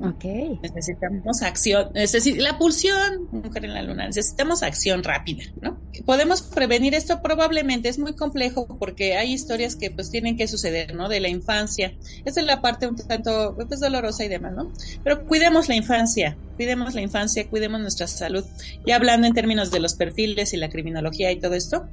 Ok. 0.00 0.24
Necesitamos 0.62 1.42
acción, 1.42 1.88
necesi- 1.92 2.36
la 2.36 2.56
pulsión, 2.56 3.26
mujer 3.32 3.64
en 3.64 3.74
la 3.74 3.82
luna, 3.82 4.06
necesitamos 4.06 4.62
acción 4.62 5.02
rápida, 5.02 5.42
¿no? 5.60 5.80
¿Podemos 6.06 6.42
prevenir 6.42 6.94
esto? 6.94 7.20
Probablemente, 7.20 7.88
es 7.88 7.98
muy 7.98 8.14
complejo 8.14 8.68
porque 8.78 9.16
hay 9.16 9.32
historias 9.32 9.74
que 9.74 9.90
pues 9.90 10.10
tienen 10.10 10.36
que 10.36 10.46
suceder, 10.46 10.94
¿no? 10.94 11.08
De 11.08 11.18
la 11.18 11.28
infancia. 11.28 11.94
Esa 12.24 12.40
es 12.40 12.46
la 12.46 12.60
parte 12.60 12.86
un 12.86 12.94
tanto 12.94 13.56
pues, 13.56 13.80
dolorosa 13.80 14.24
y 14.24 14.28
demás, 14.28 14.52
¿no? 14.54 14.72
Pero 15.02 15.24
cuidemos 15.26 15.68
la 15.68 15.74
infancia, 15.74 16.38
cuidemos 16.56 16.94
la 16.94 17.00
infancia, 17.00 17.48
cuidemos 17.48 17.80
nuestra 17.80 18.06
salud. 18.06 18.44
Y 18.84 18.92
hablando 18.92 19.26
en 19.26 19.34
términos 19.34 19.72
de 19.72 19.80
los 19.80 19.94
perfiles 19.94 20.52
y 20.54 20.58
la 20.58 20.68
criminología 20.68 21.32
y 21.32 21.40
todo 21.40 21.54
esto, 21.54 21.88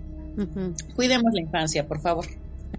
cuidemos 0.95 1.31
la 1.33 1.41
infancia, 1.41 1.87
por 1.87 2.01
favor. 2.01 2.27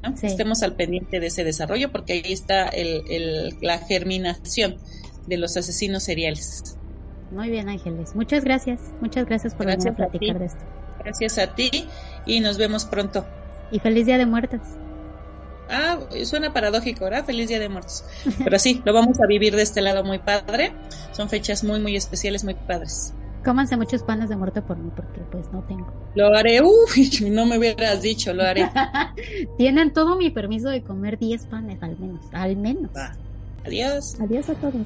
¿No? 0.03 0.16
Sí. 0.16 0.26
Estemos 0.26 0.62
al 0.62 0.74
pendiente 0.76 1.20
de 1.20 1.26
ese 1.28 1.45
desarrollo 1.45 1.91
porque 1.93 2.14
ahí 2.14 2.32
está 2.32 2.68
el, 2.68 3.03
el- 3.11 3.57
la 3.61 3.78
germinación 3.78 4.76
de 5.26 5.37
los 5.39 5.57
asesinos 5.57 6.05
seriales. 6.05 6.76
Muy 7.30 7.51
bien, 7.51 7.68
Ángeles. 7.68 8.14
Muchas 8.14 8.45
gracias. 8.45 8.80
Muchas 9.01 9.26
gracias 9.26 9.55
por 9.55 9.66
venir 9.66 9.84
Gracias 9.84 10.01
a 10.01 10.05
a 10.05 10.11
ti. 10.11 10.18
platicar 10.18 10.39
de 10.39 10.47
esto. 10.47 10.64
Gracias 11.01 11.39
a 11.39 11.55
ti 11.55 11.87
y 12.26 12.41
nos 12.41 12.57
vemos 12.59 12.84
pronto. 12.84 13.26
Y 13.72 13.80
feliz 13.80 14.07
Día 14.07 14.16
de 14.18 14.26
Muertos. 14.26 14.61
Ah, 15.68 15.99
suena 16.24 16.53
paradójico, 16.53 17.05
¿verdad? 17.05 17.24
Feliz 17.24 17.49
Día 17.49 17.59
de 17.59 17.68
Muertos. 17.68 18.05
Pero 18.45 18.59
sí, 18.61 18.80
lo 18.84 18.93
vamos 18.93 19.18
a 19.20 19.26
vivir 19.26 19.57
de 19.57 19.62
este 19.62 19.80
lado 19.80 20.05
muy 20.05 20.20
padre. 20.20 20.72
Son 21.11 21.28
fechas 21.28 21.64
muy, 21.64 21.80
muy 21.80 21.97
especiales, 21.97 22.45
muy 22.45 22.55
padres. 22.55 23.12
Cómanse 23.47 23.76
muchos 23.76 24.03
panes 24.03 24.28
de 24.28 24.34
muerto 24.34 24.61
por 24.66 24.76
mí, 24.76 24.90
porque 24.97 25.20
pues 25.30 25.53
no 25.53 25.62
tengo. 25.62 25.86
Lo 26.16 26.34
haré, 26.34 26.61
uff, 26.62 26.97
no 27.30 27.47
me 27.47 27.59
hubieras 27.59 28.03
dicho, 28.03 28.34
lo 28.34 28.42
haré. 28.42 28.68
Tienen 29.57 29.92
todo 29.92 30.16
mi 30.16 30.30
permiso 30.30 30.68
de 30.68 30.82
comer 30.82 31.16
10 31.16 31.47
panes, 31.47 31.80
al 31.80 31.97
menos. 31.97 32.26
Al 32.32 32.57
menos. 32.57 32.90
Va. 32.90 33.16
Adiós. 33.64 34.16
Adiós 34.20 34.49
a 34.49 34.55
todos. 34.57 34.84